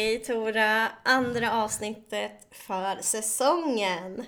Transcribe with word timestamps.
Hej 0.00 0.18
Tora! 0.18 0.88
Andra 1.02 1.52
avsnittet 1.52 2.32
för 2.50 3.02
säsongen. 3.02 4.24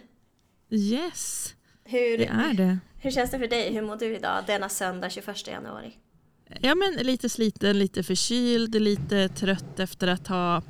Yes, 0.71 1.55
Hur, 1.85 2.19
det 2.19 2.27
är 2.27 2.55
det. 2.55 2.79
hur 3.01 3.11
känns 3.11 3.31
det 3.31 3.39
för 3.39 3.47
dig? 3.49 3.73
Hur 3.75 3.83
mår 3.83 3.97
du 3.97 4.17
idag 4.17 4.45
denna 4.47 4.69
söndag 4.69 5.11
21 5.11 5.47
januari? 5.47 5.93
Ja, 6.61 6.75
men 6.75 7.07
lite 7.07 7.29
sliten, 7.29 7.79
lite 7.79 8.03
förkyld, 8.03 8.75
lite 8.83 9.29
trött 9.29 9.81
efter 9.81 10.07
att 10.09 10.27
ha 10.27 10.63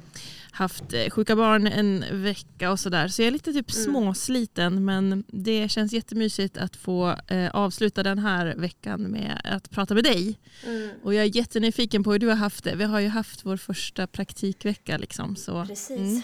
haft 0.60 0.92
eh, 0.92 1.10
sjuka 1.10 1.36
barn 1.36 1.66
en 1.66 2.04
vecka 2.22 2.70
och 2.70 2.80
sådär. 2.80 3.08
Så 3.08 3.22
jag 3.22 3.26
är 3.26 3.30
lite 3.32 3.52
typ 3.52 3.70
Mm. 3.74 3.84
småsliten 3.84 4.84
men 4.84 5.24
det 5.28 5.68
känns 5.70 5.92
jättemysigt 5.92 6.56
att 6.56 6.76
få 6.76 7.16
eh, 7.26 7.50
avsluta 7.50 8.02
den 8.02 8.18
här 8.18 8.54
veckan 8.56 9.02
med 9.02 9.40
att 9.44 9.70
prata 9.70 9.94
med 9.94 10.04
dig. 10.04 10.38
Mm, 10.66 10.90
Och 11.02 11.14
jag 11.14 11.24
är 11.24 11.36
jättenyfiken 11.36 12.04
på 12.04 12.12
hur 12.12 12.18
du 12.18 12.28
har 12.28 12.34
haft 12.36 12.64
det. 12.64 12.74
Vi 12.76 12.84
har 12.84 13.00
ju 13.00 13.08
haft 13.08 13.46
vår 13.46 13.56
första 13.56 14.06
praktikvecka 14.06 14.98
liksom. 14.98 15.36
Så. 15.36 15.64
precis. 15.66 15.98
Mm. 15.98 16.22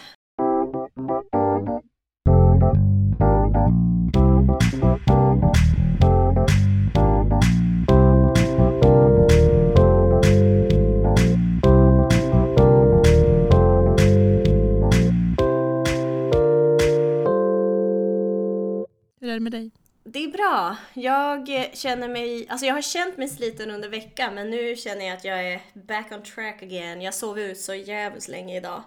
Är 19.37 19.39
det 19.39 19.43
med 19.43 19.51
dig? 19.51 19.71
Det 20.03 20.23
är 20.23 20.27
bra. 20.27 20.75
Jag 20.93 21.69
känner 21.73 22.07
mig, 22.07 22.49
alltså 22.49 22.65
jag 22.65 22.73
har 22.73 22.81
känt 22.81 23.17
mig 23.17 23.29
sliten 23.29 23.71
under 23.71 23.89
veckan 23.89 24.35
men 24.35 24.49
nu 24.49 24.75
känner 24.75 25.05
jag 25.05 25.17
att 25.17 25.23
jag 25.23 25.53
är 25.53 25.61
back 25.73 26.11
on 26.11 26.23
track 26.23 26.63
again. 26.63 27.01
Jag 27.01 27.13
sov 27.13 27.39
ut 27.39 27.59
så 27.59 27.73
jävligt 27.73 28.27
länge 28.27 28.57
idag. 28.57 28.83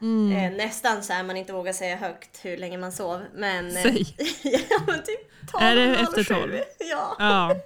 Mm. 0.00 0.36
Eh, 0.36 0.66
nästan 0.66 1.02
så 1.02 1.12
här 1.12 1.24
man 1.24 1.36
inte 1.36 1.52
vågar 1.52 1.72
säga 1.72 1.96
högt 1.96 2.44
hur 2.44 2.56
länge 2.56 2.78
man 2.78 2.92
sov. 2.92 3.20
Men, 3.34 3.76
eh, 3.76 3.82
Säg. 3.82 4.16
ja 4.42 4.78
men 4.86 5.02
typ 5.02 5.50
12, 5.52 5.64
Är 5.64 5.76
det 5.76 5.96
efter 5.96 6.24
sju. 6.24 6.34
12? 6.34 6.52
Ja. 6.78 7.16
Ja, 7.18 7.56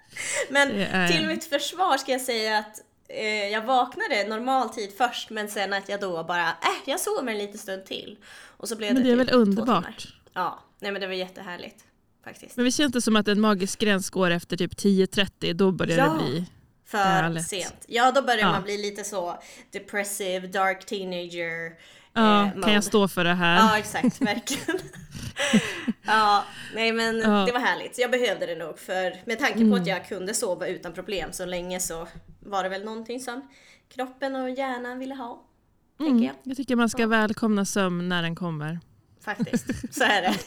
Men 0.50 0.68
det 0.68 0.88
är... 0.92 1.08
till 1.08 1.26
mitt 1.26 1.44
försvar 1.44 1.96
ska 1.96 2.12
jag 2.12 2.20
säga 2.20 2.58
att 2.58 2.80
eh, 3.08 3.48
jag 3.48 3.62
vaknade 3.62 4.24
normal 4.28 4.68
tid 4.68 4.92
först 4.98 5.30
men 5.30 5.48
sen 5.48 5.72
att 5.72 5.88
jag 5.88 6.00
då 6.00 6.24
bara, 6.24 6.46
äh, 6.48 6.82
jag 6.84 7.00
sover 7.00 7.32
en 7.32 7.38
liten 7.38 7.58
stund 7.58 7.86
till. 7.86 8.16
Och 8.56 8.68
så 8.68 8.76
blev 8.76 8.94
Men 8.94 9.02
det 9.02 9.12
är 9.12 9.16
typ 9.16 9.28
väl 9.28 9.34
underbart? 9.34 10.14
Ja, 10.32 10.62
nej 10.82 10.92
men 10.92 11.00
det 11.00 11.06
var 11.06 11.14
jättehärligt 11.14 11.84
faktiskt. 12.24 12.56
Men 12.56 12.64
vi 12.64 12.72
känns 12.72 12.92
det 12.92 13.02
som 13.02 13.16
att 13.16 13.28
en 13.28 13.40
magisk 13.40 13.78
gräns 13.78 14.10
går 14.10 14.30
efter 14.30 14.56
typ 14.56 14.72
10-30, 14.76 15.52
då 15.52 15.72
börjar 15.72 15.98
Ja. 15.98 16.12
det 16.12 16.24
bli... 16.30 16.46
För 16.86 16.98
Härligt. 16.98 17.48
sent. 17.48 17.84
Ja, 17.88 18.12
då 18.12 18.22
börjar 18.22 18.38
Ja. 18.40 18.52
man 18.52 18.62
bli 18.62 18.78
lite 18.82 19.04
så 19.04 19.38
depressive, 19.72 20.46
dark 20.46 20.86
teenager. 20.86 21.72
Ja, 22.12 22.44
eh, 22.46 22.60
kan 22.62 22.72
jag 22.72 22.84
stå 22.84 23.08
för 23.08 23.24
det 23.24 23.34
här? 23.34 23.56
Ja, 23.56 23.78
exakt, 23.78 24.20
verkligen. 24.20 24.80
ja, 26.02 26.44
nej 26.74 26.92
men 26.92 27.18
Ja. 27.18 27.44
det 27.46 27.52
var 27.52 27.60
härligt. 27.60 27.98
Jag 27.98 28.10
behövde 28.10 28.46
det 28.46 28.54
nog 28.56 28.78
för 28.78 29.16
med 29.26 29.38
tanke 29.38 29.54
på 29.54 29.60
Mm. 29.60 29.80
att 29.82 29.86
jag 29.86 30.08
kunde 30.08 30.34
sova 30.34 30.66
utan 30.66 30.92
problem 30.92 31.32
så 31.32 31.44
länge 31.44 31.80
så 31.80 32.08
var 32.40 32.62
det 32.62 32.68
väl 32.68 32.84
någonting 32.84 33.20
som 33.20 33.48
kroppen 33.94 34.36
och 34.36 34.50
hjärnan 34.50 34.98
ville 34.98 35.14
ha. 35.14 35.42
Mm, 36.00 36.22
jag. 36.22 36.34
jag 36.42 36.56
tycker 36.56 36.76
man 36.76 36.88
ska 36.88 37.06
välkomna 37.06 37.64
sömn 37.64 38.08
när 38.08 38.22
den 38.22 38.36
kommer. 38.36 38.80
Faktiskt, 39.24 39.94
så 39.94 40.04
är 40.04 40.22
det. 40.22 40.34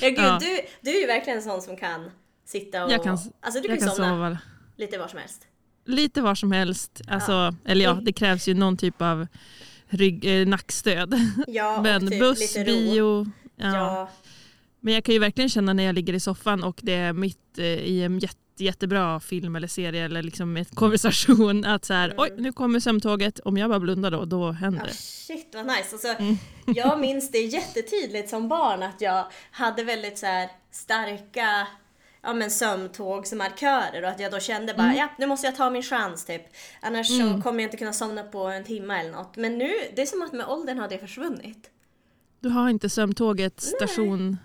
ja, 0.00 0.08
gud, 0.08 0.18
Ja. 0.18 0.38
Du, 0.40 0.60
du 0.80 0.96
är 0.96 1.00
ju 1.00 1.06
verkligen 1.06 1.36
en 1.38 1.44
sån 1.44 1.62
som 1.62 1.76
kan 1.76 2.10
sitta 2.44 2.84
och... 2.84 2.92
Jag 2.92 3.02
kan- 3.04 3.18
alltså 3.40 3.60
du 3.62 3.68
Jag 3.68 3.78
kan, 3.78 3.88
kan 3.88 3.96
somna 3.96 4.10
sova 4.10 4.38
lite 4.76 4.98
var 4.98 5.08
som 5.08 5.18
helst. 5.18 5.46
lite 5.84 6.20
var 6.22 6.34
som 6.34 6.52
helst. 6.52 7.00
Alltså, 7.08 7.54
Eller 7.64 7.84
ja, 7.84 7.92
det 8.02 8.12
krävs 8.12 8.48
ju 8.48 8.54
någon 8.54 8.76
typ 8.76 9.02
av 9.02 9.26
rygg, 9.88 10.40
eh, 10.40 10.46
nackstöd. 10.46 11.14
Ja, 11.46 11.80
Men 11.82 12.10
typ 12.10 12.20
buss, 12.20 12.54
bio. 12.54 13.26
Ja. 13.56 13.74
Ja. 13.76 14.10
Men 14.80 14.94
jag 14.94 15.04
kan 15.04 15.12
ju 15.12 15.18
verkligen 15.18 15.48
känna 15.50 15.72
när 15.72 15.82
jag 15.84 15.94
ligger 15.94 16.12
i 16.14 16.20
soffan 16.20 16.64
och 16.64 16.80
det 16.82 16.94
är 16.94 17.12
mitt 17.12 17.58
eh, 17.58 17.64
i 17.64 18.02
en 18.02 18.18
jätte, 18.18 18.38
jättebra 18.60 19.20
film 19.20 19.56
eller 19.56 19.68
serie 19.68 20.04
eller 20.04 20.22
liksom 20.22 20.56
ett 20.56 20.74
konversation 20.74 21.64
att 21.64 21.84
så 21.84 21.94
här, 21.94 22.04
Mm. 22.08 22.16
oj 22.18 22.32
nu 22.38 22.52
kommer 22.52 22.80
sömntåget, 22.80 23.40
om 23.44 23.56
jag 23.56 23.70
bara 23.70 23.80
blundar 23.80 24.10
då, 24.10 24.24
då 24.24 24.50
händer 24.52 24.80
Ja, 24.80 24.86
det. 24.86 24.92
shit 24.96 25.50
vad 25.54 25.66
nice. 25.66 25.88
Alltså, 25.92 26.08
Mm. 26.08 26.36
Jag 26.66 27.00
minns 27.00 27.30
det 27.30 27.38
jättetydligt 27.38 28.28
som 28.30 28.48
barn 28.48 28.82
att 28.82 29.00
jag 29.00 29.26
hade 29.50 29.84
väldigt 29.84 30.18
så 30.18 30.26
här 30.26 30.48
starka 30.70 31.66
ja, 32.22 32.32
men 32.34 32.50
sömntågsmarkörer 32.50 34.02
och 34.02 34.08
att 34.08 34.20
jag 34.20 34.32
då 34.32 34.40
kände 34.40 34.74
bara 34.74 34.82
Mm. 34.86 34.96
ja 34.96 35.08
nu 35.18 35.26
måste 35.26 35.46
jag 35.46 35.56
ta 35.56 35.70
min 35.70 35.82
chans 35.82 36.24
typ. 36.24 36.42
Annars 36.80 37.06
så 37.08 37.40
kommer 37.42 37.60
jag 37.60 37.66
inte 37.66 37.76
kunna 37.76 37.92
somna 37.92 38.22
på 38.22 38.44
en 38.44 38.64
timme 38.64 39.00
eller 39.00 39.10
något. 39.12 39.36
Men 39.36 39.58
nu, 39.58 39.70
det 39.96 40.02
är 40.02 40.06
som 40.06 40.22
att 40.22 40.32
med 40.32 40.46
åldern 40.46 40.78
har 40.78 40.88
det 40.88 40.98
försvunnit. 40.98 41.70
Du 42.40 42.48
har 42.48 42.68
inte 42.68 42.90
sömntåget 42.90 43.60
station, 43.60 44.28
Nej, 44.30 44.36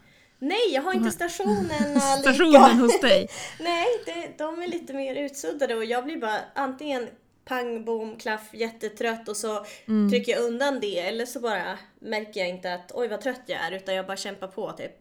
jag 0.74 0.82
har 0.82 0.94
inte 0.94 1.12
stationen 1.12 1.68
lika. 2.40 2.60
hos 2.60 3.00
dig. 3.02 3.30
Nej, 3.60 3.86
det, 4.06 4.38
de 4.38 4.62
är 4.62 4.68
lite 4.68 4.94
mer 4.94 5.16
utsuddade 5.16 5.76
och 5.76 5.86
jag 5.86 6.04
blir 6.06 6.18
bara 6.18 6.40
antingen 6.56 7.08
pang, 7.46 7.86
bom, 7.86 8.16
klaff, 8.18 8.50
jättetrött 8.54 9.30
och 9.30 9.38
så 9.38 9.66
Mm. 9.88 10.10
trycker 10.10 10.32
jag 10.32 10.42
undan 10.44 10.80
det 10.80 11.00
eller 11.00 11.26
så 11.26 11.40
bara 11.40 11.78
märker 12.00 12.40
jag 12.40 12.50
inte 12.50 12.74
att 12.74 12.92
oj 12.94 13.08
vad 13.08 13.22
trött 13.22 13.42
jag 13.46 13.60
är 13.62 13.72
utan 13.72 13.96
jag 13.96 14.08
bara 14.08 14.18
kämpar 14.18 14.48
på 14.48 14.72
typ. 14.72 14.96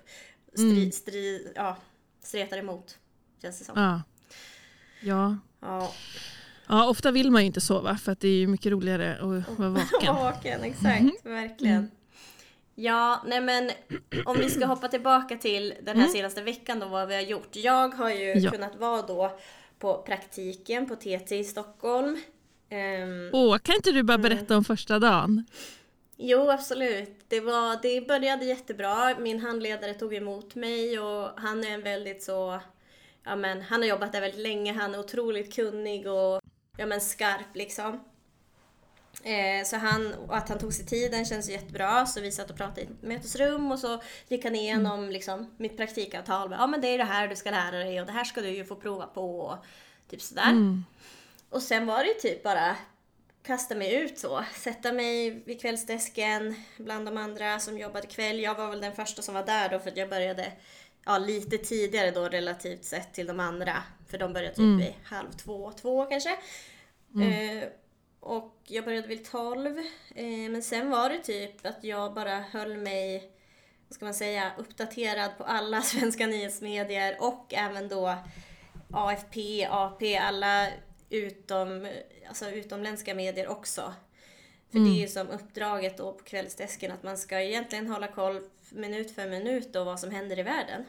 Stri, 0.52 0.70
Mm. 0.78 0.92
stri, 0.92 1.52
ja, 1.54 1.76
stretar 2.22 2.58
emot. 2.58 2.98
Känns 3.42 3.58
det 3.58 3.64
som. 3.64 3.74
Ja. 3.82 4.02
Ja. 5.02 5.36
Ja. 5.60 5.92
ja, 6.68 6.88
ofta 6.88 7.10
vill 7.10 7.30
man 7.30 7.42
ju 7.42 7.46
inte 7.46 7.60
sova 7.60 7.96
för 7.96 8.12
att 8.12 8.20
det 8.20 8.28
är 8.28 8.36
ju 8.38 8.46
mycket 8.46 8.72
roligare 8.72 9.14
att 9.14 9.58
vara 9.58 9.68
vaken. 9.70 10.14
Vaken, 10.14 10.62
exakt. 10.62 11.04
Verkligen. 11.26 11.90
Ja, 12.82 13.22
nej 13.26 13.40
men 13.40 13.70
om 14.24 14.36
vi 14.38 14.50
ska 14.50 14.66
hoppa 14.66 14.88
tillbaka 14.88 15.36
till 15.36 15.74
den 15.82 15.96
här 16.00 16.08
senaste 16.08 16.42
veckan 16.42 16.80
då 16.80 16.86
vad 16.86 17.08
vi 17.08 17.14
har 17.14 17.20
gjort. 17.22 17.56
Jag 17.56 17.88
har 17.94 18.10
ju 18.10 18.32
Ja. 18.38 18.50
kunnat 18.50 18.76
vara 18.76 19.02
då 19.02 19.38
på 19.78 20.02
praktiken 20.02 20.86
på 20.88 20.96
TT 20.96 21.38
i 21.38 21.44
Stockholm. 21.44 22.20
Ehm, 22.68 23.30
Åh, 23.32 23.58
kan 23.58 23.74
inte 23.74 23.92
du 23.92 24.02
bara 24.02 24.18
berätta 24.18 24.56
om 24.56 24.64
första 24.64 24.98
dagen? 24.98 25.44
Jo, 26.16 26.50
absolut. 26.50 27.24
Det, 27.28 27.40
var, 27.40 27.78
det 27.82 28.08
började 28.08 28.44
jättebra. 28.44 29.18
Min 29.18 29.40
handledare 29.40 29.94
tog 29.94 30.14
emot 30.14 30.54
mig 30.54 30.98
och 31.00 31.28
han 31.36 31.64
är 31.64 31.70
en 31.70 31.82
väldigt 31.82 32.22
så... 32.22 32.60
Ja, 33.24 33.36
men, 33.36 33.60
han 33.62 33.80
har 33.80 33.88
jobbat 33.88 34.12
där 34.12 34.20
väldigt 34.20 34.40
länge, 34.40 34.72
han 34.72 34.94
är 34.94 34.98
otroligt 35.00 35.54
kunnig 35.54 36.06
och 36.06 36.40
ja, 36.78 36.86
men, 36.86 37.00
skarp 37.00 37.54
liksom. 37.54 38.00
Eh, 39.22 39.64
så 39.64 39.76
han, 39.76 40.14
och 40.14 40.36
att 40.36 40.48
han 40.48 40.58
tog 40.58 40.74
sig 40.74 40.86
tiden 40.86 41.24
känns 41.24 41.48
jättebra. 41.48 42.06
Så 42.06 42.20
vi 42.20 42.32
satt 42.32 42.50
och 42.50 42.56
pratade 42.56 42.80
i 42.80 42.84
ett 42.84 43.02
mötesrum 43.02 43.72
och 43.72 43.78
så 43.78 44.02
gick 44.28 44.44
han 44.44 44.54
igenom 44.54 45.10
liksom, 45.10 45.50
mitt 45.56 45.76
praktikavtal. 45.76 46.50
Ja 46.58 46.66
men 46.66 46.80
det 46.80 46.88
är 46.88 46.98
det 46.98 47.04
här 47.04 47.28
du 47.28 47.36
ska 47.36 47.50
lära 47.50 47.78
dig 47.78 48.00
och 48.00 48.06
det 48.06 48.12
här 48.12 48.24
ska 48.24 48.40
du 48.40 48.48
ju 48.50 48.64
få 48.64 48.76
prova 48.76 49.06
på. 49.06 49.40
Och 49.40 49.56
typ 50.10 50.22
sådär. 50.22 50.50
Mm. 50.50 50.84
Och 51.50 51.62
sen 51.62 51.86
var 51.86 51.98
det 51.98 52.08
ju 52.08 52.14
typ 52.14 52.42
bara 52.42 52.76
kasta 53.42 53.74
mig 53.74 53.94
ut 53.94 54.18
så. 54.18 54.44
Sätta 54.54 54.92
mig 54.92 55.30
vid 55.30 55.60
kvällsdesken 55.60 56.54
bland 56.76 57.06
de 57.06 57.16
andra 57.16 57.58
som 57.58 57.78
jobbade 57.78 58.06
kväll. 58.06 58.40
Jag 58.40 58.54
var 58.54 58.70
väl 58.70 58.80
den 58.80 58.92
första 58.94 59.22
som 59.22 59.34
var 59.34 59.46
där 59.46 59.68
då 59.68 59.78
för 59.78 59.90
att 59.90 59.96
jag 59.96 60.08
började 60.08 60.52
ja, 61.06 61.18
lite 61.18 61.58
tidigare 61.58 62.10
då 62.10 62.28
relativt 62.28 62.84
sett 62.84 63.14
till 63.14 63.26
de 63.26 63.40
andra. 63.40 63.82
För 64.08 64.18
de 64.18 64.32
började 64.32 64.54
typ 64.54 64.62
Mm. 64.62 64.78
vid 64.78 64.94
halv 65.04 65.30
två, 65.30 65.72
två 65.72 66.04
kanske. 66.04 66.30
Eh, 67.14 67.68
och 68.20 68.56
jag 68.66 68.84
började 68.84 69.08
vid 69.08 69.24
tolv. 69.24 69.78
Eh, 70.14 70.50
men 70.50 70.62
sen 70.62 70.90
var 70.90 71.10
det 71.10 71.18
typ 71.18 71.66
att 71.66 71.84
jag 71.84 72.14
bara 72.14 72.40
höll 72.40 72.76
mig, 72.76 73.32
vad 73.88 73.94
ska 73.94 74.04
man 74.04 74.14
säga, 74.14 74.52
uppdaterad 74.58 75.38
på 75.38 75.44
alla 75.44 75.82
svenska 75.82 76.26
nyhetsmedier 76.26 77.16
och 77.20 77.54
även 77.54 77.88
då 77.88 78.16
AFP, 78.92 79.66
AP, 79.70 80.16
alla 80.16 80.68
utom, 81.10 81.88
alltså 82.28 82.50
utomländska 82.50 83.14
medier 83.14 83.48
också. 83.48 83.94
För 84.72 84.78
det 84.78 84.88
är 84.88 85.00
ju 85.00 85.08
som 85.08 85.28
uppdraget 85.28 85.96
då 85.96 86.12
på 86.12 86.24
kvällsdesken 86.24 86.92
att 86.92 87.02
man 87.02 87.18
ska 87.18 87.40
egentligen 87.40 87.86
hålla 87.86 88.08
koll 88.08 88.40
minut 88.70 89.14
för 89.14 89.28
minut 89.28 89.72
då 89.72 89.84
vad 89.84 90.00
som 90.00 90.10
händer 90.10 90.38
i 90.38 90.42
världen. 90.42 90.84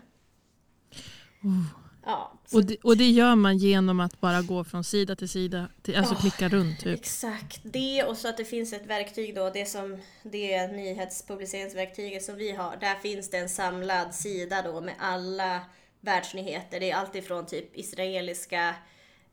Ja, 2.06 2.40
Och 2.54 2.66
det, 2.66 2.78
och 2.84 2.98
det 2.98 3.10
gör 3.10 3.36
man 3.36 3.58
genom 3.58 4.00
att 4.00 4.22
bara 4.22 4.42
gå 4.42 4.64
från 4.64 4.84
sida 4.84 5.16
till 5.16 5.30
sida, 5.30 5.68
till, 5.82 5.96
alltså 5.96 6.14
Ja, 6.14 6.20
klicka 6.20 6.50
runt 6.50 6.80
typ. 6.80 7.00
Exakt, 7.00 7.60
det 7.64 8.04
och 8.04 8.18
så 8.18 8.28
att 8.28 8.38
det 8.38 8.46
finns 8.46 8.74
ett 8.74 8.86
verktyg 8.86 9.36
då, 9.36 9.50
det 9.50 9.66
som 9.66 9.98
det 10.24 10.68
nyhetspubliceringsverktyget 10.68 12.24
som 12.24 12.36
vi 12.36 12.52
har. 12.52 12.78
Där 12.78 12.96
finns 12.96 13.30
det 13.30 13.38
en 13.38 13.50
samlad 13.50 14.16
sida 14.16 14.62
då 14.62 14.82
med 14.82 14.94
alla 15.00 15.62
världsnyheter. 16.02 16.80
Det 16.80 16.92
är 16.92 16.96
alltifrån 16.96 17.46
typ 17.46 17.78
israeliska 17.78 18.76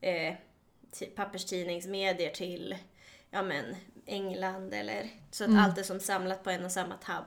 eh, 0.00 0.34
papperstidningsmedier 1.16 2.30
till 2.30 2.76
ja 3.30 3.42
men 3.42 3.64
England 4.06 4.74
eller 4.74 5.08
så 5.30 5.44
att 5.44 5.56
allt 5.56 5.78
är 5.78 5.82
som 5.82 6.00
samlat 6.00 6.44
på 6.44 6.50
en 6.50 6.64
och 6.64 6.72
samma 6.72 6.94
tab. 6.94 7.24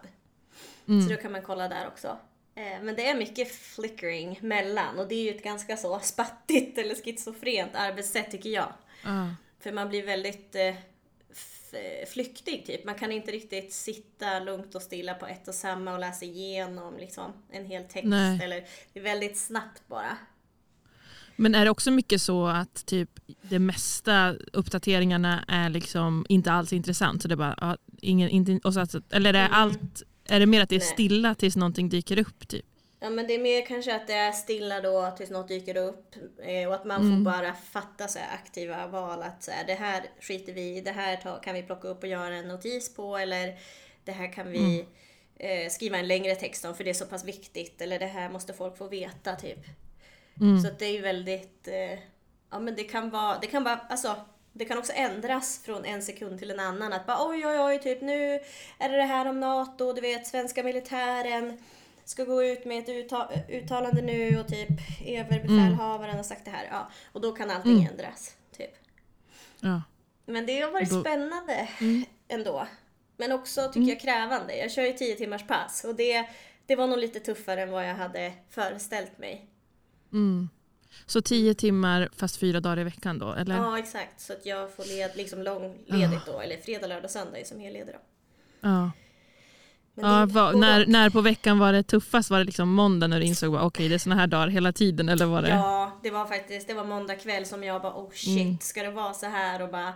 Så 0.85 1.09
då 1.09 1.21
kan 1.21 1.31
man 1.31 1.41
kolla 1.41 1.67
där 1.67 1.87
också. 1.87 2.17
Eh, 2.55 2.83
Men 2.83 2.95
det 2.95 3.07
är 3.07 3.15
mycket 3.15 3.51
flickering 3.55 4.39
mellan 4.41 4.99
och 4.99 5.07
det 5.07 5.15
är 5.15 5.23
ju 5.23 5.37
ett 5.37 5.43
ganska 5.43 5.77
så 5.77 5.99
spattigt 5.99 6.77
eller 6.77 6.95
schizofrent 6.95 7.75
arbetssätt 7.75 8.31
tycker 8.31 8.49
jag. 8.49 8.73
Ja. 9.03 9.29
För 9.59 9.71
man 9.71 9.89
blir 9.89 10.05
väldigt 10.05 10.55
eh, 10.55 10.67
eh, 10.67 12.07
flyktig 12.07 12.65
typ. 12.65 12.85
Man 12.85 12.95
kan 12.95 13.11
inte 13.11 13.31
riktigt 13.31 13.73
sitta 13.73 14.39
lugnt 14.39 14.75
och 14.75 14.81
stilla 14.81 15.13
på 15.13 15.27
ett 15.27 15.47
och 15.47 15.55
samma 15.55 15.93
och 15.93 15.99
läsa 15.99 16.25
igenom 16.25 16.97
liksom, 16.97 17.33
en 17.51 17.65
hel 17.65 17.83
text. 17.83 18.07
Nej. 18.07 18.39
Eller, 18.43 18.63
det 18.93 18.99
är 18.99 19.03
väldigt 19.03 19.37
snabbt 19.37 19.81
bara. 19.87 20.17
Men 21.35 21.55
är 21.55 21.65
det 21.65 21.71
också 21.71 21.91
mycket 21.91 22.21
så 22.21 22.47
att 22.47 22.85
typ 22.85 23.09
det 23.41 23.59
mesta 23.59 24.35
uppdateringarna 24.53 25.45
är 25.47 25.69
liksom 25.69 26.25
inte 26.29 26.51
alls 26.51 26.73
intressant? 26.73 27.21
Så 27.21 27.27
det 27.27 27.33
är 27.33 27.37
bara, 27.37 27.55
ja, 27.61 27.77
ingen, 28.01 28.29
inte, 28.29 28.59
och 28.63 28.73
så 28.73 28.79
att, 28.79 28.95
eller 29.13 29.29
är 29.29 29.33
det, 29.33 29.39
Mm. 29.39 29.51
allt, 29.53 30.03
är 30.31 30.39
det 30.39 30.45
mer 30.45 30.61
att 30.61 30.69
det 30.69 30.75
är 30.75 30.79
Nej. 30.79 30.87
stilla 30.87 31.35
tills 31.35 31.55
någonting 31.55 31.89
dyker 31.89 32.19
upp? 32.19 32.47
Typ? 32.47 32.65
Ja 32.99 33.09
men 33.09 33.27
det 33.27 33.33
är 33.35 33.39
mer 33.39 33.65
kanske 33.65 33.95
att 33.95 34.07
det 34.07 34.13
är 34.13 34.31
stilla 34.31 34.81
då 34.81 35.11
tills 35.17 35.29
något 35.29 35.47
dyker 35.47 35.77
upp 35.77 36.15
eh, 36.43 36.67
och 36.67 36.75
att 36.75 36.85
man 36.85 37.01
Mm. 37.01 37.17
får 37.25 37.31
bara 37.31 37.53
fatta 37.53 38.07
så 38.07 38.19
här, 38.19 38.35
aktiva 38.35 38.87
val 38.87 39.21
att 39.23 39.43
så 39.43 39.51
här, 39.51 39.67
det 39.67 39.73
här 39.73 40.03
skiter 40.21 40.53
vi 40.53 40.77
i, 40.77 40.81
det 40.81 40.91
här 40.91 41.39
kan 41.43 41.53
vi 41.55 41.63
plocka 41.63 41.87
upp 41.87 42.03
och 42.03 42.09
göra 42.09 42.35
en 42.35 42.47
notis 42.47 42.95
på 42.95 43.17
eller 43.17 43.55
det 44.05 44.11
här 44.11 44.33
kan 44.33 44.51
vi 44.51 44.85
Mm. 45.39 45.65
eh, 45.65 45.69
skriva 45.69 45.97
en 45.97 46.07
längre 46.07 46.35
text 46.35 46.65
om 46.65 46.75
för 46.75 46.83
det 46.83 46.89
är 46.89 46.93
så 46.93 47.05
pass 47.05 47.25
viktigt 47.25 47.81
eller 47.81 47.99
det 47.99 48.05
här 48.05 48.29
måste 48.29 48.53
folk 48.53 48.77
få 48.77 48.87
veta 48.87 49.35
typ. 49.35 49.59
Mm. 50.41 50.59
Så 50.61 50.69
det 50.79 50.85
är 50.85 50.91
ju 50.93 51.01
väldigt, 51.01 51.67
eh, 51.67 51.99
ja 52.51 52.59
men 52.59 52.75
det 52.75 52.83
kan 52.83 53.09
vara, 53.09 53.37
det 53.41 53.47
kan 53.47 53.63
vara, 53.63 53.79
alltså 53.89 54.15
det 54.53 54.65
kan 54.65 54.77
också 54.77 54.93
ändras 54.95 55.61
från 55.65 55.85
en 55.85 56.01
sekund 56.01 56.39
till 56.39 56.51
en 56.51 56.59
annan. 56.59 56.93
Att 56.93 57.05
bara 57.07 57.27
oj 57.29 57.47
oj 57.47 57.59
oj, 57.59 57.79
typ 57.79 58.01
nu 58.01 58.33
är 58.79 58.89
det 58.89 58.97
det 58.97 59.03
här 59.03 59.25
om 59.25 59.39
NATO, 59.39 59.93
du 59.93 60.01
vet 60.01 60.27
svenska 60.27 60.63
militären 60.63 61.57
ska 62.05 62.23
gå 62.23 62.43
ut 62.43 62.65
med 62.65 62.79
ett 62.79 62.87
utta- 62.89 63.49
uttalande 63.49 64.01
nu 64.01 64.39
och 64.39 64.47
typ 64.47 64.69
överbefälhavaren 65.05 66.15
har 66.15 66.23
sagt 66.23 66.45
det 66.45 66.51
här. 66.51 66.67
Ja, 66.71 66.89
och 67.11 67.21
då 67.21 67.31
kan 67.31 67.51
allting 67.51 67.71
Mm. 67.77 67.87
ändras. 67.91 68.35
Typ. 68.57 68.71
Ja. 69.59 69.81
Men 70.25 70.45
det 70.45 70.61
har 70.61 70.71
varit 70.71 70.89
Då- 70.89 71.01
spännande 71.01 71.67
Mm. 71.81 72.03
ändå. 72.27 72.67
Men 73.17 73.31
också 73.31 73.71
tycker 73.73 73.89
jag 73.93 73.99
krävande. 73.99 74.55
Jag 74.57 74.71
kör 74.71 74.83
ju 74.83 74.93
10 74.93 75.15
timmars 75.15 75.47
pass 75.47 75.83
och 75.83 75.95
det, 75.95 76.25
det 76.65 76.75
var 76.75 76.87
nog 76.87 76.97
lite 76.97 77.19
tuffare 77.19 77.61
än 77.61 77.71
vad 77.71 77.89
jag 77.89 77.95
hade 77.95 78.33
föreställt 78.49 79.17
mig. 79.17 79.47
Så 81.05 81.21
tio 81.21 81.53
timmar 81.53 82.09
fast 82.15 82.37
fyra 82.37 82.59
dagar 82.59 82.79
i 82.79 82.83
veckan 82.83 83.19
då? 83.19 83.33
Eller? 83.33 83.55
Ja, 83.55 83.79
exakt. 83.79 84.21
Så 84.21 84.33
att 84.33 84.45
jag 84.45 84.75
får 84.75 84.85
led, 84.85 85.11
liksom 85.15 85.41
långledigt 85.41 86.25
då, 86.25 86.39
eller 86.39 86.57
fredag, 86.57 86.87
lördag, 86.87 87.11
söndag 87.11 87.39
är 87.39 87.43
som 87.43 87.59
helledig 87.59 87.93
då. 87.93 87.99
Ja. 88.61 88.91
Ja, 89.95 90.23
och 90.23 90.59
när, 90.59 90.85
när 90.85 91.09
på 91.09 91.21
veckan 91.21 91.59
var 91.59 91.73
det 91.73 91.83
tuffast? 91.83 92.29
Var 92.29 92.39
det 92.39 92.43
liksom 92.45 92.69
måndag 92.69 93.07
när 93.07 93.19
du 93.19 93.25
insåg 93.25 93.55
att 93.55 93.63
okay, 93.63 93.87
det 93.87 93.95
är 93.95 93.99
såna 93.99 94.15
här 94.15 94.27
dagar 94.27 94.47
hela 94.47 94.71
tiden? 94.71 95.09
Eller 95.09 95.25
var 95.25 95.41
det? 95.41 95.49
Ja, 95.49 95.99
det 96.03 96.11
var 96.11 96.25
faktiskt, 96.25 96.67
det 96.67 96.73
var 96.73 96.85
måndag 96.85 97.15
kväll 97.15 97.45
som 97.45 97.63
jag 97.63 97.81
bara 97.81 97.93
oh 97.93 98.11
shit, 98.11 98.41
Mm. 98.41 98.57
ska 98.61 98.83
det 98.83 98.91
vara 98.91 99.13
så 99.13 99.25
här 99.25 99.61
och 99.61 99.69
bara 99.69 99.93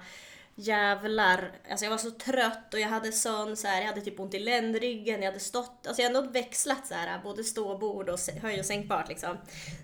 jävlar. 0.56 1.52
Alltså 1.69 1.86
jag 1.86 1.90
var 1.92 1.98
så 1.98 2.12
trött 2.12 2.74
och 2.74 2.80
jag 2.80 2.88
hade 2.88 3.12
sån 3.12 3.56
så 3.57 3.68
här, 3.68 3.81
jag 3.81 3.88
hade 3.88 4.02
typ 4.02 4.19
ont 4.19 4.34
i 4.34 4.40
ländryggen, 4.40 5.22
jag 5.22 5.25
hade 5.31 5.40
stått, 5.40 5.88
alltså 5.88 6.02
jag 6.02 6.10
hade 6.10 6.19
ändå 6.19 6.31
växlat 6.31 6.88
så 6.88 6.94
här, 6.94 7.19
både 7.24 7.44
stå 7.44 7.68
och 7.72 7.80
bord 7.80 8.10
och 8.10 8.19
se- 8.19 8.40
höj 8.40 8.60
och 8.60 8.66
sänkbart 8.66 9.10
liksom. 9.10 9.38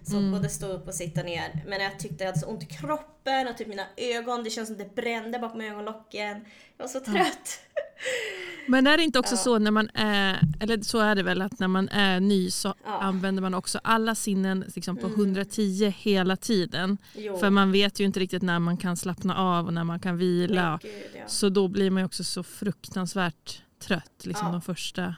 Så 0.07 0.17
Mm. 0.17 0.31
både 0.31 0.49
stå 0.49 0.67
upp 0.67 0.87
och 0.87 0.95
sitta 0.95 1.23
ner. 1.23 1.63
Men 1.67 1.81
jag 1.81 1.99
tyckte 1.99 2.23
jag 2.23 2.25
hade 2.31 2.39
så 2.39 2.47
ont 2.47 2.63
i 2.63 2.65
kroppen 2.65 3.47
och 3.47 3.57
typ 3.57 3.67
mina 3.67 3.85
ögon, 3.97 4.43
det 4.43 4.49
känns 4.49 4.67
som 4.69 4.77
det 4.77 4.95
brände 4.95 5.39
bakom 5.39 5.61
ögonlocken. 5.61 6.45
Jag 6.77 6.83
var 6.83 6.87
så 6.87 6.99
trött. 6.99 7.59
Men 8.67 8.87
är 8.87 8.97
det 8.97 9.03
inte 9.03 9.19
också 9.19 9.33
Ja. 9.35 9.37
så 9.37 9.59
när 9.59 9.71
man 9.71 9.89
är, 9.93 10.39
eller 10.59 10.81
så 10.81 10.99
är 10.99 11.15
det 11.15 11.23
väl 11.23 11.41
att 11.41 11.59
när 11.59 11.67
man 11.67 11.89
är 11.89 12.19
ny 12.19 12.51
så 12.51 12.73
Ja. 12.85 12.99
använder 13.01 13.41
man 13.41 13.53
också 13.53 13.79
alla 13.83 14.15
sinnen 14.15 14.65
liksom 14.75 14.97
på 14.97 15.07
Mm. 15.07 15.19
110 15.19 15.93
hela 15.97 16.35
tiden. 16.35 16.97
Jo. 17.15 17.37
För 17.37 17.49
man 17.49 17.71
vet 17.71 17.99
ju 17.99 18.05
inte 18.05 18.19
riktigt 18.19 18.41
när 18.41 18.59
man 18.59 18.77
kan 18.77 18.97
slappna 18.97 19.35
av 19.37 19.65
och 19.65 19.73
när 19.73 19.83
man 19.83 19.99
kan 19.99 20.17
vila. 20.17 20.79
Gud, 20.81 20.91
ja. 21.15 21.27
Så 21.27 21.49
då 21.49 21.67
blir 21.67 21.91
man 21.91 22.01
ju 22.01 22.05
också 22.05 22.23
så 22.23 22.43
fruktansvärt 22.43 23.61
trött 23.79 24.21
liksom 24.25 24.51
de 24.51 24.61
första 24.61 25.15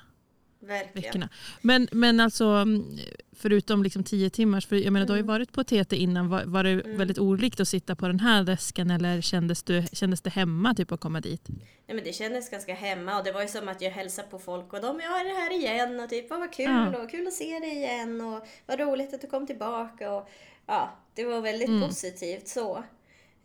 Verkligen. 0.67 1.03
veckorna. 1.03 1.29
Men, 1.61 1.87
men 1.91 2.19
alltså 2.19 2.45
mm, 2.45 2.97
förutom 3.35 3.83
liksom 3.83 4.03
10 4.03 4.29
timmars, 4.29 4.67
för 4.67 4.75
jag 4.75 4.93
menar 4.93 5.05
du 5.05 5.11
har 5.11 5.17
ju 5.17 5.21
Mm. 5.23 5.27
varit 5.33 5.51
på 5.51 5.63
TT 5.63 5.95
innan, 5.95 6.29
var, 6.29 6.43
var 6.45 6.63
det 6.63 6.69
Mm. 6.69 6.97
väldigt 6.97 7.17
olikt 7.19 7.59
att 7.59 7.67
sitta 7.67 7.95
på 7.95 8.07
den 8.07 8.19
här 8.19 8.43
desken 8.43 8.91
eller 8.91 9.21
kändes, 9.21 9.63
du, 9.63 9.83
kändes 9.93 10.21
det 10.21 10.29
hemma 10.29 10.73
typ 10.73 10.91
att 10.91 10.99
komma 10.99 11.19
dit? 11.21 11.41
Nej, 11.87 11.95
men 11.95 12.03
det 12.03 12.13
kändes 12.13 12.49
ganska 12.49 12.73
hemma 12.73 13.17
och 13.17 13.23
det 13.23 13.31
var 13.31 13.41
ju 13.41 13.47
som 13.47 13.67
att 13.69 13.81
jag 13.81 13.91
hälsade 13.91 14.27
på 14.27 14.39
folk 14.39 14.73
och 14.73 14.81
de, 14.81 14.99
ja 14.99 15.19
är 15.19 15.23
det 15.23 15.39
här 15.41 15.53
igen 15.53 15.99
och 15.99 16.09
typ, 16.09 16.29
vad 16.29 16.53
kul 16.53 16.65
Ja. 16.65 16.97
och 17.03 17.11
kul 17.11 17.27
att 17.27 17.33
se 17.33 17.59
dig 17.59 17.71
igen 17.77 18.21
och 18.21 18.47
vad 18.65 18.79
roligt 18.79 19.13
att 19.13 19.21
du 19.21 19.27
kom 19.27 19.47
tillbaka 19.47 20.11
och 20.13 20.29
ja, 20.65 20.97
det 21.15 21.25
var 21.25 21.41
väldigt 21.41 21.67
Mm. 21.69 21.81
positivt 21.89 22.47
så. 22.47 22.83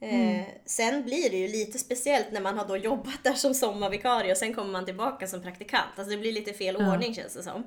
Eh, 0.00 0.44
sen 0.64 1.04
blir 1.04 1.30
det 1.30 1.36
ju 1.36 1.48
lite 1.48 1.78
speciellt 1.78 2.32
när 2.32 2.40
man 2.40 2.58
har 2.58 2.68
då 2.68 2.76
jobbat 2.76 3.24
där 3.24 3.34
som 3.34 3.54
sommarvikarie 3.54 4.32
och 4.32 4.38
sen 4.38 4.54
kommer 4.54 4.72
man 4.72 4.84
tillbaka 4.84 5.26
som 5.26 5.42
praktikant. 5.42 5.86
Alltså 5.96 6.10
det 6.10 6.18
blir 6.20 6.32
lite 6.32 6.52
fel 6.52 6.76
Ja. 6.78 6.92
ordning 6.92 7.14
känns 7.14 7.34
det 7.34 7.42
som. 7.42 7.64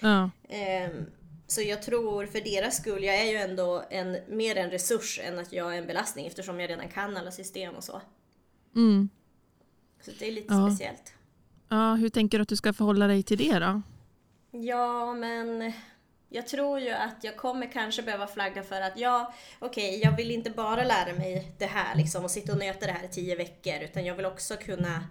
Ja, 0.00 0.30
Ehm, 0.48 1.06
så 1.46 1.62
jag 1.62 1.82
tror 1.82 2.26
för 2.26 2.40
deras 2.40 2.76
skull, 2.76 3.04
jag 3.04 3.14
är 3.16 3.24
ju 3.24 3.36
ändå 3.36 3.84
en, 3.90 4.16
mer 4.28 4.56
en 4.56 4.70
resurs 4.70 5.20
än 5.24 5.38
att 5.38 5.52
jag 5.52 5.74
är 5.74 5.78
en 5.78 5.86
belastning 5.86 6.26
eftersom 6.26 6.60
jag 6.60 6.70
redan 6.70 6.88
kan 6.88 7.16
alla 7.16 7.30
system 7.30 7.74
och 7.74 7.84
så. 7.84 8.00
mm. 8.76 9.08
Så 10.02 10.10
det 10.18 10.28
är 10.28 10.32
lite 10.32 10.54
Ja. 10.54 10.70
speciellt. 10.70 11.12
ja, 11.68 11.94
hur 11.94 12.08
tänker 12.08 12.38
du 12.38 12.42
att 12.42 12.48
du 12.48 12.56
ska 12.56 12.72
förhålla 12.72 13.06
dig 13.06 13.22
till 13.22 13.38
det 13.38 13.58
då? 13.58 13.82
Ja, 14.50 15.14
men 15.14 15.72
jag 16.28 16.46
tror 16.46 16.80
ju 16.80 16.90
att 16.90 17.24
jag 17.24 17.36
kommer 17.36 17.72
kanske 17.72 18.02
behöva 18.02 18.26
flagga 18.26 18.62
för 18.62 18.80
att 18.80 18.98
ja, 18.98 19.32
okej, 19.58 20.00
jag 20.04 20.16
vill 20.16 20.30
inte 20.30 20.50
bara 20.50 20.84
lära 20.84 21.12
mig 21.12 21.52
det 21.58 21.66
här 21.66 21.94
liksom 21.96 22.24
och 22.24 22.30
sitta 22.30 22.52
och 22.52 22.58
nöta 22.58 22.86
det 22.86 22.92
här 22.92 23.04
i 23.04 23.08
tio 23.08 23.36
veckor 23.36 23.82
utan 23.82 24.04
jag 24.04 24.14
vill 24.14 24.26
också 24.26 24.56
kunna 24.56 25.04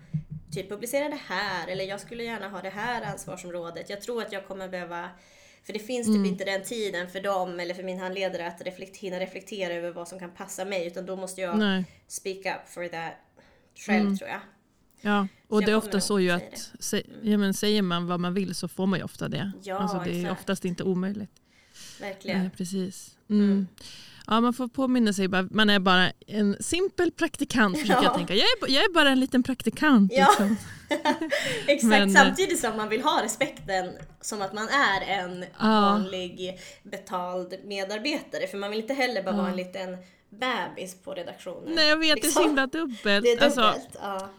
typ 0.54 0.70
publicera 0.70 1.10
det 1.10 1.20
här 1.28 1.68
eller 1.68 1.86
jag 1.86 2.00
skulle 2.00 2.24
gärna 2.24 2.50
ha 2.50 2.62
det 2.62 2.70
här 2.70 3.02
ansvarsområdet. 3.02 3.90
Jag 3.90 4.02
tror 4.02 4.22
att 4.22 4.32
jag 4.32 4.48
kommer 4.48 4.68
behöva 4.70 5.10
för 5.64 5.74
det 5.74 5.80
finns 5.80 6.08
typ 6.08 6.16
Mm. 6.16 6.26
inte 6.26 6.44
den 6.46 6.64
tiden 6.64 7.10
för 7.10 7.22
dem 7.22 7.60
eller 7.60 7.74
för 7.74 7.84
min 7.84 8.00
handledare 8.00 8.48
att 8.48 8.62
reflekt, 8.62 8.98
hinna 8.98 9.20
reflektera 9.20 9.74
över 9.74 9.92
vad 9.92 10.08
som 10.08 10.20
kan 10.20 10.32
passa 10.32 10.66
mig 10.66 10.88
utan 10.88 11.06
då 11.06 11.16
måste 11.16 11.42
jag 11.42 11.58
Nej. 11.58 11.84
speak 12.08 12.38
up 12.38 12.70
for 12.70 12.88
that 12.88 13.14
själv 13.76 14.02
Mm. 14.02 14.18
tror 14.18 14.30
jag. 14.30 14.40
Ja, 15.02 15.28
och 15.48 15.66
det 15.66 15.72
är 15.72 15.76
ofta 15.76 16.02
så 16.02 16.20
ju 16.20 16.30
att 16.32 16.72
ja, 17.22 17.38
men 17.38 17.54
säger 17.54 17.82
man 17.82 18.08
vad 18.08 18.20
man 18.20 18.34
vill 18.34 18.56
så 18.56 18.68
får 18.68 18.86
man 18.86 19.00
ju 19.00 19.06
ofta 19.06 19.28
det. 19.28 19.52
Ja, 19.64 19.78
alltså, 19.80 20.02
det 20.04 20.10
är 20.10 20.22
exakt. 20.24 20.40
oftast 20.42 20.66
inte 20.66 20.84
omöjligt. 20.84 21.32
Verkligen. 22.02 22.40
Nej, 22.40 22.50
precis. 22.58 23.18
Mm. 23.30 23.44
Mm. 23.52 23.68
Ja, 24.28 24.42
man 24.42 24.54
får 24.54 24.68
påminna 24.68 25.14
sig, 25.14 25.28
man 25.28 25.70
är 25.70 25.80
bara 25.80 26.12
en 26.28 26.58
simpel 26.60 27.12
praktikant 27.12 27.78
Ja. 27.86 28.04
jag 28.04 28.14
tänka. 28.16 28.34
Jag 28.34 28.44
är, 28.44 28.74
jag 28.74 28.84
är 28.86 28.94
bara 28.94 29.10
en 29.10 29.20
liten 29.20 29.44
praktikant. 29.44 30.12
Ja. 30.16 30.28
Liksom. 30.30 30.58
Exakt, 31.68 31.84
Men- 31.90 32.14
samtidigt 32.14 32.60
som 32.60 32.78
man 32.78 32.90
vill 32.90 33.02
ha 33.02 33.22
respekten 33.24 33.92
som 34.22 34.42
att 34.42 34.54
man 34.54 34.68
är 34.70 35.02
en 35.20 35.46
vanlig 35.62 36.60
betald 36.84 37.54
medarbetare. 37.66 38.48
För 38.48 38.58
man 38.58 38.70
vill 38.72 38.80
inte 38.80 38.94
heller 38.94 39.24
bara 39.24 39.36
Ja. 39.36 39.38
vara 39.42 39.50
en 39.50 39.56
liten 39.58 39.98
bebis 40.30 40.96
på 41.04 41.14
redaktionen. 41.14 41.76
Nej 41.76 41.88
jag 41.90 41.98
vet, 41.98 42.16
det 42.16 42.28
är 42.28 42.32
så 42.32 42.40
Liksom. 42.40 42.44
himla 42.44 42.68
dubbelt. 42.68 43.02
Det 43.04 43.12
är 43.14 43.22
dubbelt. 43.22 43.42
Alltså, 43.42 43.82
ja. 44.02 44.30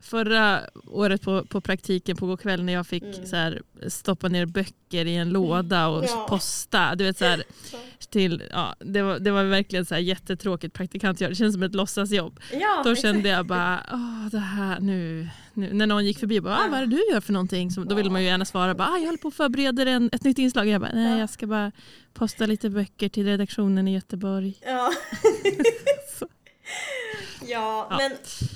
Förra 0.00 0.60
året 0.86 1.22
på, 1.22 1.44
på 1.44 1.60
praktiken 1.60 2.16
på 2.16 2.36
kväll 2.36 2.62
när 2.62 2.72
jag 2.72 2.86
fick 2.86 3.02
Mm. 3.02 3.26
så 3.26 3.36
här, 3.36 3.62
stoppa 3.88 4.28
ner 4.28 4.46
böcker 4.46 5.04
i 5.06 5.16
en 5.16 5.30
låda 5.30 5.86
och 5.88 6.04
Ja. 6.04 6.26
posta. 6.28 6.94
Du 6.94 7.04
vet, 7.04 7.18
så 7.18 7.24
här, 7.24 7.42
till, 8.10 8.42
ja, 8.52 8.74
det, 8.80 9.02
var, 9.02 9.18
det 9.18 9.30
var 9.30 9.44
verkligen 9.44 9.86
så 9.86 9.94
här 9.94 10.02
jättetråkigt 10.02 10.74
praktikantjobb. 10.74 11.30
Det 11.30 11.34
känns 11.36 11.54
som 11.54 11.62
ett 11.62 11.74
låtsasjobb. 11.74 12.40
ja, 12.52 12.82
Då 12.84 12.94
kände 12.96 13.28
jag 13.28 13.46
bara, 13.46 13.80
åh 13.92 14.26
det 14.30 14.38
här 14.38 14.80
nu, 14.80 15.28
nu. 15.54 15.72
När 15.72 15.86
någon 15.86 16.06
gick 16.06 16.18
förbi, 16.18 16.40
bara, 16.40 16.56
ah, 16.58 16.68
vad 16.70 16.80
är 16.80 16.86
det 16.86 16.96
du 16.96 17.12
gör 17.12 17.20
för 17.20 17.32
någonting? 17.32 17.70
Så, 17.70 17.84
då 17.84 17.94
vill 17.94 18.10
man 18.10 18.20
ju 18.22 18.26
gärna 18.28 18.44
svara, 18.44 18.74
bara, 18.74 18.88
ah, 18.88 18.98
jag 18.98 19.04
håller 19.06 19.18
på 19.18 19.28
och 19.28 19.34
förbereder 19.34 19.86
en, 19.86 20.10
ett 20.12 20.24
nytt 20.24 20.38
inslag. 20.38 20.66
Jag 20.68 20.80
bara, 20.80 20.92
nej 20.94 21.12
Ja. 21.12 21.18
jag 21.18 21.30
ska 21.30 21.46
bara 21.46 21.72
posta 22.14 22.46
lite 22.46 22.70
böcker 22.70 23.08
till 23.08 23.24
redaktionen 23.26 23.88
i 23.88 23.94
Göteborg. 23.94 24.54
Ja. 24.66 24.92
Ja, 27.48 27.86
Ja. 27.90 27.96
Men, 27.96 28.12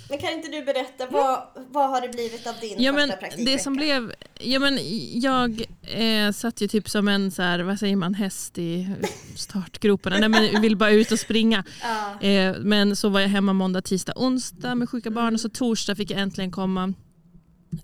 men 0.08 0.18
kan 0.18 0.30
inte 0.32 0.48
du 0.48 0.62
berätta, 0.64 1.06
vad, 1.10 1.42
vad 1.70 1.90
har 1.90 2.00
det 2.00 2.08
blivit 2.08 2.46
av 2.46 2.54
din 2.60 2.82
Ja, 2.82 2.92
men 2.92 3.08
första 3.08 3.16
praktikvecka? 3.20 3.50
det 3.56 3.62
som 3.62 3.72
blev, 3.76 4.12
ja, 4.40 4.58
men 4.58 4.78
jag 5.20 5.64
eh, 5.82 6.32
satt 6.32 6.60
ju 6.60 6.68
typ 6.68 6.88
som 6.90 7.08
en 7.08 7.30
så 7.30 7.42
här, 7.42 7.58
vad 7.60 7.78
säger 7.78 7.96
man, 7.96 8.14
häst 8.14 8.58
i 8.58 8.88
startgroparna. 9.36 10.16
Nej, 10.18 10.28
men 10.28 10.62
vill 10.62 10.76
bara 10.76 10.90
ut 10.90 11.12
och 11.12 11.18
springa. 11.18 11.64
Ja. 11.82 12.20
Eh, 12.28 12.54
men 12.60 12.96
så 12.96 13.08
var 13.08 13.20
jag 13.20 13.28
hemma 13.28 13.52
måndag, 13.52 13.82
tisdag, 13.82 14.12
onsdag 14.16 14.74
med 14.74 14.88
sjuka 14.90 15.10
barn 15.10 15.34
och 15.34 15.40
så 15.40 15.48
torsdag 15.48 15.94
fick 15.94 16.10
jag 16.10 16.20
äntligen 16.20 16.50
komma, 16.50 16.92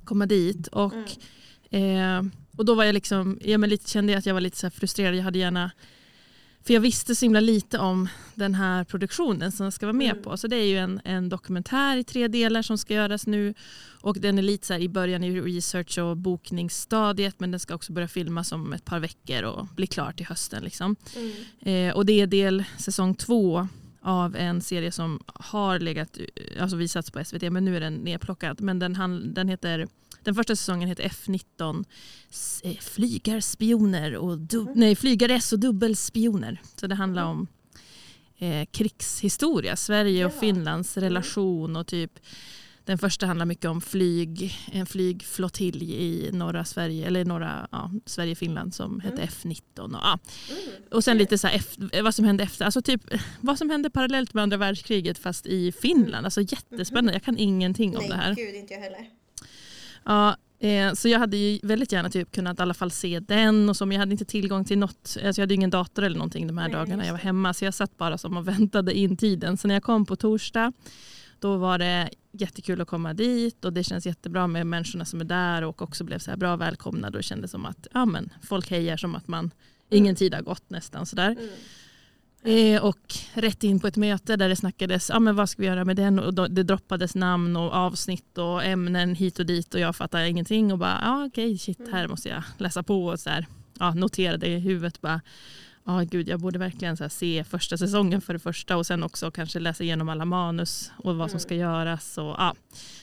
komma 0.05 0.27
dit. 0.27 0.67
Och, 0.67 0.93
Mm. 1.71 2.27
eh, 2.27 2.33
och 2.57 2.65
då 2.65 2.75
var 2.75 2.85
jag 2.85 2.93
liksom, 2.93 3.39
ja, 3.45 3.59
men 3.59 3.71
lite, 3.71 3.91
kände 3.91 4.13
jag 4.13 4.19
att 4.19 4.27
jag 4.27 4.35
var 4.35 4.41
lite 4.41 4.57
så 4.59 4.71
frustrerad. 4.71 5.15
Jag 5.15 5.23
hade 5.23 5.39
gärna, 5.39 5.71
för 6.69 6.75
jag 6.75 6.81
visste 6.81 7.15
så 7.15 7.25
himla 7.25 7.41
lite 7.41 7.79
om 7.79 8.09
den 8.35 8.55
här 8.55 8.85
produktionen 8.85 9.53
som 9.53 9.65
jag 9.65 9.73
ska 9.73 9.87
vara 9.87 9.93
med 9.93 10.11
Mm. 10.11 10.23
på. 10.23 10.37
Så 10.37 10.49
det 10.49 10.57
är 10.57 10.65
ju 10.65 10.79
en, 10.79 11.01
en 11.05 11.29
dokumentär 11.29 11.97
i 11.97 12.05
tre 12.05 12.29
delar 12.29 12.63
som 12.63 12.79
ska 12.79 12.95
göras 12.95 13.27
nu. 13.27 13.55
Och 14.01 14.21
den 14.21 14.39
är 14.39 14.43
lite 14.43 14.67
så 14.67 14.73
här 14.73 14.81
i 14.81 14.89
början 14.89 15.25
i 15.25 15.41
research 15.41 15.99
och 15.99 16.17
bokningsstadiet 16.17 17.41
men 17.41 17.51
den 17.51 17.61
ska 17.61 17.75
också 17.75 17.93
börja 17.93 18.09
filmas 18.09 18.53
om 18.53 18.73
ett 18.73 18.85
par 18.85 19.01
veckor 19.01 19.43
och 19.43 19.67
bli 19.67 19.87
klar 19.87 20.13
till 20.13 20.27
hösten. 20.27 20.65
Liksom. 20.65 20.97
Mm. 21.17 21.89
Eh, 21.89 21.97
och 21.97 22.07
det 22.07 22.21
är 22.21 22.27
del 22.27 22.65
säsong 22.79 23.15
två 23.15 23.69
av 24.03 24.37
en 24.37 24.61
serie 24.61 24.93
som 24.93 25.23
har 25.27 25.79
legat, 25.79 26.19
alltså 26.61 26.77
visats 26.77 27.11
på 27.11 27.25
SVT 27.25 27.43
men 27.53 27.65
nu 27.65 27.77
är 27.77 27.81
den 27.81 27.95
nedplockad. 27.95 28.61
Men 28.61 28.79
den, 28.79 28.97
han, 28.97 29.35
den, 29.35 29.49
heter, 29.49 29.89
den 30.29 30.35
första 30.35 30.57
säsongen 30.57 30.89
heter 30.89 31.09
F19 31.09 31.85
eh, 32.63 32.77
Flygarspioner 32.77 34.17
och 34.17 34.39
du, 34.39 34.61
mm. 34.61 34.73
nej, 34.77 34.97
Flygares 34.97 35.53
och 35.53 35.59
dubbelspioner. 35.59 36.61
Så 36.77 36.87
det 36.87 36.95
handlar 36.95 37.23
mm. 37.23 37.39
om 37.39 37.47
eh, 38.39 38.67
krigshistoria, 38.71 39.77
Sverige 39.77 40.27
och 40.27 40.33
Finlands 40.33 40.97
mm. 40.97 41.09
relation 41.09 41.77
och 41.77 41.87
typ 41.87 42.19
den 42.85 42.99
första 42.99 43.27
handlar 43.27 43.47
mycket 43.47 43.65
om 43.65 43.81
flyg, 43.81 44.57
en 44.73 44.87
flygflottilj 44.87 45.95
i 45.95 46.31
norra 46.33 46.65
Sverige, 46.65 47.07
eller 47.07 47.25
norra 47.25 47.69
ja, 47.73 47.91
Sverige-Finland 48.07 48.75
som 48.75 49.01
hette 49.01 49.23
mm. 49.23 49.29
F19. 49.29 49.81
Och, 49.81 49.91
ja. 49.93 50.19
Mm. 50.51 50.83
och 50.91 51.05
sen 51.05 51.19
lite 51.19 51.39
så 51.39 51.47
här, 51.47 52.03
vad 52.03 52.15
som 52.15 52.25
hände 52.25 52.45
efter, 52.45 52.65
alltså 52.65 52.83
typ 52.83 53.03
vad 53.41 53.59
som 53.59 53.71
hände 53.71 53.91
parallellt 53.91 54.35
med 54.35 54.43
andra 54.43 54.57
världskriget 54.57 55.19
fast 55.19 55.47
i 55.47 55.73
Finland. 55.73 56.27
Alltså 56.27 56.41
jättespännande, 56.41 57.13
jag 57.13 57.23
kan 57.23 57.39
ingenting 57.39 57.97
om 57.97 58.03
Nej, 58.03 58.11
det 58.11 58.17
här. 58.17 58.35
Gud, 58.35 58.55
inte 58.55 58.75
jag 58.75 58.81
heller. 58.81 59.18
Ja, 60.09 60.37
eh, 60.59 60.93
så 60.93 61.09
jag 61.09 61.19
hade 61.19 61.37
ju 61.37 61.59
väldigt 61.63 61.93
gärna 61.93 62.11
typ 62.11 62.33
kunnat 62.33 62.59
i 62.59 62.63
alla 62.63 62.75
fall 62.75 62.91
se 62.91 63.21
den 63.21 63.69
och 63.69 63.77
så, 63.77 63.87
men 63.87 63.95
jag 63.95 64.01
hade 64.01 64.13
inte 64.13 64.25
tillgång 64.25 64.65
till 64.65 64.79
något. 64.79 65.17
Alltså 65.25 65.41
jag 65.41 65.43
hade 65.43 65.55
ingen 65.55 65.71
dator 65.71 66.03
eller 66.03 66.17
någonting 66.17 66.47
de 66.47 66.59
här 66.59 66.69
Nej, 66.69 66.77
dagarna 66.77 67.07
jag 67.07 67.13
var 67.13 67.19
hemma 67.19 67.55
så 67.55 67.65
jag 67.65 67.75
satt 67.75 67.97
bara 67.97 68.19
som 68.19 68.37
och 68.37 68.49
väntade 68.49 68.99
in 68.99 69.17
tiden. 69.17 69.57
Så 69.57 69.69
när 69.69 69.75
jag 69.75 69.83
kom 69.83 70.07
på 70.07 70.17
torsdag 70.17 70.73
då 71.39 71.57
var 71.57 71.79
det 71.79 72.11
jättekul 72.33 72.81
att 72.81 72.89
komma 72.89 73.15
dit 73.15 73.65
och 73.65 73.73
det 73.73 73.85
känns 73.85 74.07
jättebra 74.07 74.47
med 74.47 74.67
människorna 74.67 75.05
som 75.05 75.21
är 75.21 75.25
där 75.25 75.63
och 75.63 75.83
också 75.83 76.05
blev 76.05 76.19
så 76.19 76.31
här 76.31 76.39
bra 76.39 76.57
välkomnade 76.57 77.19
och 77.19 77.25
kände 77.25 77.49
som 77.49 77.67
att 77.67 77.87
ja, 77.95 78.05
men, 78.05 78.33
folk 78.43 78.71
hejar 78.71 78.97
som 78.97 79.15
att 79.15 79.29
man, 79.29 79.45
mm. 79.45 79.53
ingen 79.89 80.17
tid 80.17 80.35
har 80.35 80.43
gått 80.43 80.71
nästan 80.71 81.07
sådär. 81.07 81.31
Mm. 81.31 81.49
Eh, 82.49 82.85
och 82.85 83.15
rätt 83.33 83.65
in 83.65 83.81
på 83.81 83.87
ett 83.87 83.97
möte 83.97 84.37
där 84.37 84.49
det 84.49 84.57
snackades, 84.57 85.09
ja 85.09 85.21
men 85.21 85.37
vad 85.37 85.51
ska 85.51 85.63
vi 85.63 85.69
göra 85.69 85.85
med 85.85 85.97
den? 85.97 86.19
Och 86.19 86.35
då, 86.35 86.47
det 86.47 86.63
droppades 86.63 87.15
namn 87.15 87.57
och 87.57 87.73
avsnitt 87.73 88.39
och 88.39 88.65
ämnen 88.65 89.15
hit 89.15 89.39
och 89.39 89.47
dit 89.47 89.75
och 89.75 89.81
jag 89.81 89.97
fattade 89.97 90.29
ingenting 90.29 90.73
och 90.73 90.79
bara, 90.79 90.99
ja 91.03 91.27
okej 91.27 91.47
okay, 91.47 91.59
shit 91.59 91.79
här 91.93 91.99
mm. 91.99 92.11
måste 92.11 92.29
jag 92.29 92.43
läsa 92.59 92.83
på 92.83 93.07
och 93.07 93.21
så 93.21 93.31
här, 93.31 93.47
ja, 93.79 93.95
noterade 93.95 94.47
i 94.47 94.59
huvudet 94.59 95.01
bara, 95.01 95.21
Ja, 95.85 96.01
gud, 96.11 96.29
jag 96.29 96.41
borde 96.41 96.59
verkligen 96.59 96.97
så 96.97 97.09
se 97.09 97.45
första 97.45 97.79
säsongen 97.79 98.21
för 98.21 98.33
det 98.33 98.39
första 98.39 98.77
och 98.77 98.87
sen 98.87 99.03
också 99.03 99.31
kanske 99.31 99.61
läsa 99.61 99.85
igenom 99.85 100.09
alla 100.09 100.25
manus 100.25 100.91
och 100.97 101.17
vad 101.17 101.31
som 101.31 101.41
ska 101.41 101.55
mm. 101.55 101.67
göras. 101.67 102.19
Och, 102.19 102.25
ja, 102.25 102.55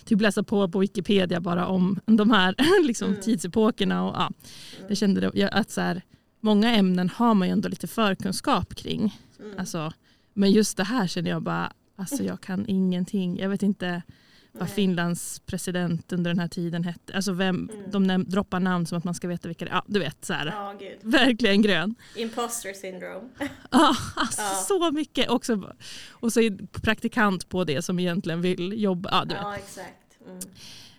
typ 0.06 0.22
läsa 0.22 0.44
på 0.44 0.70
på 0.70 0.80
Wikipedia 0.80 1.40
bara 1.40 1.68
om 1.68 2.00
de 2.06 2.32
här 2.32 2.56
liksom, 2.88 3.08
mm. 3.08 3.22
tidsepokerna. 3.22 4.04
Och, 4.04 4.16
ja, 4.16 4.32
mm. 4.78 4.88
det 4.90 4.96
kände 4.96 5.32
jag, 5.34 5.50
att 5.54 5.72
så 5.72 5.82
här, 5.82 6.02
många 6.40 6.76
ämnen 6.76 7.10
har 7.10 7.34
man 7.34 7.48
ju 7.48 7.52
ändå 7.52 7.70
lite 7.70 7.88
förkunskap 7.88 8.76
kring. 8.76 9.14
Mm. 9.40 9.60
Alltså, 9.60 9.94
men 10.34 10.52
just 10.52 10.78
det 10.78 10.84
här 10.84 11.08
känner 11.08 11.30
jag 11.30 11.42
bara, 11.42 11.74
alltså 11.96 12.24
jag 12.24 12.42
kan 12.42 12.66
ingenting. 12.68 13.40
Jag 13.40 13.50
vet 13.50 13.64
inte 13.64 14.02
vad 14.60 14.70
Finlands 14.70 15.40
president 15.40 16.14
under 16.14 16.32
den 16.32 16.40
här 16.40 16.48
tiden 16.48 16.84
hette. 16.84 17.14
Alltså 17.14 17.32
vem, 17.32 17.70
mm. 17.74 17.92
De 17.92 18.12
näm- 18.12 18.26
droppar 18.30 18.60
namn 18.60 18.86
som 18.86 18.98
att 18.98 19.04
man 19.04 19.14
ska 19.14 19.28
veta 19.28 19.48
vilka 19.48 19.66
det 19.66 19.72
är. 19.72 19.76
Ja, 19.76 19.84
du 19.88 20.00
vet 20.00 20.26
så 20.26 20.34
här. 20.34 20.50
Oh, 20.50 21.10
Verkligen 21.10 21.62
grön. 21.62 21.96
Imposter 22.16 22.74
syndrome. 22.74 23.30
ja, 23.72 23.96
alltså, 24.16 24.42
ja. 24.42 24.66
så 24.68 24.92
mycket. 24.92 25.30
Också, 25.30 25.74
och 26.10 26.34
så 26.34 26.42
är 26.42 26.80
praktikant 26.82 27.50
på 27.50 27.64
det 27.64 27.82
som 27.82 28.00
egentligen 28.00 28.42
vill 28.42 28.82
jobba. 28.82 29.10
Ja, 29.12 29.26
du 29.26 29.34
vet. 29.34 29.44
ja 29.44 29.56
exakt. 29.56 30.18
Mm. 30.28 30.40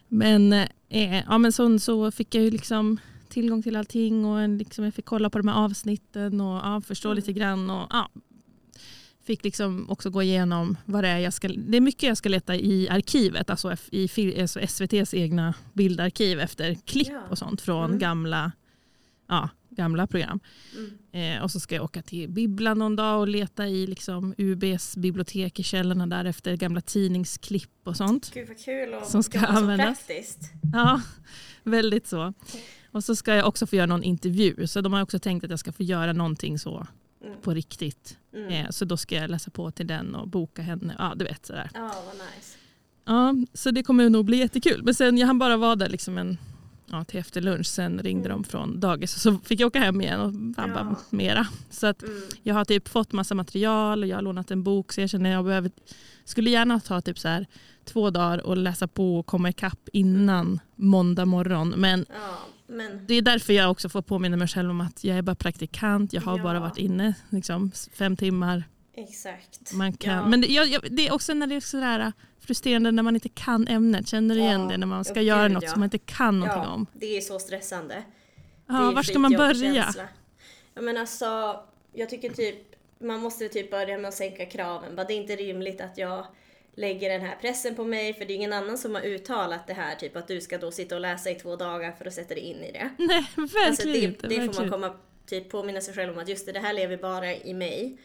Men, 0.09 0.53
eh, 0.89 1.25
ja, 1.27 1.39
men 1.39 1.53
så, 1.53 1.79
så 1.79 2.11
fick 2.11 2.35
jag 2.35 2.45
ju 2.45 2.51
liksom 2.51 2.99
tillgång 3.29 3.63
till 3.63 3.77
allting 3.77 4.25
och 4.25 4.41
en, 4.41 4.59
liksom, 4.59 4.85
jag 4.85 4.95
fick 4.95 5.05
kolla 5.05 5.31
på 5.31 5.39
de 5.39 5.49
här 5.49 5.65
avsnitten 5.65 6.41
och 6.41 6.57
ja, 6.57 6.83
förstå 6.87 7.09
mm. 7.09 7.17
lite 7.17 7.33
grann. 7.33 7.71
Och, 7.71 7.87
ja, 7.91 8.09
fick 9.27 9.45
liksom 9.45 9.91
också 9.91 10.11
gå 10.11 10.23
igenom 10.23 10.77
vad 10.85 11.05
det 11.05 11.09
är 11.09 11.19
jag 11.19 11.33
ska... 11.33 11.49
Det 11.49 11.77
är 11.77 11.81
mycket 11.81 12.03
jag 12.03 12.17
ska 12.17 12.29
leta 12.29 12.57
i 12.57 12.89
arkivet, 12.89 13.51
alltså 13.51 13.77
i 13.91 14.41
alltså 14.41 14.61
SVTs 14.61 15.15
egna 15.15 15.55
bildarkiv 15.73 16.41
efter 16.41 16.75
klipp 16.75 17.09
ja. 17.09 17.23
och 17.31 17.39
sånt 17.39 17.61
från 17.61 17.85
mm. 17.85 17.99
gamla, 17.99 18.53
ja, 19.29 19.49
gamla 19.71 20.07
program. 20.07 20.41
Mm. 21.13 21.37
Eh, 21.37 21.43
och 21.43 21.51
så 21.51 21.61
ska 21.61 21.75
jag 21.75 21.85
åka 21.85 22.03
till 22.03 22.29
bibblan 22.29 22.79
någon 22.79 22.97
dag 22.97 23.21
och 23.21 23.29
leta 23.29 23.69
i 23.69 23.87
liksom 23.87 24.35
UBs 24.39 24.97
bibliotek 24.97 25.61
i 25.61 25.63
källorna 25.63 26.07
där 26.07 26.25
efter 26.25 26.57
gamla 26.57 26.81
tidningsklipp 26.81 27.81
och 27.85 27.97
sånt. 27.97 28.31
Gud 28.35 28.49
vad 28.49 28.59
kul 28.59 28.95
och 28.95 29.07
som 29.07 29.23
ska 29.23 29.39
användas. 29.39 30.01
så 30.01 30.07
praktiskt. 30.07 30.41
Ja, 30.73 31.01
väldigt 31.63 32.07
så. 32.07 32.35
Och 32.93 33.05
så 33.05 33.17
ska 33.17 33.35
jag 33.35 33.49
också 33.49 33.67
få 33.67 33.77
göra 33.77 33.87
någon 33.87 34.03
intervju. 34.03 34.67
Så 34.67 34.81
de 34.81 34.93
har 34.93 35.03
också 35.03 35.19
tänkt 35.19 35.45
att 35.45 35.51
jag 35.51 35.59
ska 35.59 35.73
få 35.73 35.83
göra 35.83 36.13
någonting 36.13 36.59
så 36.59 36.87
mm. 37.27 37.41
på 37.41 37.55
riktigt. 37.55 38.19
Mm. 38.35 38.49
Eh, 38.49 38.71
så 38.71 38.85
då 38.85 38.97
ska 38.97 39.15
jag 39.15 39.31
läsa 39.31 39.51
på 39.51 39.71
till 39.71 39.87
den 39.87 40.15
och 40.15 40.29
boka 40.29 40.63
henne. 40.63 40.97
Ja, 40.99 41.13
du 41.17 41.25
vet 41.25 41.47
sådär. 41.47 41.71
Ja, 41.75 41.93
vad 42.07 42.15
nice. 42.15 42.59
Ja, 43.05 43.35
så 43.55 43.71
det 43.71 43.83
kommer 43.83 44.11
nog 44.11 44.25
bli 44.25 44.37
jättekul. 44.37 44.83
Men 44.83 44.95
sen 44.95 45.19
jag 45.19 45.27
hann 45.27 45.39
bara 45.39 45.57
vara 45.57 45.77
där 45.77 45.89
liksom 45.89 46.19
en, 46.19 46.39
ja, 46.87 47.05
till 47.05 47.21
efter 47.21 47.41
lunch. 47.41 47.67
Sen 47.67 47.99
ringde 47.99 48.29
mm. 48.29 48.43
de 48.43 48.49
från 48.49 48.81
dagis 48.81 49.15
och 49.15 49.21
så 49.21 49.39
fick 49.39 49.61
jag 49.61 49.67
åka 49.67 49.81
hem 49.81 50.01
igen 50.01 50.21
och 50.21 50.33
vabba 50.33 50.81
ja. 50.91 50.97
mera. 51.11 51.47
Så 51.71 51.87
att 51.87 52.03
mm. 52.03 52.23
jag 52.43 52.55
har 52.55 52.65
typ 52.65 52.89
fått 52.89 53.13
massa 53.13 53.35
material 53.35 54.03
och 54.03 54.09
jag 54.09 54.17
har 54.17 54.23
lånat 54.23 54.51
en 54.51 54.63
bok 54.63 54.93
så 54.93 55.01
jag 55.01 55.11
känner 55.11 55.31
att 55.31 55.35
jag 55.35 55.45
behöver, 55.45 55.71
skulle 56.25 56.51
gärna 56.51 56.81
ta 56.81 57.01
typ 57.01 57.19
så 57.19 57.29
här 57.29 57.47
två 57.85 58.11
dagar 58.11 58.47
och 58.47 58.57
läsa 58.57 58.89
på 58.89 59.19
och 59.19 59.27
komma 59.27 59.49
ikapp 59.49 59.89
innan 59.93 60.61
måndag 60.75 61.25
morgon. 61.25 61.75
Men 61.77 62.07
ja. 62.09 62.39
Men... 62.67 63.07
Det 63.07 63.15
är 63.15 63.23
därför 63.23 63.53
jag 63.53 63.71
också 63.71 63.89
får 63.89 64.03
påminna 64.03 64.37
mig 64.37 64.49
själv 64.49 64.71
om 64.71 64.81
att 64.81 65.05
jag 65.05 65.19
är 65.19 65.23
bara 65.23 65.37
praktikant. 65.37 66.13
Jag 66.13 66.23
har 66.23 66.39
ja. 66.39 66.43
bara 66.43 66.61
varit 66.61 66.79
inne 66.79 67.15
liksom, 67.31 67.73
fem 67.93 68.17
timmar. 68.17 68.65
Exakt. 68.95 69.73
Man 69.73 69.93
kan, 69.93 70.15
ja. 70.15 70.27
Men 70.27 70.41
det, 70.41 70.47
jag, 70.47 70.81
det, 70.91 71.09
är 71.09 71.15
också 71.15 71.35
när 71.35 71.47
det 71.47 71.55
är 71.55 71.61
sådär 71.61 72.01
äh, 72.01 72.11
frustrerande 72.41 72.91
när 72.91 73.03
man 73.03 73.15
inte 73.15 73.29
kan 73.29 73.69
ämnet. 73.69 74.09
Känner 74.09 74.35
du 74.35 74.41
igen 74.41 74.69
det 74.69 74.77
när 74.77 74.87
man 74.87 75.05
ska 75.05 75.23
göra 75.23 75.49
något 75.49 75.69
som 75.69 75.81
man 75.81 75.87
inte 75.87 75.99
kan 75.99 76.41
någonting 76.41 76.67
om? 76.67 76.87
Det 76.93 77.17
är 77.17 77.21
så 77.21 77.39
stressande. 77.39 78.03
Ja, 78.67 78.91
var 78.91 79.03
ska 79.03 79.19
man 79.19 79.33
börja? 79.33 79.95
Ja, 80.75 80.83
men 80.83 80.97
alltså, 80.97 81.61
jag 81.93 82.11
tycker 82.11 82.29
typ 82.31 82.77
man 82.99 83.21
måste 83.21 83.49
typ 83.49 83.71
börja 83.71 83.99
med 83.99 84.09
att 84.09 84.15
sänka 84.15 84.47
kraven. 84.47 84.97
Det 84.97 85.03
är 85.03 85.17
inte 85.17 85.37
rimligt 85.37 85.81
att 85.81 85.99
jag 85.99 86.27
lägger 86.77 87.09
den 87.09 87.21
här 87.21 87.37
pressen 87.41 87.75
på 87.75 87.85
mig 87.85 88.15
för 88.15 88.25
det 88.25 88.33
är 88.33 88.35
ingen 88.35 88.53
annan 88.53 88.79
som 88.79 88.95
har 88.95 89.03
uttalat 89.03 89.67
det 89.67 89.73
här 89.73 89.95
typ 89.95 90.17
att 90.17 90.29
du 90.29 90.41
ska 90.41 90.59
då 90.59 90.71
sitta 90.71 90.95
och 90.95 91.01
läsa 91.01 91.31
i 91.31 91.35
två 91.35 91.57
dagar 91.57 91.93
för 91.93 92.07
att 92.07 92.15
sätta 92.15 92.35
dig 92.35 92.43
in 92.43 92.63
i 92.63 92.73
det. 92.73 92.91
Nej, 92.99 93.27
verkligen 93.37 93.69
alltså 93.69 93.89
det, 93.89 93.99
inte. 93.99 94.29
Det 94.29 94.35
får 94.35 94.63
man 94.63 94.71
komma 94.71 94.95
typ 95.27 95.51
påminna 95.51 95.81
sig 95.81 95.95
själv 95.95 96.13
om 96.13 96.19
att 96.19 96.29
just 96.29 96.47
det, 96.47 96.53
det 96.53 96.61
här 96.61 96.73
lever 96.73 96.97
bara 96.97 97.35
i 97.35 97.55
mig. 97.55 97.99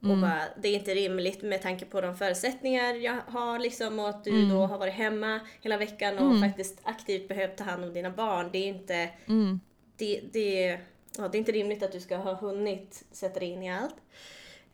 Och 0.00 0.08
mm. 0.08 0.20
bara, 0.20 0.42
det 0.62 0.68
är 0.68 0.74
inte 0.74 0.94
rimligt 0.94 1.42
med 1.42 1.62
tanke 1.62 1.84
på 1.84 2.00
de 2.00 2.16
förutsättningar 2.16 2.94
jag 2.94 3.18
har 3.26 3.58
liksom 3.58 3.98
och 3.98 4.08
att 4.08 4.24
du 4.24 4.30
mm. 4.30 4.48
då 4.48 4.66
har 4.66 4.78
varit 4.78 4.94
hemma 4.94 5.40
hela 5.60 5.76
veckan 5.76 6.18
och 6.18 6.30
mm. 6.30 6.42
faktiskt 6.42 6.80
aktivt 6.82 7.28
behövt 7.28 7.56
ta 7.56 7.64
hand 7.64 7.84
om 7.84 7.92
dina 7.92 8.10
barn. 8.10 8.48
Det 8.52 8.58
är 8.58 8.66
inte, 8.66 9.10
mm. 9.26 9.60
det, 9.96 10.20
det, 10.32 10.78
ja, 11.18 11.28
det 11.28 11.36
är 11.36 11.38
inte 11.38 11.52
rimligt 11.52 11.82
att 11.82 11.92
du 11.92 12.00
ska 12.00 12.16
ha 12.16 12.34
hunnit 12.34 13.04
sätta 13.12 13.40
dig 13.40 13.48
in 13.48 13.62
i 13.62 13.72
allt. 13.72 13.96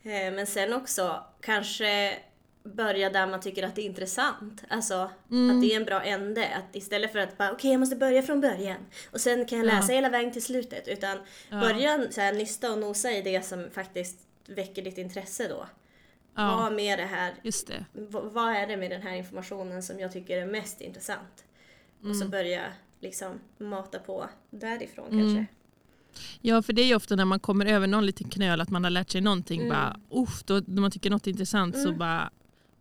Eh, 0.02 0.32
men 0.34 0.46
sen 0.46 0.72
också 0.72 1.24
kanske 1.40 2.18
börja 2.62 3.10
där 3.10 3.26
man 3.26 3.40
tycker 3.40 3.62
att 3.62 3.74
det 3.74 3.82
är 3.82 3.86
intressant. 3.86 4.64
Alltså 4.68 5.10
mm. 5.30 5.56
att 5.56 5.62
det 5.62 5.72
är 5.72 5.76
en 5.76 5.84
bra 5.84 6.02
ände. 6.02 6.48
Att 6.54 6.76
istället 6.76 7.12
för 7.12 7.18
att 7.18 7.38
bara 7.38 7.48
okej 7.48 7.56
okay, 7.56 7.70
jag 7.70 7.80
måste 7.80 7.96
börja 7.96 8.22
från 8.22 8.40
början 8.40 8.76
och 9.12 9.20
sen 9.20 9.46
kan 9.46 9.58
jag 9.58 9.66
läsa 9.66 9.92
ja. 9.92 9.94
hela 9.94 10.08
vägen 10.08 10.32
till 10.32 10.44
slutet. 10.44 10.88
Utan 10.88 11.18
ja. 11.50 11.60
börja 11.60 12.10
så 12.10 12.20
här, 12.20 12.32
nysta 12.32 12.72
och 12.72 12.78
nosa 12.78 13.12
i 13.12 13.22
det 13.22 13.44
som 13.44 13.70
faktiskt 13.72 14.18
väcker 14.46 14.82
ditt 14.82 14.98
intresse 14.98 15.48
då. 15.48 15.66
Ja. 16.34 16.56
Vad 16.56 16.72
med 16.72 16.98
det 16.98 17.04
här? 17.04 17.34
Just 17.42 17.66
det. 17.66 17.84
vad 18.10 18.52
är 18.52 18.66
det 18.66 18.76
med 18.76 18.90
den 18.90 19.02
här 19.02 19.14
informationen 19.14 19.82
som 19.82 19.98
jag 19.98 20.12
tycker 20.12 20.42
är 20.42 20.46
mest 20.46 20.80
intressant? 20.80 21.44
Mm. 22.00 22.10
Och 22.10 22.16
så 22.16 22.22
mm. 22.22 22.30
börja 22.30 22.62
liksom 23.00 23.40
mata 23.58 23.98
på 23.98 24.28
därifrån 24.50 25.08
mm. 25.10 25.24
kanske. 25.24 25.46
Ja, 26.40 26.62
för 26.62 26.72
det 26.72 26.82
är 26.82 26.86
ju 26.86 26.94
ofta 26.94 27.16
när 27.16 27.24
man 27.24 27.40
kommer 27.40 27.66
över 27.66 27.86
någon 27.86 28.06
liten 28.06 28.28
knöl 28.28 28.60
att 28.60 28.70
man 28.70 28.84
har 28.84 28.90
lärt 28.90 29.10
sig 29.10 29.20
någonting. 29.20 29.60
Mm. 29.60 29.68
Bara, 29.68 30.00
då, 30.44 30.62
när 30.66 30.80
man 30.80 30.90
tycker 30.90 31.10
något 31.10 31.26
är 31.26 31.30
intressant 31.30 31.74
mm. 31.74 31.86
så 31.86 31.92
bara 31.92 32.30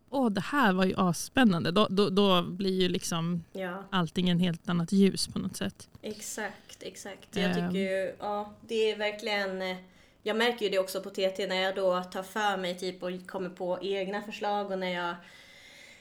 åh 0.10 0.30
det 0.30 0.42
här 0.42 0.74
var 0.74 0.86
ju 0.86 0.94
asspännande. 0.98 1.72
Då, 1.72 1.88
då, 1.90 2.10
då 2.10 2.42
blir 2.42 2.82
ju 2.82 2.90
liksom 2.90 3.44
ja. 3.54 3.84
allting 3.90 4.30
en 4.30 4.40
helt 4.40 4.70
annat 4.70 4.92
ljus 4.92 5.28
på 5.28 5.40
något 5.40 5.58
sätt. 5.58 5.90
Exakt, 6.02 6.84
exakt. 6.84 7.36
Jag 7.36 7.54
tycker 7.54 7.80
ju, 7.80 8.16
ja 8.20 8.54
det 8.62 8.92
är 8.92 8.98
verkligen 8.98 9.62
eh, 9.62 9.78
jag 10.24 10.38
märker 10.38 10.66
ju 10.66 10.72
det 10.72 10.80
också 10.80 11.02
på 11.02 11.10
TT 11.10 11.48
när 11.48 11.56
jag 11.56 11.76
då 11.76 12.04
tar 12.04 12.24
för 12.24 12.58
mig 12.58 12.78
typ 12.78 13.04
och 13.04 13.12
kommer 13.28 13.50
på 13.50 13.80
egna 13.82 14.22
förslag 14.22 14.72
och 14.72 14.80
när 14.80 14.94
jag 14.94 15.16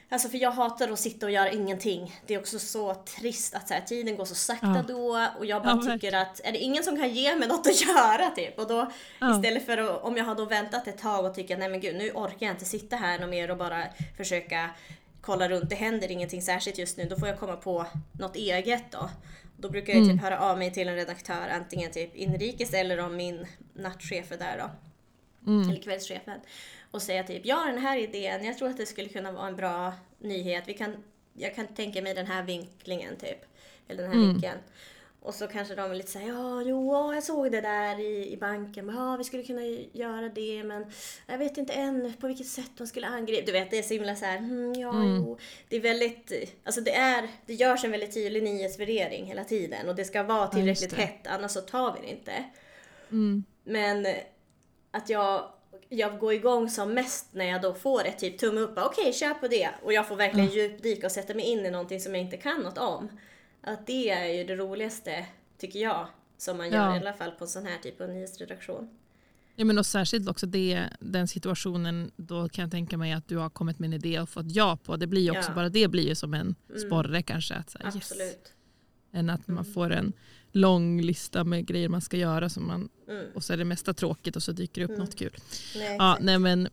Alltså 0.09 0.29
för 0.29 0.39
jag 0.39 0.51
hatar 0.51 0.89
att 0.89 0.99
sitta 0.99 1.27
och 1.27 1.33
göra 1.33 1.51
ingenting. 1.51 2.21
Det 2.27 2.35
är 2.35 2.39
också 2.39 2.59
så 2.59 2.95
trist 2.95 3.55
att 3.55 3.69
så 3.69 3.75
här, 3.75 3.81
tiden 3.81 4.17
går 4.17 4.25
så 4.25 4.35
sakta 4.35 4.75
ja. 4.77 4.85
då 4.89 5.29
och 5.39 5.47
jag 5.47 5.63
bara 5.63 5.81
ja, 5.85 5.93
tycker 5.93 6.17
att 6.17 6.41
är 6.45 6.53
det 6.53 6.59
ingen 6.59 6.83
som 6.85 6.97
kan 6.97 7.15
ge 7.15 7.37
mig 7.37 7.49
något 7.49 7.67
att 7.67 7.81
göra 7.87 8.31
typ? 8.31 8.59
Och 8.59 8.67
då 8.67 8.91
ja. 9.21 9.37
istället 9.37 9.67
för 9.67 9.79
att, 9.79 10.03
om 10.03 10.17
jag 10.17 10.25
har 10.25 10.35
då 10.35 10.45
väntat 10.45 10.87
ett 10.89 10.99
tag 10.99 11.25
och 11.25 11.35
tycker 11.35 11.57
nej 11.57 11.69
men 11.69 11.81
gud 11.81 11.97
nu 11.97 12.11
orkar 12.11 12.47
jag 12.47 12.55
inte 12.55 12.65
sitta 12.65 12.97
här 12.97 13.19
något 13.19 13.31
mer 13.31 13.51
och 13.51 13.57
bara 13.57 13.85
försöka 14.17 14.71
kolla 15.21 15.49
runt, 15.49 15.71
det 15.71 15.77
händer 15.77 16.11
ingenting 16.11 16.43
särskilt 16.43 16.79
just 16.79 16.97
nu, 16.97 17.05
då 17.05 17.17
får 17.17 17.29
jag 17.29 17.39
komma 17.41 17.57
på 17.57 17.87
något 18.13 18.37
eget 18.37 18.93
då. 18.93 19.11
Då 19.57 19.71
brukar 19.71 19.93
jag 19.93 20.03
typ 20.03 20.13
mm. 20.13 20.25
höra 20.25 20.41
av 20.41 20.59
mig 20.59 20.73
till 20.73 20.89
en 20.89 20.95
redaktör, 20.95 21.49
antingen 21.53 21.93
typ 21.93 22.17
inrikes 22.17 22.75
eller 22.75 23.01
om 23.01 23.17
min 23.17 23.47
nattchef 23.75 24.33
är 24.33 24.39
där 24.39 24.59
då. 24.59 24.71
Mm. 25.47 25.69
eller 25.71 25.81
kvällschefen, 25.81 26.41
och 26.91 27.03
säga 27.03 27.23
typ 27.23 27.47
ja 27.47 27.65
den 27.65 27.79
här 27.79 27.99
idén, 27.99 28.45
jag 28.45 28.59
tror 28.59 28.69
att 28.69 28.77
det 28.77 28.87
skulle 28.87 29.09
kunna 29.09 29.33
vara 29.33 29.49
en 29.49 29.57
bra 29.57 29.93
nyhet. 30.19 30.65
Vi 30.67 30.75
kan, 30.75 31.05
jag 31.33 31.55
kan 31.55 31.67
tänka 31.67 32.03
mig 32.03 32.15
den 32.15 32.27
här 32.27 32.43
vinklingen 32.43 33.17
typ, 33.17 33.45
eller 33.89 34.03
den 34.03 34.13
här 34.13 34.19
mm. 34.19 34.33
vinkeln. 34.33 34.59
Och 35.27 35.35
så 35.35 35.47
kanske 35.47 35.75
de 35.75 35.91
är 35.91 35.95
lite 35.95 36.11
såhär, 36.11 36.29
ja, 36.29 36.63
jo, 36.63 37.15
jag 37.15 37.23
såg 37.23 37.53
det 37.53 37.61
där 37.61 38.01
i, 38.01 38.33
i 38.33 38.37
banken. 38.37 38.89
Ja, 38.89 39.17
vi 39.17 39.25
skulle 39.25 39.43
kunna 39.43 39.63
göra 39.93 40.29
det, 40.29 40.65
men 40.65 40.87
jag 41.27 41.39
vet 41.39 41.59
inte 41.59 41.73
än 41.73 42.13
på 42.21 42.27
vilket 42.27 42.47
sätt 42.47 42.71
man 42.79 42.89
skulle 42.89 43.07
angripa. 43.07 43.47
Du 43.47 43.53
vet, 43.53 43.71
det 43.71 43.79
är 43.79 43.83
så 43.83 43.95
himla 43.95 44.17
såhär, 44.17 44.39
mm, 44.39 44.75
ja, 44.75 44.91
mm. 44.91 45.17
jo. 45.17 45.39
Det 45.69 45.77
är 45.77 45.81
väldigt, 45.81 46.33
alltså 46.65 46.81
det 46.81 46.95
är, 46.95 47.29
det 47.47 47.55
görs 47.55 47.85
en 47.85 47.91
väldigt 47.91 48.15
tydlig 48.15 48.43
nyhetsvärdering 48.43 49.25
hela 49.25 49.45
tiden 49.45 49.89
och 49.89 49.95
det 49.95 50.05
ska 50.05 50.23
vara 50.23 50.47
tillräckligt 50.47 50.93
ja, 50.93 50.99
hett, 50.99 51.27
annars 51.27 51.51
så 51.51 51.61
tar 51.61 51.93
vi 51.93 52.07
det 52.07 52.13
inte. 52.13 52.45
Mm. 53.11 53.45
Men 53.65 54.07
att 54.97 55.09
jag 55.09 55.51
jag 55.89 56.19
går 56.19 56.33
igång 56.33 56.71
som 56.71 56.95
mest 56.95 57.29
när 57.33 57.45
jag 57.45 57.63
då 57.63 57.75
får 57.75 58.07
ett 58.07 58.19
typ 58.19 58.39
tumme 58.39 58.61
upp, 58.61 58.79
okej 58.79 59.03
okay, 59.03 59.13
kör 59.13 59.35
på 59.35 59.49
det. 59.49 59.71
Och 59.83 59.93
jag 59.93 60.09
får 60.09 60.17
verkligen 60.17 60.49
mm. 60.49 60.59
djupdyka 60.59 61.07
och 61.07 61.13
sätta 61.13 61.35
mig 61.35 61.45
in 61.45 61.67
i 61.67 61.71
någonting 61.71 62.01
som 62.01 62.15
jag 62.15 62.25
inte 62.25 62.37
kan 62.37 62.61
något 62.61 62.79
om. 62.79 63.09
Att 63.61 63.87
det 63.87 64.11
är 64.11 64.27
ju 64.27 64.45
det 64.45 64.57
roligaste, 64.57 65.27
tycker 65.59 65.79
jag, 65.79 66.09
som 66.39 66.57
man 66.57 66.71
gör 66.71 66.87
ja. 66.87 66.97
i 66.97 66.99
alla 66.99 67.13
fall 67.13 67.31
på 67.31 67.45
en 67.45 67.49
sån 67.49 67.67
här 67.67 67.79
typ 67.79 68.01
av 68.01 68.09
nyhetsredaktion. 68.09 68.89
Ja, 69.55 69.65
men 69.65 69.79
och 69.79 69.87
särskilt 69.87 70.29
också 70.29 70.47
det, 70.47 70.89
den 71.01 71.29
situationen, 71.29 72.11
då 72.17 72.49
kan 72.49 72.63
jag 72.63 72.71
tänka 72.71 72.97
mig 72.97 73.13
att 73.13 73.29
du 73.29 73.37
har 73.37 73.51
kommit 73.51 73.79
med 73.79 73.87
en 73.87 73.95
idé 73.95 74.21
och 74.21 74.29
fått 74.29 74.53
ja 74.53 74.79
på. 74.85 74.97
Det 74.97 75.07
blir 75.07 75.23
ju 75.23 75.31
också, 75.31 75.51
ja. 75.51 75.55
bara 75.55 75.69
det 75.69 75.89
blir 75.89 76.09
ju 76.09 76.15
som 76.15 76.35
en 76.35 76.55
mm. 76.69 76.81
sporre 76.81 77.23
kanske. 77.23 77.55
Att, 77.55 77.71
så 77.71 77.79
Absolut. 77.85 78.21
Yes. 78.21 78.53
Än 79.13 79.31
att 79.31 79.49
man 79.49 79.59
mm. 79.59 79.73
får 79.73 79.91
en 79.91 80.13
lång 80.57 81.01
lista 81.01 81.45
med 81.45 81.67
grejer 81.67 81.89
man 81.89 82.01
ska 82.01 82.17
göra 82.17 82.49
som 82.49 82.67
man, 82.67 82.89
mm. 83.09 83.27
och 83.35 83.45
så 83.45 83.53
är 83.53 83.57
det 83.57 83.65
mesta 83.65 83.95
tråkigt 83.95 84.37
och 84.37 84.43
så 84.43 84.53
dyker 84.53 84.81
det 84.81 84.85
upp 84.85 84.91
mm. 84.91 85.01
något 85.01 85.17
kul. 85.17 85.33
Nej, 85.77 85.97
ja, 85.99 86.19
nej, 86.21 86.39
men, 86.39 86.69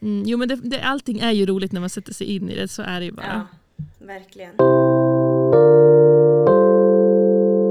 mm, 0.00 0.22
jo, 0.26 0.38
men 0.38 0.48
det, 0.48 0.56
det, 0.56 0.80
allting 0.80 1.18
är 1.18 1.32
ju 1.32 1.46
roligt 1.46 1.72
när 1.72 1.80
man 1.80 1.90
sätter 1.90 2.14
sig 2.14 2.26
in 2.26 2.50
i 2.50 2.54
det, 2.54 2.68
så 2.68 2.82
är 2.82 3.00
det 3.00 3.06
ju 3.06 3.12
bara. 3.12 3.48
Ja, 3.76 3.86
verkligen. 3.98 4.56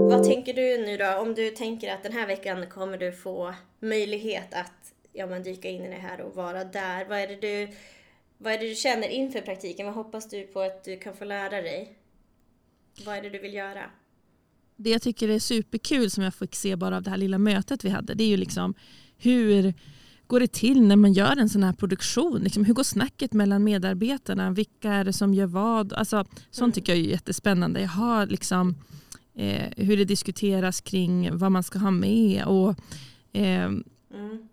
Vad 0.09 0.23
tänker 0.23 0.53
du 0.53 0.85
nu 0.85 0.97
då? 0.97 1.17
Om 1.17 1.35
du 1.35 1.49
tänker 1.49 1.93
att 1.93 2.03
den 2.03 2.13
här 2.13 2.27
veckan 2.27 2.67
kommer 2.69 2.97
du 2.97 3.11
få 3.11 3.55
möjlighet 3.79 4.53
att 4.53 4.93
ja, 5.13 5.25
men 5.25 5.43
dyka 5.43 5.69
in 5.69 5.83
i 5.85 5.89
det 5.89 5.95
här 5.95 6.21
och 6.21 6.35
vara 6.35 6.63
där. 6.63 7.05
Vad 7.05 7.19
är 7.19 7.27
det 7.27 7.35
du, 7.35 7.69
vad 8.37 8.53
är 8.53 8.57
det 8.57 8.69
du 8.69 8.75
känner 8.75 9.07
inför 9.07 9.41
praktiken? 9.41 9.85
Vad 9.85 9.95
hoppas 9.95 10.29
du 10.29 10.43
på 10.43 10.61
att 10.61 10.83
du 10.83 10.97
kan 10.97 11.15
få 11.15 11.25
lära 11.25 11.61
dig? 11.61 11.97
Vad 13.05 13.17
är 13.17 13.21
det 13.21 13.29
du 13.29 13.39
vill 13.39 13.53
göra? 13.53 13.89
Det 14.77 14.89
jag 14.89 15.01
tycker 15.01 15.29
är 15.29 15.39
superkul 15.39 16.11
som 16.11 16.23
jag 16.23 16.33
fick 16.33 16.55
se 16.55 16.75
bara 16.75 16.95
av 16.97 17.03
det 17.03 17.09
här 17.09 17.17
lilla 17.17 17.37
mötet 17.37 17.85
vi 17.85 17.89
hade, 17.89 18.13
det 18.13 18.23
är 18.23 18.27
ju 18.27 18.37
liksom 18.37 18.73
hur 19.17 19.73
går 20.27 20.39
det 20.39 20.51
till 20.51 20.81
när 20.81 20.95
man 20.95 21.13
gör 21.13 21.37
en 21.37 21.49
sån 21.49 21.63
här 21.63 21.73
produktion? 21.73 22.41
Liksom, 22.41 22.65
hur 22.65 22.73
går 22.73 22.83
snacket 22.83 23.33
mellan 23.33 23.63
medarbetarna? 23.63 24.51
Vilka 24.51 24.91
är 24.91 25.03
det 25.03 25.13
som 25.13 25.33
gör 25.33 25.45
vad? 25.45 25.93
Alltså, 25.93 26.25
sånt 26.51 26.59
mm. 26.59 26.71
tycker 26.71 26.95
jag 26.95 27.05
är 27.05 27.09
jättespännande. 27.09 27.81
Jag 27.81 27.89
har 27.89 28.27
liksom 28.27 28.75
eh, 29.35 29.71
hur 29.77 29.97
det 29.97 30.05
diskuteras 30.05 30.81
kring 30.81 31.37
vad 31.37 31.51
man 31.51 31.63
ska 31.63 31.79
ha 31.79 31.91
med. 31.91 32.43
Och, 32.45 32.69
eh, 33.31 33.65
mm. 33.65 33.83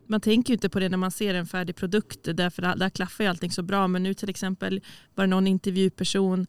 Man 0.07 0.21
tänker 0.21 0.51
ju 0.51 0.55
inte 0.55 0.69
på 0.69 0.81
det 0.81 0.89
när 0.89 0.97
man 0.97 1.11
ser 1.11 1.35
en 1.35 1.47
färdig 1.47 1.77
produkt 1.77 2.19
därför 2.23 2.63
där 2.63 2.91
klaffar 2.91 3.25
ju 3.25 3.31
allting 3.31 3.51
så 3.51 3.63
bra. 3.63 3.89
Men 3.89 4.03
nu 4.03 4.15
till 4.15 4.31
exempel 4.31 4.81
var 5.15 5.25
det 5.25 5.31
någon 5.31 5.47
intervjuperson, 5.47 6.47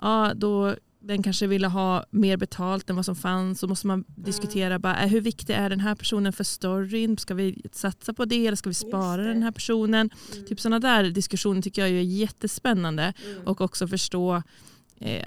ja, 0.00 0.32
då 0.34 0.74
den 1.06 1.22
kanske 1.22 1.46
ville 1.46 1.66
ha 1.66 2.04
mer 2.10 2.36
betalt 2.36 2.90
än 2.90 2.96
vad 2.96 3.04
som 3.04 3.16
fanns. 3.16 3.60
Så 3.60 3.66
måste 3.66 3.86
man 3.86 3.98
mm. 3.98 4.24
diskutera 4.24 4.78
bara, 4.78 4.94
hur 4.94 5.20
viktig 5.20 5.54
är 5.54 5.70
den 5.70 5.80
här 5.80 5.94
personen 5.94 6.32
för 6.32 6.44
storyn? 6.44 7.18
Ska 7.18 7.34
vi 7.34 7.62
satsa 7.72 8.14
på 8.14 8.24
det 8.24 8.46
eller 8.46 8.56
ska 8.56 8.70
vi 8.70 8.74
spara 8.74 9.22
den 9.22 9.42
här 9.42 9.52
personen? 9.52 10.10
Mm. 10.32 10.46
Typ 10.46 10.60
sådana 10.60 10.78
där 10.78 11.04
diskussioner 11.10 11.62
tycker 11.62 11.82
jag 11.82 11.90
är 11.90 12.02
jättespännande. 12.02 13.12
Mm. 13.26 13.46
Och 13.46 13.60
också 13.60 13.88
förstå 13.88 14.42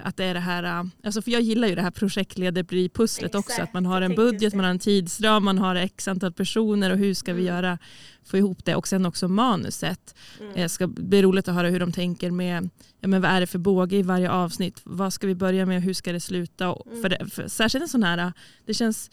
att 0.02 0.16
det 0.16 0.24
är 0.24 0.34
det 0.34 0.40
här, 0.40 0.62
eh, 0.62 0.84
alltså 1.04 1.22
för 1.22 1.30
jag 1.30 1.42
gillar 1.42 1.68
ju 1.68 1.74
det 1.74 1.82
här 1.82 1.90
projektledarbli-pusslet 1.90 3.34
också. 3.34 3.62
Att 3.62 3.72
man 3.72 3.86
har 3.86 4.02
en 4.02 4.14
budget, 4.14 4.54
man 4.54 4.64
har 4.64 4.70
en 4.70 4.78
tidsram, 4.78 5.44
man 5.44 5.58
har 5.58 5.74
x 5.74 6.08
antal 6.08 6.32
personer 6.32 6.90
och 6.90 6.98
hur 6.98 7.14
ska 7.14 7.32
vi 7.32 7.42
mm. 7.42 7.54
göra 7.54 7.78
få 8.24 8.36
ihop 8.36 8.64
det. 8.64 8.74
Och 8.74 8.88
sen 8.88 9.06
också 9.06 9.28
manuset. 9.28 10.14
Mm. 10.40 10.52
Det 10.54 10.62
eh, 10.62 10.68
ska 10.68 10.86
bli 10.86 11.22
roligt 11.22 11.48
att 11.48 11.54
höra 11.54 11.68
hur 11.68 11.80
de 11.80 11.92
tänker 11.92 12.30
med 12.30 12.70
ja, 13.00 13.08
men 13.08 13.22
vad 13.22 13.30
är 13.30 13.40
det 13.40 13.46
för 13.46 13.58
båge 13.58 13.96
i 13.96 14.02
varje 14.02 14.30
avsnitt. 14.30 14.80
Vad 14.84 15.12
ska 15.12 15.26
vi 15.26 15.34
börja 15.34 15.66
med 15.66 15.76
och 15.76 15.82
hur 15.82 15.94
ska 15.94 16.12
det 16.12 16.20
sluta. 16.20 16.64
Mm. 16.64 17.02
För, 17.02 17.08
det, 17.08 17.26
för 17.30 17.48
särskilt 17.48 17.82
en 17.82 17.88
sån 17.88 18.02
här, 18.02 18.32
det 18.66 18.74
känns 18.74 19.10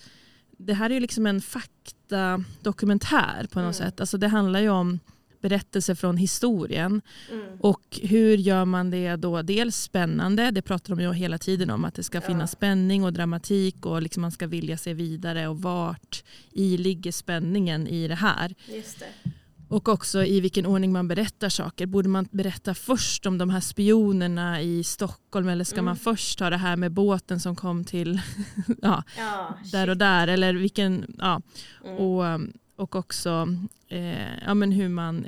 det 0.57 0.73
här 0.73 0.89
är 0.89 0.93
ju 0.93 0.99
liksom 0.99 1.25
en 1.25 1.41
faktadokumentär 1.41 3.47
på 3.51 3.59
något 3.59 3.79
mm. 3.79 3.83
sätt. 3.89 3.99
Alltså 3.99 4.17
det 4.17 4.27
handlar 4.27 4.59
ju 4.59 4.69
om 4.69 4.99
berättelser 5.41 5.95
från 5.95 6.17
historien. 6.17 7.01
Mm. 7.31 7.45
Och 7.59 7.99
hur 8.01 8.37
gör 8.37 8.65
man 8.65 8.89
det 8.89 9.15
då? 9.15 9.41
Dels 9.41 9.77
spännande, 9.77 10.51
det 10.51 10.61
pratar 10.61 10.95
de 10.95 11.03
ju 11.03 11.13
hela 11.13 11.37
tiden 11.37 11.69
om, 11.69 11.85
att 11.85 11.95
det 11.95 12.03
ska 12.03 12.21
finnas 12.21 12.51
ja. 12.51 12.57
spänning 12.57 13.03
och 13.03 13.13
dramatik 13.13 13.85
och 13.85 14.01
liksom 14.01 14.21
man 14.21 14.31
ska 14.31 14.47
vilja 14.47 14.77
se 14.77 14.93
vidare 14.93 15.47
och 15.47 15.61
vart 15.61 16.23
i 16.51 16.77
ligger 16.77 17.11
spänningen 17.11 17.87
i 17.87 18.07
det 18.07 18.15
här. 18.15 18.55
Det. 18.67 19.05
Och 19.67 19.89
också 19.89 20.23
i 20.23 20.39
vilken 20.39 20.65
ordning 20.65 20.91
man 20.91 21.07
berättar 21.07 21.49
saker. 21.49 21.85
Borde 21.85 22.09
man 22.09 22.27
berätta 22.31 22.73
först 22.73 23.25
om 23.25 23.37
de 23.37 23.49
här 23.49 23.59
spionerna 23.59 24.61
i 24.61 24.83
Stockholm 24.83 25.47
eller 25.47 25.63
ska 25.63 25.75
mm. 25.75 25.85
man 25.85 25.95
först 25.95 26.39
ta 26.39 26.49
det 26.49 26.57
här 26.57 26.75
med 26.75 26.91
båten 26.91 27.39
som 27.39 27.55
kom 27.55 27.83
till 27.83 28.21
ja, 28.81 29.03
ja, 29.17 29.57
där 29.71 29.89
och 29.89 29.97
där? 29.97 30.27
Eller 30.27 30.53
vilken, 30.53 31.15
ja. 31.17 31.41
Mm. 31.85 31.97
Och, 31.97 32.25
och 32.75 32.95
också 32.95 33.47
eh, 33.88 34.43
ja, 34.45 34.53
men 34.53 34.71
hur, 34.71 34.89
man, 34.89 35.27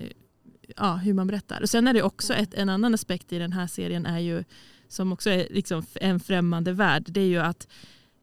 ja, 0.75 0.95
hur 0.95 1.13
man 1.13 1.27
berättar. 1.27 1.61
Och 1.61 1.69
sen 1.69 1.87
är 1.87 1.93
det 1.93 2.03
också 2.03 2.33
ett, 2.33 2.53
en 2.53 2.69
annan 2.69 2.93
aspekt 2.93 3.33
i 3.33 3.39
den 3.39 3.53
här 3.53 3.67
serien 3.67 4.05
är 4.05 4.19
ju 4.19 4.43
som 4.87 5.13
också 5.13 5.29
är 5.29 5.47
liksom 5.49 5.85
en 5.93 6.19
främmande 6.19 6.71
värld. 6.71 7.03
Det 7.07 7.21
är 7.21 7.25
ju 7.25 7.39
att 7.39 7.67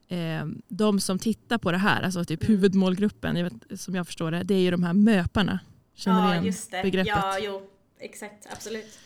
eh, 0.08 0.46
de 0.68 1.00
som 1.00 1.18
tittar 1.18 1.58
på 1.58 1.72
det 1.72 1.78
här, 1.78 2.02
alltså 2.02 2.24
typ 2.24 2.42
mm. 2.42 2.52
huvudmålgruppen 2.52 3.36
jag 3.36 3.44
vet, 3.44 3.80
som 3.80 3.94
jag 3.94 4.06
förstår 4.06 4.30
det, 4.30 4.42
det 4.42 4.54
är 4.54 4.60
ju 4.60 4.70
de 4.70 4.82
här 4.82 4.92
möparna. 4.92 5.58
Känner 5.94 6.22
du 6.22 6.28
ja, 6.28 6.32
igen 6.32 6.44
just 6.44 6.70
det. 6.70 6.82
begreppet? 6.82 7.14
Ja, 7.16 7.38
jo, 7.38 7.62
exakt, 7.98 8.46
absolut. 8.52 8.98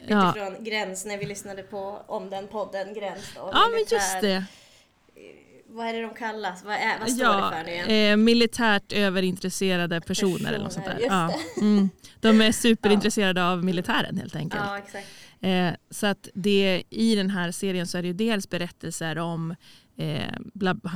Utifrån 0.00 0.34
ja. 0.36 0.56
Gräns, 0.60 1.04
när 1.04 1.18
vi 1.18 1.26
lyssnade 1.26 1.62
på 1.62 2.02
om 2.06 2.30
den 2.30 2.48
podden 2.48 2.94
Gräns. 2.94 3.32
Då, 3.34 3.50
ja, 3.52 3.68
men 3.72 3.80
just 3.80 4.20
det 4.20 4.44
vad 5.72 5.86
är 5.86 5.92
det 5.92 6.02
de 6.02 6.14
kallas? 6.14 6.64
Vad, 6.64 6.74
är, 6.74 6.98
vad 7.00 7.10
står 7.10 7.26
ja, 7.26 7.50
det 7.50 7.56
för 7.56 7.64
nu 7.64 7.92
igen? 7.92 8.12
Eh, 8.12 8.24
militärt 8.24 8.92
överintresserade 8.92 10.00
personer, 10.00 10.32
personer 10.32 10.52
eller 10.52 10.64
något 10.64 10.72
sånt 10.72 10.86
där. 10.86 10.98
Ja. 11.00 11.34
Mm. 11.60 11.90
De 12.20 12.40
är 12.40 12.52
superintresserade 12.52 13.44
av 13.44 13.64
militären 13.64 14.18
helt 14.18 14.36
enkelt. 14.36 14.62
Ja, 14.66 14.78
exakt. 14.78 15.06
Eh, 15.40 15.70
så 15.90 16.06
att 16.06 16.28
det, 16.34 16.82
i 16.90 17.14
den 17.14 17.30
här 17.30 17.50
serien 17.50 17.86
så 17.86 17.98
är 17.98 18.02
det 18.02 18.08
ju 18.08 18.14
dels 18.14 18.50
berättelser 18.50 19.18
om 19.18 19.54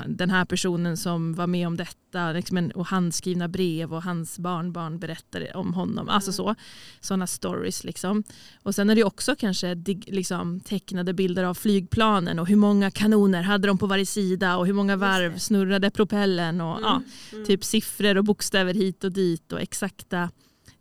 den 0.06 0.30
här 0.30 0.44
personen 0.44 0.96
som 0.96 1.34
var 1.34 1.46
med 1.46 1.66
om 1.66 1.76
detta 1.76 2.32
liksom 2.32 2.70
och 2.74 2.86
handskrivna 2.86 3.48
brev 3.48 3.94
och 3.94 4.02
hans 4.02 4.38
barnbarn 4.38 4.98
berättar 4.98 5.56
om 5.56 5.74
honom. 5.74 6.08
Alltså 6.08 6.28
mm. 6.28 6.34
så, 6.34 6.54
sådana 7.00 7.26
stories. 7.26 7.84
Liksom. 7.84 8.24
Och 8.62 8.74
sen 8.74 8.90
är 8.90 8.94
det 8.94 9.04
också 9.04 9.36
kanske 9.36 9.74
liksom, 10.06 10.60
tecknade 10.60 11.12
bilder 11.12 11.44
av 11.44 11.54
flygplanen 11.54 12.38
och 12.38 12.48
hur 12.48 12.56
många 12.56 12.90
kanoner 12.90 13.42
hade 13.42 13.68
de 13.68 13.78
på 13.78 13.86
varje 13.86 14.06
sida 14.06 14.56
och 14.56 14.66
hur 14.66 14.72
många 14.72 14.96
varv 14.96 15.38
snurrade 15.38 15.90
propellen 15.90 16.60
och 16.60 16.78
mm. 16.78 16.82
Ja, 16.84 17.02
mm. 17.32 17.46
typ 17.46 17.64
siffror 17.64 18.16
och 18.16 18.24
bokstäver 18.24 18.74
hit 18.74 19.04
och 19.04 19.12
dit 19.12 19.52
och 19.52 19.60
exakta 19.60 20.30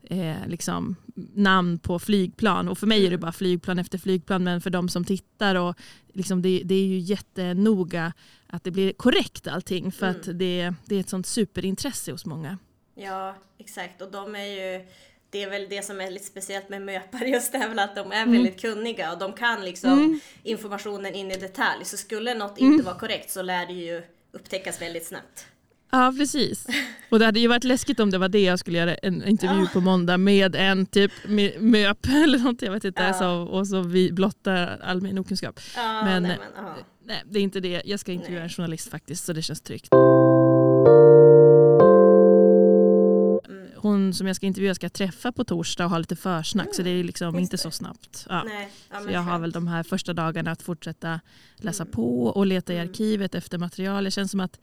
eh, 0.03 0.47
liksom, 0.47 0.95
namn 1.33 1.79
på 1.79 1.99
flygplan. 1.99 2.69
Och 2.69 2.77
för 2.77 2.87
mig 2.87 3.05
är 3.05 3.11
det 3.11 3.17
bara 3.17 3.31
flygplan 3.31 3.79
efter 3.79 3.97
flygplan 3.97 4.43
men 4.43 4.61
för 4.61 4.69
de 4.69 4.89
som 4.89 5.05
tittar 5.05 5.55
och 5.55 5.75
liksom 6.13 6.41
det, 6.41 6.61
det 6.65 6.75
är 6.75 6.85
ju 6.85 6.97
jättenoga 6.97 8.13
att 8.47 8.63
det 8.63 8.71
blir 8.71 8.93
korrekt 8.93 9.47
allting 9.47 9.91
för 9.91 10.05
mm. 10.05 10.19
att 10.19 10.39
det, 10.39 10.73
det 10.85 10.95
är 10.95 10.99
ett 10.99 11.09
sånt 11.09 11.27
superintresse 11.27 12.11
hos 12.11 12.25
många. 12.25 12.57
Ja, 12.95 13.35
exakt. 13.57 14.01
Och 14.01 14.11
de 14.11 14.35
är 14.35 14.45
ju 14.45 14.85
det 15.29 15.43
är 15.43 15.49
väl 15.49 15.69
det 15.69 15.85
som 15.85 16.01
är 16.01 16.11
lite 16.11 16.25
speciellt 16.25 16.69
med 16.69 16.81
möpare 16.81 17.29
just 17.29 17.51
det 17.51 17.57
är 17.57 17.69
väl 17.69 17.79
att 17.79 17.95
de 17.95 18.11
är 18.11 18.21
mm. 18.23 18.31
väldigt 18.31 18.61
kunniga 18.61 19.11
och 19.11 19.19
de 19.19 19.33
kan 19.33 19.65
liksom 19.65 19.93
mm. 19.93 20.19
informationen 20.43 21.13
in 21.13 21.31
i 21.31 21.37
detalj. 21.37 21.85
Så 21.85 21.97
skulle 21.97 22.33
något 22.33 22.57
inte 22.57 22.73
mm. 22.73 22.85
vara 22.85 22.99
korrekt 22.99 23.31
så 23.31 23.41
lär 23.41 23.65
det 23.65 23.73
ju 23.73 24.03
upptäckas 24.31 24.81
väldigt 24.81 25.05
snabbt. 25.05 25.47
Ja 25.93 26.13
precis. 26.17 26.67
Och 27.09 27.19
det 27.19 27.25
hade 27.25 27.39
ju 27.39 27.47
varit 27.47 27.63
läskigt 27.63 27.99
om 27.99 28.11
det 28.11 28.17
var 28.17 28.29
det 28.29 28.43
jag 28.43 28.59
skulle 28.59 28.77
göra 28.77 28.95
en 28.95 29.27
intervju 29.27 29.67
på 29.67 29.81
måndag 29.81 30.17
med 30.17 30.55
en 30.55 30.85
typ 30.85 31.11
MÖP 31.59 32.05
eller 32.23 32.39
något. 32.39 32.61
Jag 32.61 32.71
vet 32.71 32.83
inte. 32.83 33.03
Ja. 33.03 33.13
Så, 33.13 33.29
och 33.29 33.67
så 33.67 33.81
vi 33.81 34.11
blottar 34.11 34.79
all 34.83 35.01
min 35.01 35.17
okunskap. 35.17 35.59
Ja, 35.75 36.03
men, 36.03 36.23
nej, 36.23 36.39
men 36.55 36.73
nej, 37.05 37.23
det 37.25 37.39
är 37.39 37.43
inte 37.43 37.59
det. 37.59 37.81
Jag 37.85 37.99
ska 37.99 38.11
intervjua 38.11 38.39
nej. 38.39 38.43
en 38.43 38.49
journalist 38.49 38.89
faktiskt 38.89 39.25
så 39.25 39.33
det 39.33 39.41
känns 39.41 39.61
tryggt. 39.61 39.93
Mm. 43.49 43.67
Hon 43.75 44.13
som 44.13 44.27
jag 44.27 44.35
ska 44.35 44.45
intervjua 44.45 44.75
ska 44.75 44.89
träffa 44.89 45.31
på 45.31 45.43
torsdag 45.43 45.85
och 45.85 45.91
ha 45.91 45.97
lite 45.97 46.15
försnack 46.15 46.65
mm. 46.65 46.73
så 46.73 46.81
det 46.81 46.89
är 46.89 47.03
liksom 47.03 47.39
inte 47.39 47.57
så 47.57 47.71
snabbt. 47.71 48.25
Ja. 48.29 48.45
så 49.03 49.11
jag 49.11 49.19
har 49.19 49.39
väl 49.39 49.51
de 49.51 49.67
här 49.67 49.83
första 49.83 50.13
dagarna 50.13 50.51
att 50.51 50.61
fortsätta 50.61 51.19
läsa 51.55 51.83
mm. 51.83 51.91
på 51.91 52.25
och 52.25 52.45
leta 52.45 52.73
i 52.73 52.75
mm. 52.75 52.89
arkivet 52.89 53.35
efter 53.35 53.57
material. 53.57 54.03
Det 54.03 54.11
känns 54.11 54.31
som 54.31 54.39
att 54.39 54.59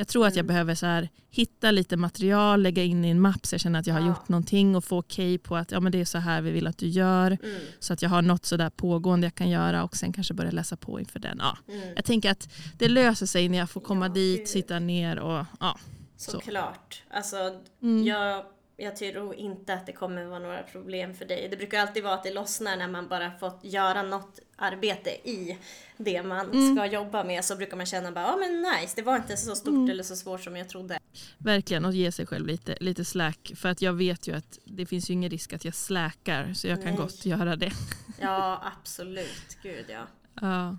Jag 0.00 0.08
tror 0.08 0.26
att 0.26 0.36
jag 0.36 0.46
behöver 0.46 0.74
så 0.74 0.86
här, 0.86 1.08
hitta 1.30 1.70
lite 1.70 1.96
material, 1.96 2.62
lägga 2.62 2.82
in 2.84 3.04
i 3.04 3.08
en 3.10 3.20
mapp 3.20 3.46
så 3.46 3.54
jag 3.54 3.60
känner 3.60 3.78
att 3.80 3.86
jag 3.86 3.94
har 3.94 4.00
Ja. 4.00 4.06
gjort 4.06 4.28
någonting 4.28 4.76
och 4.76 4.84
få 4.84 4.98
okej 4.98 5.38
på 5.38 5.56
att 5.56 5.70
ja, 5.72 5.80
men 5.80 5.92
det 5.92 6.00
är 6.00 6.04
så 6.04 6.18
här 6.18 6.40
vi 6.40 6.50
vill 6.50 6.66
att 6.66 6.78
du 6.78 6.88
gör. 6.88 7.38
Mm. 7.42 7.60
Så 7.78 7.92
att 7.92 8.02
jag 8.02 8.10
har 8.10 8.22
något 8.22 8.44
sådär 8.46 8.70
pågående 8.70 9.26
jag 9.26 9.34
kan 9.34 9.50
göra 9.50 9.84
och 9.84 9.96
sen 9.96 10.12
kanske 10.12 10.34
börja 10.34 10.50
läsa 10.50 10.76
på 10.76 11.00
inför 11.00 11.18
den. 11.18 11.36
Ja. 11.40 11.58
Mm. 11.74 11.92
Jag 11.96 12.04
tänker 12.04 12.30
att 12.30 12.48
det 12.78 12.88
löser 12.88 13.26
sig 13.26 13.48
när 13.48 13.58
jag 13.58 13.70
får 13.70 13.80
komma 13.80 14.06
Ja, 14.06 14.12
dit, 14.12 14.48
sitta 14.48 14.78
ner 14.78 15.18
och 15.18 15.44
ja. 15.60 15.78
Så. 16.16 16.30
Såklart. 16.30 17.02
Alltså, 17.10 17.36
Mm. 17.82 18.04
jag, 18.06 18.44
jag 18.80 18.96
tror 18.96 19.34
inte 19.34 19.74
att 19.74 19.86
det 19.86 19.92
kommer 19.92 20.24
vara 20.24 20.38
några 20.38 20.62
problem 20.62 21.14
för 21.14 21.24
dig. 21.24 21.48
Det 21.50 21.56
brukar 21.56 21.80
alltid 21.80 22.02
vara 22.04 22.14
att 22.14 22.22
det 22.24 22.30
lossnar 22.34 22.76
när 22.76 22.88
man 22.88 23.08
bara 23.08 23.30
fått 23.38 23.60
göra 23.62 24.02
något 24.02 24.38
arbete 24.56 25.10
i 25.10 25.58
det 25.96 26.22
man 26.22 26.50
Mm. 26.50 26.76
ska 26.76 26.86
jobba 26.86 27.24
med. 27.24 27.44
Så 27.44 27.56
brukar 27.56 27.76
man 27.76 27.86
känna 27.86 28.12
bara, 28.12 28.24
ja 28.24 28.36
men 28.36 28.62
nice, 28.62 28.92
det 28.96 29.02
var 29.02 29.16
inte 29.16 29.36
så 29.36 29.54
stort 29.54 29.68
Mm. 29.74 29.90
eller 29.90 30.02
så 30.02 30.16
svårt 30.16 30.40
som 30.44 30.56
jag 30.56 30.68
trodde. 30.68 30.98
Verkligen, 31.38 31.84
och 31.84 31.92
ge 31.92 32.12
sig 32.12 32.26
själv 32.26 32.46
lite, 32.46 32.76
lite 32.80 33.04
slack. 33.04 33.52
För 33.56 33.68
att 33.68 33.82
jag 33.82 33.92
vet 33.92 34.28
ju 34.28 34.36
att 34.36 34.58
det 34.64 34.86
finns 34.86 35.10
ju 35.10 35.14
ingen 35.14 35.30
risk 35.30 35.52
att 35.52 35.64
jag 35.64 35.74
släkar 35.74 36.52
så 36.54 36.66
jag 36.68 36.78
kan 36.82 36.86
Nej. 36.94 36.96
gott 36.96 37.26
göra 37.26 37.56
det. 37.56 37.72
Ja, 38.20 38.62
absolut. 38.80 39.58
Gud 39.62 39.84
ja. 39.88 40.06
Ja. 40.40 40.76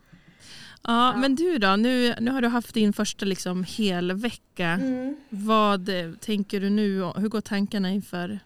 Ja, 0.82 1.18
men 1.18 1.36
du 1.36 1.58
då, 1.58 1.76
nu, 1.76 2.16
nu 2.20 2.32
har 2.32 2.42
du 2.42 2.48
haft 2.48 2.74
din 2.74 2.94
första 2.94 3.26
liksom 3.26 3.64
helvecka. 3.64 4.68
Mm. 4.68 5.16
Vad 5.30 5.90
eh, 5.90 6.12
tänker 6.20 6.60
du 6.62 6.70
nu? 6.70 7.04
Hur 7.16 7.28
går 7.30 7.42
tankarna 7.42 7.92
inför 7.92 8.40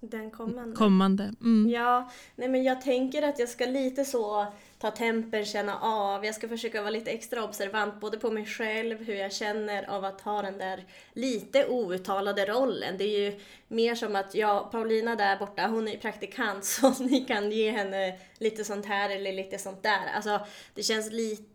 Den 0.00 0.30
kommande. 0.30 0.76
kommande? 0.76 1.34
Mm. 1.40 1.70
Ja, 1.70 2.10
nej 2.36 2.48
men 2.48 2.62
jag 2.62 2.80
tänker 2.80 3.22
att 3.22 3.38
jag 3.38 3.48
ska 3.48 3.66
lite 3.66 4.04
så 4.04 4.46
ta 4.82 4.90
tempen, 4.90 5.44
känna 5.44 5.78
av. 5.78 6.24
Jag 6.24 6.34
ska 6.34 6.48
försöka 6.48 6.80
vara 6.80 6.90
lite 6.90 7.10
extra 7.10 7.44
observant 7.44 8.00
både 8.00 8.18
på 8.18 8.30
mig 8.30 8.46
själv, 8.46 9.04
hur 9.04 9.14
jag 9.14 9.32
känner 9.32 9.90
av 9.90 10.04
att 10.04 10.20
ha 10.20 10.42
den 10.42 10.58
där 10.58 10.84
lite 11.12 11.66
outtalade 11.66 12.46
rollen. 12.46 12.98
Det 12.98 13.04
är 13.04 13.20
ju 13.20 13.40
mer 13.68 13.94
som 13.94 14.16
att 14.16 14.34
jag, 14.34 14.70
Paulina 14.70 15.16
där 15.16 15.38
borta, 15.38 15.66
hon 15.66 15.88
är 15.88 15.92
ju 15.92 15.98
praktikant 15.98 16.64
så 16.64 16.94
ni 16.98 17.20
kan 17.20 17.52
ge 17.52 17.70
henne 17.70 18.18
lite 18.38 18.64
sånt 18.64 18.86
här 18.86 19.10
eller 19.10 19.32
lite 19.32 19.58
sånt 19.58 19.82
där. 19.82 20.06
Alltså 20.14 20.40
det 20.74 20.82
känns 20.82 21.12
lite 21.12 21.51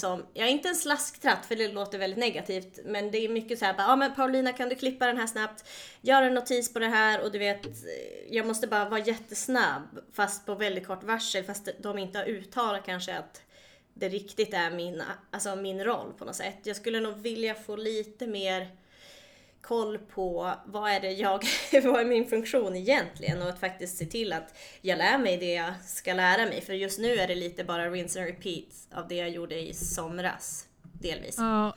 som, 0.00 0.26
ja 0.34 0.46
inte 0.46 0.68
en 0.68 0.76
slasktratt 0.76 1.46
för 1.46 1.56
det 1.56 1.68
låter 1.68 1.98
väldigt 1.98 2.18
negativt, 2.18 2.78
men 2.84 3.10
det 3.10 3.18
är 3.18 3.28
mycket 3.28 3.58
så 3.58 3.64
här 3.64 3.74
ja 3.78 3.96
men 3.96 4.14
Paulina 4.14 4.52
kan 4.52 4.68
du 4.68 4.74
klippa 4.74 5.06
den 5.06 5.16
här 5.16 5.26
snabbt, 5.26 5.64
gör 6.00 6.22
en 6.22 6.34
notis 6.34 6.72
på 6.72 6.78
det 6.78 6.88
här 6.88 7.20
och 7.20 7.32
du 7.32 7.38
vet, 7.38 7.66
jag 8.30 8.46
måste 8.46 8.66
bara 8.66 8.88
vara 8.88 9.00
jättesnabb 9.00 10.00
fast 10.12 10.46
på 10.46 10.54
väldigt 10.54 10.86
kort 10.86 11.04
varsel 11.04 11.44
fast 11.44 11.68
de 11.78 11.98
inte 11.98 12.18
har 12.18 12.26
uttalat 12.26 12.86
kanske 12.86 13.18
att 13.18 13.42
det 13.94 14.08
riktigt 14.08 14.54
är 14.54 14.70
min, 14.70 15.02
alltså 15.30 15.56
min 15.56 15.84
roll 15.84 16.12
på 16.18 16.24
något 16.24 16.36
sätt. 16.36 16.58
Jag 16.62 16.76
skulle 16.76 17.00
nog 17.00 17.18
vilja 17.18 17.54
få 17.54 17.76
lite 17.76 18.26
mer 18.26 18.68
koll 19.62 19.98
på 19.98 20.54
vad 20.66 20.90
är 20.90 21.00
det 21.00 21.12
jag, 21.12 21.44
vad 21.84 22.00
är 22.00 22.04
min 22.04 22.26
funktion 22.28 22.76
egentligen 22.76 23.42
och 23.42 23.48
att 23.48 23.60
faktiskt 23.60 23.98
se 23.98 24.06
till 24.06 24.32
att 24.32 24.54
jag 24.80 24.98
lär 24.98 25.18
mig 25.18 25.36
det 25.36 25.52
jag 25.54 25.72
ska 25.84 26.12
lära 26.14 26.46
mig. 26.46 26.60
För 26.60 26.72
just 26.72 26.98
nu 26.98 27.14
är 27.14 27.28
det 27.28 27.34
lite 27.34 27.64
bara 27.64 27.90
rinse 27.90 28.18
and 28.20 28.28
repeat 28.28 28.88
av 28.94 29.08
det 29.08 29.14
jag 29.14 29.30
gjorde 29.30 29.60
i 29.60 29.74
somras. 29.74 30.66
Delvis. 30.82 31.34
Ja, 31.38 31.76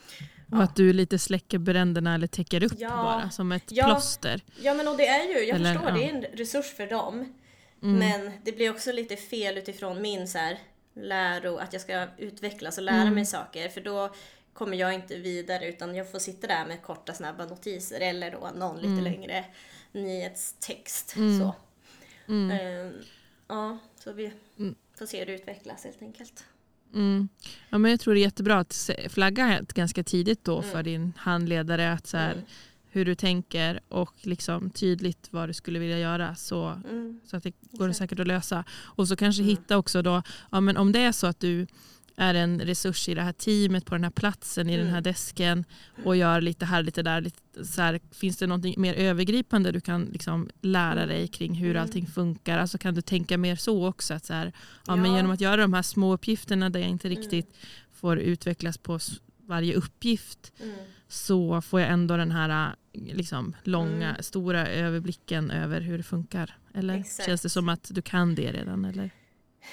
och 0.52 0.64
att 0.64 0.76
du 0.76 0.94
lite 0.94 1.20
släcker 1.20 1.58
bränderna 1.58 2.16
eller 2.16 2.28
täcker 2.28 2.64
upp 2.64 2.74
Ja. 2.78 2.90
bara 2.90 3.30
som 3.30 3.52
ett 3.52 3.64
Ja. 3.68 3.86
plåster. 3.86 4.42
Ja 4.62 4.74
men 4.74 4.88
och 4.88 4.98
det 4.98 5.08
är 5.08 5.24
ju, 5.28 5.46
jag 5.46 5.56
Eller, 5.56 5.74
förstår, 5.74 5.90
ja. 5.90 5.96
det 5.98 6.04
är 6.06 6.10
en 6.16 6.22
resurs 6.38 6.66
för 6.76 6.88
dem. 6.88 7.34
Men 7.80 8.32
det 8.44 8.52
blir 8.52 8.70
också 8.72 8.92
lite 8.92 9.16
fel 9.16 9.58
utifrån 9.58 10.02
min 10.02 10.28
så 10.28 10.38
här, 10.38 10.60
läro, 10.96 11.58
att 11.58 11.74
jag 11.74 11.82
ska 11.82 12.08
utvecklas 12.18 12.78
och 12.78 12.84
lära 12.84 13.12
mig 13.12 13.26
saker. 13.26 13.70
För 13.70 13.82
då 13.82 14.14
kommer 14.56 14.78
jag 14.78 14.94
inte 14.94 15.18
vidare 15.18 15.68
utan 15.70 15.96
jag 15.96 16.12
får 16.12 16.20
sitta 16.20 16.48
där 16.48 16.66
med 16.66 16.82
korta 16.82 17.14
snabba 17.14 17.46
notiser 17.46 18.00
eller 18.02 18.32
då 18.32 18.52
någon 18.56 18.76
lite 18.78 19.02
längre 19.02 19.46
nyhetstext. 19.92 21.10
Så. 21.10 21.56
Ehm, 22.34 22.94
ja, 23.48 23.78
så 24.04 24.14
vi 24.14 24.32
får 24.98 25.06
se 25.06 25.20
hur 25.20 25.26
det 25.26 25.34
utvecklas 25.34 25.84
helt 25.84 26.02
enkelt. 26.02 26.46
Mm. 26.94 27.30
Ja, 27.70 27.78
men 27.78 27.92
jag 27.92 28.00
tror 28.00 28.14
det 28.14 28.20
är 28.20 28.22
jättebra 28.22 28.58
att 28.60 28.90
flagga 29.10 29.62
ganska 29.74 30.04
tidigt 30.04 30.44
då 30.44 30.62
för 30.62 30.84
din 30.84 31.14
handledare 31.18 31.92
att 31.92 32.08
så 32.08 32.18
här, 32.18 32.42
hur 32.90 33.06
du 33.06 33.16
tänker 33.16 33.80
och 33.90 34.14
liksom 34.22 34.70
tydligt 34.70 35.28
vad 35.32 35.50
du 35.50 35.54
skulle 35.54 35.80
vilja 35.80 36.00
göra 36.00 36.36
så, 36.36 36.82
Mm. 36.90 37.20
så 37.26 37.38
att 37.38 37.44
det 37.44 37.54
går 37.72 37.92
säkert 37.92 38.20
att 38.20 38.28
lösa. 38.28 38.64
Och 38.72 39.08
så 39.08 39.16
kanske 39.16 39.44
hitta 39.44 39.78
också 39.78 40.02
då, 40.02 40.22
ja, 40.52 40.60
men 40.62 40.78
om 40.78 40.92
det 40.92 41.00
är 41.00 41.12
så 41.12 41.28
att 41.28 41.40
du 41.40 41.68
är 42.18 42.34
en 42.34 42.62
resurs 42.62 43.10
i 43.10 43.14
det 43.14 43.22
här 43.22 43.32
teamet 43.32 43.86
på 43.86 43.96
den 43.96 44.04
här 44.04 44.12
platsen 44.12 44.70
i 44.70 44.78
den 44.78 44.88
här 44.88 45.02
desken 45.02 45.66
och 46.04 46.16
gör 46.16 46.42
lite 46.42 46.66
här 46.66 46.84
lite 46.84 47.02
där. 47.04 47.22
Lite, 47.22 47.66
så 47.66 47.82
här, 47.82 48.00
finns 48.12 48.38
det 48.38 48.48
något 48.48 48.78
mer 48.78 48.94
övergripande 48.94 49.72
du 49.72 49.82
kan 49.82 50.06
liksom 50.06 50.50
lära 50.62 51.06
dig 51.06 51.28
kring 51.28 51.54
hur 51.54 51.76
allting 51.76 52.08
funkar? 52.08 52.58
Alltså 52.58 52.78
kan 52.78 52.94
du 52.96 53.02
tänka 53.02 53.38
mer 53.38 53.56
så 53.56 53.88
också? 53.88 54.14
Att 54.14 54.26
så 54.26 54.34
här, 54.34 54.52
ja, 54.88 54.96
Men 54.96 55.12
Ja. 55.12 55.18
genom 55.18 55.32
att 55.32 55.42
göra 55.42 55.62
de 55.62 55.74
här 55.74 55.82
små 55.82 56.14
uppgifterna 56.14 56.70
där 56.70 56.80
jag 56.80 56.90
inte 56.90 57.10
riktigt 57.10 57.58
får 57.94 58.20
utvecklas 58.20 58.78
på 58.78 59.00
varje 59.48 59.74
uppgift 59.76 60.52
Mm. 60.64 60.76
så 61.08 61.62
får 61.62 61.82
jag 61.82 61.90
ändå 61.90 62.18
den 62.18 62.32
här 62.32 62.76
liksom, 62.94 63.56
långa, 63.64 64.10
Mm. 64.10 64.24
stora 64.24 64.68
överblicken 64.68 65.52
över 65.52 65.82
hur 65.82 65.98
det 65.98 66.04
funkar. 66.04 66.58
Eller 66.74 66.94
Exakt. 66.98 67.26
känns 67.26 67.42
det 67.42 67.50
som 67.50 67.70
att 67.70 67.92
du 67.94 68.02
kan 68.02 68.36
det 68.36 68.52
redan? 68.52 68.86
Eller? 68.86 69.10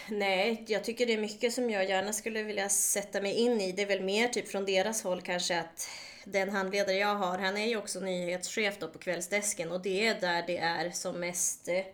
Nej, 0.09 0.65
jag 0.69 0.85
tycker 0.85 1.07
det 1.07 1.13
är 1.13 1.21
mycket 1.21 1.53
som 1.53 1.71
jag 1.71 1.89
gärna 1.89 2.13
skulle 2.13 2.43
vilja 2.43 2.69
sätta 2.69 3.21
mig 3.21 3.35
in 3.35 3.61
i. 3.61 3.73
Det 3.73 3.83
är 3.83 3.87
väl 3.87 4.03
mer 4.03 4.29
typ 4.29 4.49
från 4.49 4.65
deras 4.65 5.03
håll 5.03 5.23
kanske 5.23 5.61
att 5.61 5.89
den 6.25 6.51
handledare 6.51 6.97
jag 6.97 7.15
har, 7.15 7.39
han 7.39 7.57
är 7.57 7.67
ju 7.67 7.77
också 7.77 8.01
nyhetschef 8.01 8.79
då 8.79 8.89
på 8.89 8.99
kvällsdesken 8.99 9.73
och 9.73 9.83
det 9.83 10.07
är 10.07 10.21
där 10.21 10.45
det 10.47 10.59
är 10.59 10.91
som 10.91 11.21
mest 11.21 11.69
eh, 11.69 11.85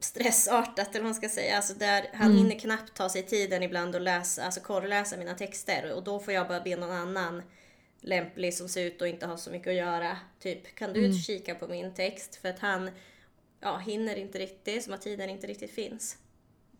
stressartat 0.00 0.88
eller 0.88 1.00
vad 1.00 1.04
man 1.04 1.14
ska 1.14 1.28
säga. 1.28 1.56
Alltså 1.56 1.74
där 1.74 2.10
han 2.12 2.36
hinner 2.36 2.58
knappt 2.58 2.96
ta 2.96 3.08
sig 3.08 3.22
tiden 3.22 3.62
ibland 3.62 3.96
att 3.96 4.02
läsa, 4.02 4.44
alltså 4.44 4.60
korrläsa 4.60 5.16
mina 5.16 5.34
texter 5.34 5.92
och 5.92 6.04
då 6.04 6.18
får 6.18 6.34
jag 6.34 6.48
bara 6.48 6.60
be 6.60 6.76
någon 6.76 6.90
annan 6.90 7.42
lämplig 8.00 8.54
som 8.54 8.68
ser 8.68 8.84
ut 8.84 9.02
att 9.02 9.08
inte 9.08 9.26
ha 9.26 9.36
så 9.36 9.50
mycket 9.50 9.68
att 9.68 9.74
göra. 9.74 10.18
Typ, 10.40 10.74
kan 10.74 10.92
du 10.92 11.12
kika 11.12 11.54
på 11.54 11.68
min 11.68 11.94
text? 11.94 12.36
För 12.36 12.48
att 12.48 12.58
han 12.58 12.90
ja, 13.60 13.76
hinner 13.76 14.16
inte 14.16 14.38
riktigt, 14.38 14.84
som 14.84 14.92
att 14.92 15.02
tiden 15.02 15.30
inte 15.30 15.46
riktigt 15.46 15.70
finns. 15.70 16.18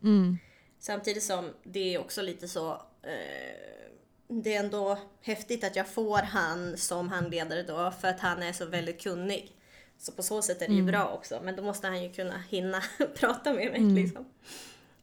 Mm. 0.02 0.38
Samtidigt 0.78 1.22
som 1.22 1.50
det 1.64 1.94
är 1.94 1.98
också 2.00 2.22
lite 2.22 2.48
så 2.48 2.70
eh, 3.02 3.90
det 4.28 4.54
är 4.54 4.64
ändå 4.64 4.98
häftigt 5.22 5.64
att 5.64 5.76
jag 5.76 5.88
får 5.88 6.18
han 6.18 6.76
som 6.76 7.08
handledare 7.08 7.62
då 7.62 7.92
för 8.00 8.08
att 8.08 8.20
han 8.20 8.42
är 8.42 8.52
så 8.52 8.66
väldigt 8.66 9.02
kunnig. 9.02 9.56
Så 9.98 10.12
på 10.12 10.22
så 10.22 10.42
sätt 10.42 10.62
är 10.62 10.68
det 10.68 10.74
ju 10.74 10.82
bra 10.82 11.08
också. 11.08 11.40
Men 11.44 11.56
då 11.56 11.62
måste 11.62 11.86
han 11.86 12.02
ju 12.02 12.12
kunna 12.12 12.38
hinna 12.48 12.82
prata 13.14 13.52
med 13.52 13.72
mig 13.72 13.80
liksom. 14.02 14.24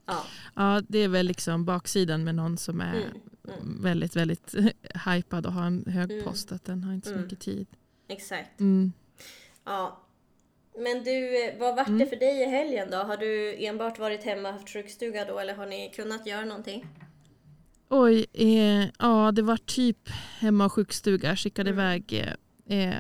Ja. 0.05 0.23
Ja, 0.55 0.81
det 0.87 0.99
är 0.99 1.07
väl 1.07 1.25
liksom 1.25 1.65
baksidan 1.65 2.23
med 2.23 2.35
någon 2.35 2.57
som 2.57 2.81
är 2.81 3.11
Mm, 3.47 3.83
väldigt, 3.83 4.15
väldigt 4.15 4.55
hypad 5.05 5.45
och 5.45 5.53
har 5.53 5.65
en 5.65 5.85
hög 5.87 6.23
post. 6.23 6.51
Att 6.51 6.65
den 6.65 6.83
har 6.83 6.93
inte 6.93 7.07
så 7.07 7.13
Mm. 7.13 7.23
mycket 7.23 7.39
tid. 7.39 7.67
Exakt. 8.07 8.59
Mm. 8.59 8.91
Ja. 9.63 10.01
Men 10.77 11.03
du, 11.03 11.51
vad 11.59 11.75
vart 11.75 11.99
det 11.99 12.05
för 12.05 12.15
dig 12.15 12.41
i 12.41 12.45
helgen 12.45 12.87
då? 12.91 12.97
Har 12.97 13.17
du 13.17 13.65
enbart 13.65 13.99
varit 13.99 14.23
hemma 14.23 14.47
och 14.49 14.53
haft 14.53 14.69
sjukstuga 14.73 15.25
då 15.25 15.39
eller 15.39 15.55
har 15.55 15.65
ni 15.65 15.91
kunnat 15.95 16.27
göra 16.27 16.45
någonting? 16.45 16.85
Oj, 17.89 18.25
eh, 18.33 18.89
ja 18.99 19.31
det 19.31 19.41
var 19.41 19.57
typ 19.57 20.09
hemma 20.39 20.65
och 20.65 20.73
sjukstuga. 20.73 21.35
Skickade 21.35 21.69
Mm. 21.69 21.79
iväg 21.83 22.25
eh, 22.69 22.93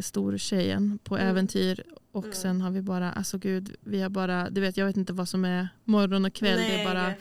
stortjejen 0.00 0.98
på 1.04 1.16
Mm. 1.16 1.28
äventyr. 1.28 1.84
Och 2.12 2.24
Mm. 2.24 2.34
sen 2.36 2.60
har 2.60 2.70
vi 2.70 2.82
bara, 2.82 3.12
alltså 3.12 3.38
gud, 3.38 3.76
vi 3.80 4.02
har 4.02 4.08
bara, 4.10 4.50
du 4.50 4.60
vet 4.60 4.76
jag 4.76 4.86
vet 4.86 4.96
inte 4.96 5.12
vad 5.12 5.28
som 5.28 5.44
är 5.44 5.68
morgon 5.84 6.24
och 6.24 6.32
kväll. 6.34 6.58
det 6.58 6.80
är 6.82 6.84
bara 6.84 7.14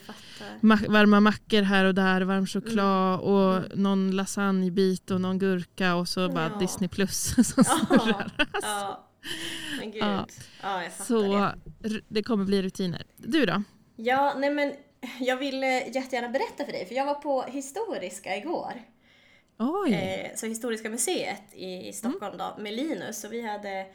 ma- 0.62 0.92
varma 0.92 1.20
mackor 1.20 1.62
här 1.62 1.86
och 1.86 1.96
där, 1.96 2.22
varm 2.22 2.48
choklad 2.48 3.14
Mm. 3.14 3.26
och 3.26 3.78
någon 3.78 4.12
lasagnebit 4.12 5.12
och 5.12 5.22
någon 5.22 5.40
gurka 5.40 5.96
och 5.96 6.08
så 6.08 6.30
bara 6.30 6.50
Ja. 6.54 6.60
Disney 6.60 6.88
plus 6.90 7.24
som 7.54 7.64
snurrar. 7.64 8.32
Ja. 8.62 9.10
Men 9.80 9.92
gud. 9.92 10.02
Ja. 10.04 10.28
Ja, 10.62 10.84
jag 10.84 10.92
fattar 10.92 11.06
Så 11.06 11.54
det. 11.90 12.02
det 12.08 12.24
kommer 12.24 12.46
bli 12.46 12.62
rutiner. 12.62 13.06
Du 13.18 13.46
då? 13.46 13.64
Ja, 13.96 14.34
nej 14.38 14.50
men 14.50 14.74
jag 15.20 15.38
vill 15.38 15.64
eh, 15.64 15.70
jättegärna 15.70 16.30
berätta 16.30 16.66
för 16.66 16.72
dig, 16.72 16.86
för 16.86 16.96
jag 16.96 17.06
var 17.06 17.16
på 17.16 17.42
Historiska 17.42 18.38
igår. 18.38 18.74
Oj, 19.58 19.94
Eh, 19.94 20.36
så 20.36 20.46
Historiska 20.46 20.90
museet 20.90 21.44
i, 21.54 21.88
i 21.88 21.94
Stockholm 21.94 22.38
då, 22.38 22.56
med 22.60 22.74
Linus. 22.74 23.24
Och 23.24 23.34
vi 23.34 23.42
hade 23.42 23.86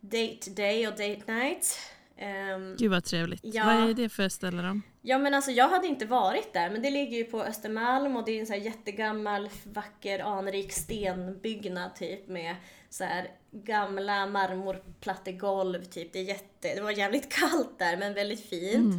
Date 0.00 0.50
Day 0.50 0.86
och 0.88 0.92
Date 0.92 1.32
Night. 1.32 1.78
Ehm, 2.16 2.76
gud 2.78 2.90
vad 2.90 3.04
trevligt. 3.04 3.40
Ja. 3.42 3.64
Vad 3.64 3.90
är 3.90 3.94
det 3.94 4.08
för 4.08 4.28
ställe 4.28 4.62
då? 4.62 4.80
Ja 5.02 5.18
men 5.18 5.34
alltså 5.34 5.50
jag 5.50 5.68
hade 5.68 5.86
inte 5.86 6.06
varit 6.06 6.52
där 6.52 6.70
men 6.70 6.82
det 6.82 6.90
ligger 6.90 7.16
ju 7.16 7.24
på 7.24 7.42
Östermalm 7.42 8.16
och 8.16 8.24
det 8.24 8.32
är 8.32 8.40
en 8.40 8.46
så 8.46 8.52
här 8.52 8.60
jättegammal 8.60 9.48
vacker 9.64 10.18
anrik 10.18 10.72
stenbyggnad 10.72 11.94
typ 11.94 12.28
med 12.28 12.56
så 12.94 13.04
här 13.04 13.30
gamla 13.50 14.26
marmorplattegolv 14.26 15.84
typ. 15.84 16.12
Det, 16.12 16.18
är 16.18 16.22
jätte, 16.22 16.74
det 16.74 16.80
var 16.80 16.90
jävligt 16.90 17.32
kallt 17.32 17.78
där 17.78 17.96
men 17.96 18.14
väldigt 18.14 18.48
fint. 18.48 18.94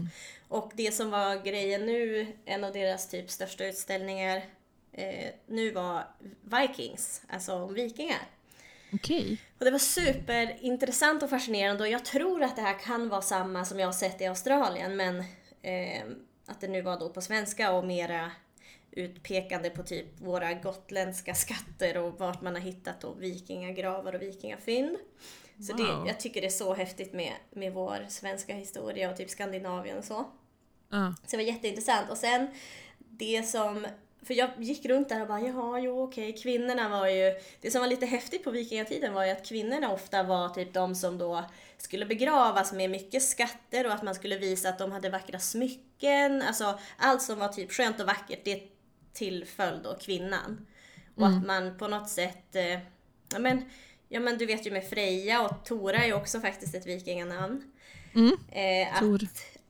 Och 0.47 0.71
det 0.75 0.91
som 0.91 1.10
var 1.10 1.43
grejen 1.43 1.86
nu, 1.86 2.27
en 2.45 2.63
av 2.63 2.73
deras 2.73 3.10
typ 3.10 3.29
största 3.29 3.65
utställningar 3.65 4.45
eh, 4.91 5.31
nu 5.47 5.71
var 5.71 6.08
Vikings, 6.41 7.21
alltså 7.27 7.53
om 7.53 7.73
vikingar. 7.73 8.21
Okej. 8.93 9.41
Och 9.60 9.65
det 9.65 9.71
var 9.71 9.79
superintressant 9.79 11.23
och 11.23 11.29
fascinerande 11.29 11.84
och 11.84 11.89
jag 11.89 12.05
tror 12.05 12.43
att 12.43 12.55
det 12.55 12.62
här 12.62 12.79
kan 12.79 13.10
vara 13.10 13.21
samma 13.21 13.65
som 13.65 13.79
jag 13.79 13.88
har 13.88 13.93
sett 13.93 14.21
i 14.21 14.25
Australien 14.25 14.95
men 14.95 15.19
eh, 15.62 16.03
att 16.45 16.62
det 16.62 16.67
nu 16.67 16.81
var 16.81 16.99
då 16.99 17.10
på 17.10 17.21
svenska 17.21 17.71
och 17.71 17.86
mera 17.86 18.31
utpekande 18.95 19.69
på 19.69 19.84
typ 19.84 20.21
våra 20.21 20.53
gotländska 20.53 21.36
skatter 21.36 21.97
och 21.97 22.19
vart 22.19 22.41
man 22.41 22.55
har 22.55 22.62
hittat 22.62 23.01
då 23.01 23.13
vikingagravar 23.13 24.15
och 24.15 24.21
vikingafynd. 24.21 24.97
Så 25.60 25.77
Wow. 25.77 25.86
det, 25.86 26.10
jag 26.10 26.19
tycker 26.19 26.41
det 26.41 26.47
är 26.47 26.51
så 26.51 26.73
häftigt 26.73 27.13
med, 27.13 27.34
med 27.51 27.73
vår 27.73 28.05
svenska 28.10 28.53
historia 28.53 29.12
och 29.12 29.17
typ 29.17 29.29
Skandinavien 29.29 29.97
och 29.97 30.03
så. 30.03 30.25
Ja. 30.89 31.13
Så 31.25 31.31
det 31.31 31.38
var 31.38 31.43
jätteintressant. 31.43 32.10
Och 32.10 32.17
sen 32.17 32.47
det 32.97 33.43
som, 33.43 33.88
för 34.23 34.34
jag 34.34 34.49
gick 34.58 34.86
runt 34.86 35.10
där 35.10 35.21
och 35.21 35.27
bara 35.27 35.41
jaha, 35.41 35.79
jo 35.79 36.03
okej, 36.03 36.34
kvinnorna 36.34 36.89
var 36.89 37.08
ju, 37.08 37.34
det 37.62 37.71
som 37.71 37.81
var 37.81 37.88
lite 37.88 38.05
häftigt 38.05 38.43
på 38.43 38.51
vikingatiden 38.51 39.13
var 39.13 39.25
ju 39.25 39.31
att 39.31 39.45
kvinnorna 39.45 39.91
ofta 39.93 40.23
var 40.23 40.49
typ 40.49 40.73
de 40.73 40.95
som 40.95 41.17
då 41.17 41.45
skulle 41.77 42.05
begravas 42.05 42.73
med 42.73 42.89
mycket 42.89 43.23
skatter 43.23 43.86
och 43.86 43.93
att 43.93 44.03
man 44.03 44.15
skulle 44.15 44.38
visa 44.38 44.69
att 44.69 44.79
de 44.79 44.91
hade 44.91 45.10
vackra 45.10 45.39
smycken, 45.39 46.41
alltså 46.41 46.79
allt 46.97 47.21
som 47.21 47.39
var 47.39 47.47
typ 47.47 47.71
skönt 47.71 47.99
och 47.99 48.08
vackert 48.08 48.41
det 48.45 48.74
tillföll 49.15 49.84
då 49.84 49.95
kvinnan. 49.95 50.67
Och 51.15 51.28
att 51.28 51.45
man 51.45 51.78
på 51.78 51.88
något 51.88 52.10
sätt, 52.10 52.56
eh, 52.56 52.80
ja 53.32 53.39
men, 53.39 53.69
ja 54.10 54.19
men 54.19 54.38
du 54.38 54.45
vet 54.45 54.67
ju 54.67 54.71
med 54.71 54.89
Freja 54.89 55.41
och 55.41 55.65
Tora 55.65 55.97
är 55.97 56.06
ju 56.06 56.13
också 56.13 56.39
faktiskt 56.39 56.75
ett 56.75 56.86
vikinganamn. 56.86 57.71
Mm. 58.15 58.38
Eh, 58.51 58.93
att, 58.93 58.99
Tor. 58.99 59.21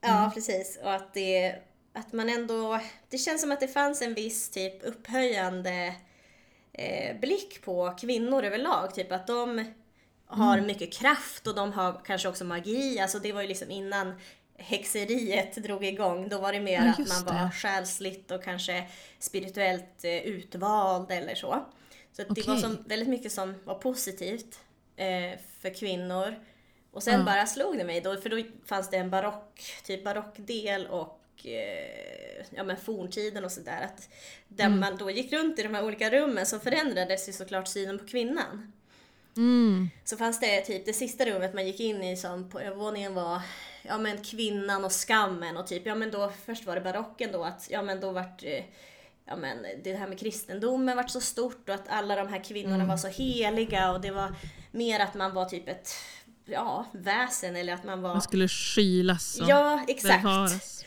Ja, 0.01 0.31
precis. 0.33 0.79
Och 0.83 0.93
att 0.93 1.13
det, 1.13 1.55
att 1.93 2.13
man 2.13 2.29
ändå, 2.29 2.79
det 3.09 3.17
känns 3.17 3.41
som 3.41 3.51
att 3.51 3.59
det 3.59 3.67
fanns 3.67 4.01
en 4.01 4.13
viss 4.13 4.49
typ 4.49 4.83
upphöjande 4.83 5.95
eh, 6.73 7.19
blick 7.19 7.61
på 7.61 7.95
kvinnor 8.01 8.43
överlag. 8.43 8.95
Typ 8.95 9.11
att 9.11 9.27
de 9.27 9.73
har 10.25 10.61
mycket 10.61 10.93
kraft 10.93 11.47
och 11.47 11.55
de 11.55 11.73
har 11.73 12.01
kanske 12.05 12.27
också 12.27 12.45
magi. 12.45 12.99
Alltså 12.99 13.19
det 13.19 13.31
var 13.31 13.41
ju 13.41 13.47
liksom 13.47 13.71
innan 13.71 14.13
häxeriet 14.57 15.55
drog 15.55 15.85
igång. 15.85 16.29
Då 16.29 16.39
var 16.39 16.53
det 16.53 16.59
mer 16.59 16.73
Ja, 16.85 16.91
att 16.91 16.97
man 16.97 17.25
det. 17.25 17.43
var 17.43 17.49
själsligt 17.51 18.31
och 18.31 18.43
kanske 18.43 18.87
spirituellt 19.19 20.03
eh, 20.03 20.17
utvald 20.17 21.11
eller 21.11 21.35
så. 21.35 21.65
Så 22.13 22.21
att 22.21 22.35
det 22.35 22.47
var 22.47 22.57
som, 22.57 22.77
väldigt 22.87 23.09
mycket 23.09 23.31
som 23.31 23.55
var 23.63 23.75
positivt 23.75 24.59
eh, 24.95 25.39
för 25.61 25.73
kvinnor. 25.73 26.35
Och 26.91 27.03
sen 27.03 27.19
Ja. 27.19 27.25
bara 27.25 27.45
slog 27.45 27.77
det 27.77 27.83
mig 27.83 28.01
då, 28.01 28.17
för 28.21 28.29
då 28.29 28.43
fanns 28.65 28.89
det 28.89 28.97
en 28.97 29.09
barock, 29.09 29.61
typ 29.83 30.03
barockdel 30.03 30.87
och 30.87 31.21
eh, 31.45 32.45
ja 32.49 32.63
men 32.63 32.77
forntiden 32.77 33.45
och 33.45 33.51
sådär. 33.51 33.81
Att 33.83 34.09
där 34.47 34.65
Mm. 34.65 34.79
man 34.79 34.97
då 34.97 35.11
gick 35.11 35.33
runt 35.33 35.59
i 35.59 35.63
de 35.63 35.75
här 35.75 35.85
olika 35.85 36.09
rummen 36.09 36.45
så 36.45 36.59
förändrades 36.59 37.29
ju 37.29 37.33
såklart 37.33 37.67
synen 37.67 37.99
på 37.99 38.05
kvinnan. 38.07 38.71
Mm. 39.37 39.89
Så 40.05 40.17
fanns 40.17 40.39
det 40.39 40.61
typ 40.61 40.85
det 40.85 40.93
sista 40.93 41.25
rummet 41.25 41.53
man 41.53 41.67
gick 41.67 41.79
in 41.79 42.03
i 42.03 42.17
som 42.17 42.49
på 42.49 42.59
övervåningen 42.59 43.13
var 43.13 43.41
ja 43.87 43.97
men 43.97 44.23
kvinnan 44.23 44.85
och 44.85 44.91
skammen 44.91 45.57
och 45.57 45.67
typ 45.67 45.85
ja 45.85 45.95
men 45.95 46.11
då 46.11 46.31
först 46.45 46.65
var 46.65 46.75
det 46.75 46.81
barocken 46.81 47.31
då 47.31 47.43
att 47.43 47.67
ja 47.71 47.81
men 47.81 47.99
då 47.99 48.11
vart 48.11 48.43
eh, 48.43 48.63
ja 49.25 49.35
men 49.35 49.57
det 49.83 49.95
här 49.95 50.07
med 50.07 50.19
kristendomen 50.19 50.95
vart 50.95 51.09
så 51.09 51.21
stort 51.21 51.69
och 51.69 51.75
att 51.75 51.89
alla 51.89 52.15
de 52.15 52.27
här 52.27 52.43
kvinnorna 52.43 52.85
var 52.85 52.97
så 52.97 53.07
heliga 53.07 53.91
och 53.91 54.01
det 54.01 54.11
var 54.11 54.35
mer 54.71 54.99
att 54.99 55.13
man 55.13 55.33
var 55.33 55.45
typ 55.45 55.67
ett 55.67 55.89
ja, 56.45 56.85
väsen 56.91 57.55
eller 57.55 57.73
att 57.73 57.83
man 57.83 58.01
var 58.01 58.13
Man 58.13 58.21
skulle 58.21 58.47
skylas 58.47 59.39
och 59.39 59.49
Ja, 59.49 59.85
exakt. 59.87 60.25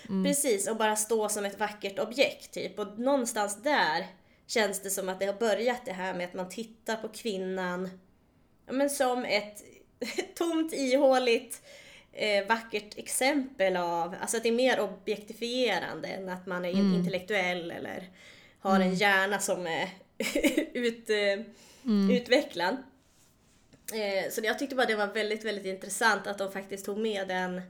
Mm. 0.09 0.25
Precis, 0.25 0.69
och 0.69 0.77
bara 0.77 0.97
stå 0.97 1.29
som 1.29 1.45
ett 1.45 1.59
vackert 1.59 1.99
objekt 1.99 2.55
typ. 2.55 2.79
Och 2.79 2.99
någonstans 2.99 3.63
där 3.63 4.07
känns 4.47 4.83
det 4.83 4.91
som 4.91 5.09
att 5.09 5.21
det 5.21 5.27
har 5.27 5.35
börjat 5.35 5.85
det 5.85 5.93
här 5.93 6.15
med 6.15 6.25
att 6.25 6.35
man 6.35 6.49
tittar 6.49 6.97
på 6.97 7.09
kvinnan 7.09 7.91
ja, 8.67 8.73
men 8.73 8.91
som 8.91 9.25
ett 9.25 9.63
tomt, 10.39 10.73
ihåligt, 10.73 11.63
eh, 12.13 12.47
vackert 12.47 12.99
exempel 12.99 13.77
av, 13.77 14.15
alltså 14.21 14.37
att 14.37 14.43
det 14.43 14.49
är 14.49 14.53
mer 14.53 14.81
objektifierande 14.81 16.09
än 16.09 16.29
att 16.29 16.47
man 16.47 16.65
är 16.65 16.71
Mm. 16.71 16.95
intellektuell 16.95 17.71
eller 17.71 18.11
har 18.61 18.81
en 18.81 18.95
hjärna 18.95 19.39
som 19.39 19.67
är 19.67 19.89
ut, 20.73 21.11
eh, 21.11 21.45
Mm. 21.85 22.11
utvecklad. 22.11 22.77
Eh, 23.95 24.31
så 24.31 24.41
jag 24.45 24.59
tyckte 24.59 24.75
bara 24.77 24.87
det 24.87 24.97
var 24.97 25.07
väldigt, 25.07 25.45
väldigt 25.45 25.67
intressant 25.67 26.27
att 26.27 26.39
de 26.39 26.53
faktiskt 26.53 26.85
tog 26.87 26.99
med 26.99 27.29
den, 27.29 27.61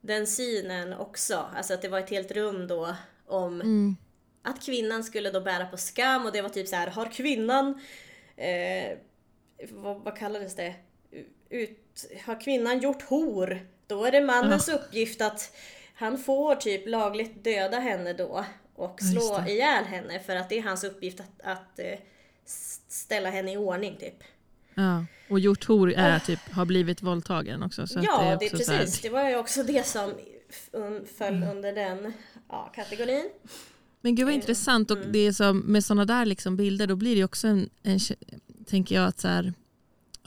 den 0.00 0.26
synen 0.26 0.92
också. 0.94 1.46
Alltså 1.56 1.74
att 1.74 1.82
det 1.82 1.88
var 1.88 1.98
ett 1.98 2.10
helt 2.10 2.30
rum 2.32 2.66
då 2.66 2.96
om 3.26 3.60
Mm. 3.60 3.96
att 4.42 4.62
kvinnan 4.66 5.04
skulle 5.04 5.30
då 5.30 5.40
bära 5.40 5.66
på 5.66 5.76
skam 5.76 6.26
och 6.26 6.32
det 6.32 6.42
var 6.42 6.48
typ 6.48 6.68
så 6.68 6.76
här, 6.76 6.86
har 6.86 7.06
kvinnan, 7.12 7.80
eh, 8.36 8.98
vad, 9.70 10.00
vad 10.00 10.18
kallades 10.18 10.56
det, 10.56 10.74
Ut, 11.52 11.89
har 12.24 12.40
kvinnan 12.40 12.78
gjort 12.80 13.02
hor, 13.02 13.66
då 13.86 14.04
är 14.04 14.12
det 14.12 14.20
mannens 14.20 14.68
uppgift 14.68 15.20
att 15.20 15.56
han 15.94 16.18
får 16.18 16.54
typ 16.54 16.88
lagligt 16.88 17.44
döda 17.44 17.78
henne 17.78 18.12
då 18.12 18.44
och 18.74 18.98
Ja, 19.00 19.06
slå 19.06 19.38
det. 19.38 19.50
ihjäl 19.50 19.84
henne 19.84 20.20
för 20.20 20.36
att 20.36 20.48
det 20.48 20.58
är 20.58 20.62
hans 20.62 20.84
uppgift 20.84 21.20
att, 21.20 21.40
att 21.44 21.78
eh, 21.78 21.98
ställa 22.88 23.30
henne 23.30 23.52
i 23.52 23.56
ordning 23.56 23.96
typ. 24.00 24.24
Ja. 24.74 25.04
Och 25.30 25.40
gjort 25.40 25.64
hor 25.64 25.92
är 25.92 26.18
typ, 26.18 26.40
har 26.52 26.64
blivit 26.64 27.02
våldtagen 27.02 27.62
också. 27.62 27.86
Så 27.86 28.00
ja, 28.02 28.22
det 28.22 28.26
är 28.28 28.38
det 28.38 28.46
är 28.46 28.50
precis. 28.50 29.00
Det 29.00 29.08
var 29.08 29.28
ju 29.28 29.36
också 29.36 29.62
det 29.62 29.86
som 29.86 30.12
föll 31.18 31.34
Mm. 31.34 31.48
under 31.50 31.72
den 31.72 32.12
ja, 32.48 32.72
kategorin. 32.74 33.30
Men 34.00 34.14
gud 34.14 34.24
vad 34.26 34.32
Eh, 34.32 34.36
intressant 34.36 34.90
och 34.90 34.96
mm. 34.96 35.12
det 35.12 35.18
är 35.18 35.32
som, 35.32 35.58
med 35.58 35.84
sådana 35.84 36.04
där 36.04 36.24
liksom 36.24 36.56
bilder 36.56 36.86
då 36.86 36.96
blir 36.96 37.16
det 37.16 37.24
också 37.24 37.48
en, 37.48 37.70
en 37.82 37.98
tänker 38.66 38.94
jag 38.94 39.06
att 39.06 39.20
så 39.20 39.28
här, 39.28 39.52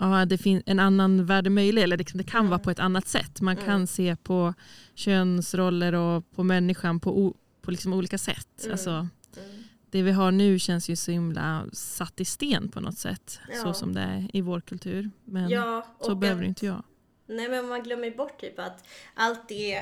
ja, 0.10 0.26
det 0.26 0.38
finns 0.38 0.64
en 0.66 0.80
annan 0.80 1.26
värld 1.26 1.52
möjlig 1.52 1.84
eller 1.84 1.98
liksom, 1.98 2.18
det 2.18 2.24
kan 2.24 2.50
vara 2.50 2.60
på 2.60 2.72
ett 2.72 2.80
annat 2.80 3.08
sätt. 3.08 3.42
Man 3.42 3.56
kan 3.56 3.66
Mm. 3.76 3.88
se 3.88 4.16
på 4.16 4.54
könsroller 4.96 5.94
och 5.94 6.32
på 6.32 6.44
människan 6.44 7.00
på, 7.00 7.36
på 7.62 7.72
liksom 7.72 7.94
olika 7.94 8.18
sätt. 8.18 8.48
Mm. 8.62 8.72
Alltså, 8.72 8.90
Mm. 8.90 9.64
det 9.90 10.02
vi 10.02 10.12
har 10.12 10.32
nu 10.32 10.60
känns 10.60 10.90
ju 10.90 10.96
så 10.96 11.12
himla 11.12 11.66
satt 11.74 12.20
i 12.20 12.26
sten 12.26 12.70
på 12.72 12.80
något 12.80 12.98
sätt. 12.98 13.40
Ja. 13.54 13.62
Så 13.64 13.74
som 13.74 13.94
det 13.94 14.02
är 14.02 14.28
i 14.34 14.42
vår 14.42 14.62
kultur. 14.62 15.10
Men 15.26 15.50
Ja, 15.50 15.86
så 16.02 16.16
behöver 16.16 16.42
att- 16.42 16.48
inte 16.48 16.66
jag. 16.66 16.84
Nej 17.28 17.50
men 17.50 17.68
man 17.68 17.84
glömmer 17.84 18.12
bort 18.12 18.42
typ 18.42 18.60
att 18.60 18.88
allt 19.14 19.50
det, 19.50 19.82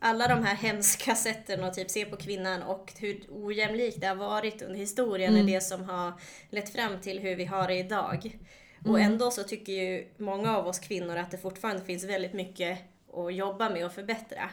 alla 0.00 0.28
de 0.28 0.44
här 0.44 0.54
hemska 0.56 1.14
sätten 1.14 1.64
att 1.64 1.74
typ 1.74 1.90
se 1.90 2.04
på 2.04 2.16
kvinnan 2.16 2.62
och 2.62 2.92
hur 2.98 3.20
ojämlikt 3.30 4.00
det 4.00 4.06
har 4.06 4.14
varit 4.14 4.62
under 4.62 4.78
historien 4.78 5.34
Mm. 5.34 5.48
är 5.48 5.52
det 5.54 5.60
som 5.60 5.84
har 5.84 6.12
lett 6.50 6.72
fram 6.72 7.00
till 7.00 7.18
hur 7.18 7.36
vi 7.36 7.44
har 7.44 7.68
det 7.68 7.78
idag. 7.78 8.38
Och 8.84 8.98
Mm. 8.98 9.12
ändå 9.12 9.30
så 9.30 9.42
tycker 9.42 9.72
ju 9.72 10.06
många 10.16 10.56
av 10.56 10.66
oss 10.66 10.78
kvinnor 10.78 11.16
att 11.16 11.30
det 11.30 11.38
fortfarande 11.38 11.82
finns 11.84 12.04
väldigt 12.04 12.32
mycket 12.32 12.78
att 13.14 13.34
jobba 13.34 13.70
med 13.70 13.86
och 13.86 13.92
förbättra. 13.92 14.50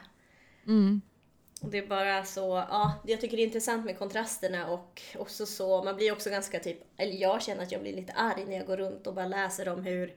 Mm. 0.67 1.01
Och 1.61 1.69
det 1.69 1.77
är 1.77 1.87
bara 1.87 2.23
så, 2.25 2.65
ja, 2.69 2.93
jag 3.07 3.21
tycker 3.21 3.37
det 3.37 3.43
är 3.43 3.45
intressant 3.45 3.85
med 3.85 3.97
kontrasterna 3.97 4.67
och 4.67 5.01
också 5.17 5.45
så, 5.45 5.83
man 5.83 5.95
blir 5.95 6.11
också 6.11 6.29
ganska 6.29 6.59
typ, 6.59 6.77
eller 6.97 7.13
jag 7.13 7.41
känner 7.41 7.63
att 7.63 7.71
jag 7.71 7.81
blir 7.81 7.95
lite 7.95 8.13
arg 8.13 8.45
när 8.47 8.57
jag 8.57 8.65
går 8.65 8.77
runt 8.77 9.07
och 9.07 9.13
bara 9.13 9.25
läser 9.27 9.69
om 9.69 9.83
hur 9.83 10.13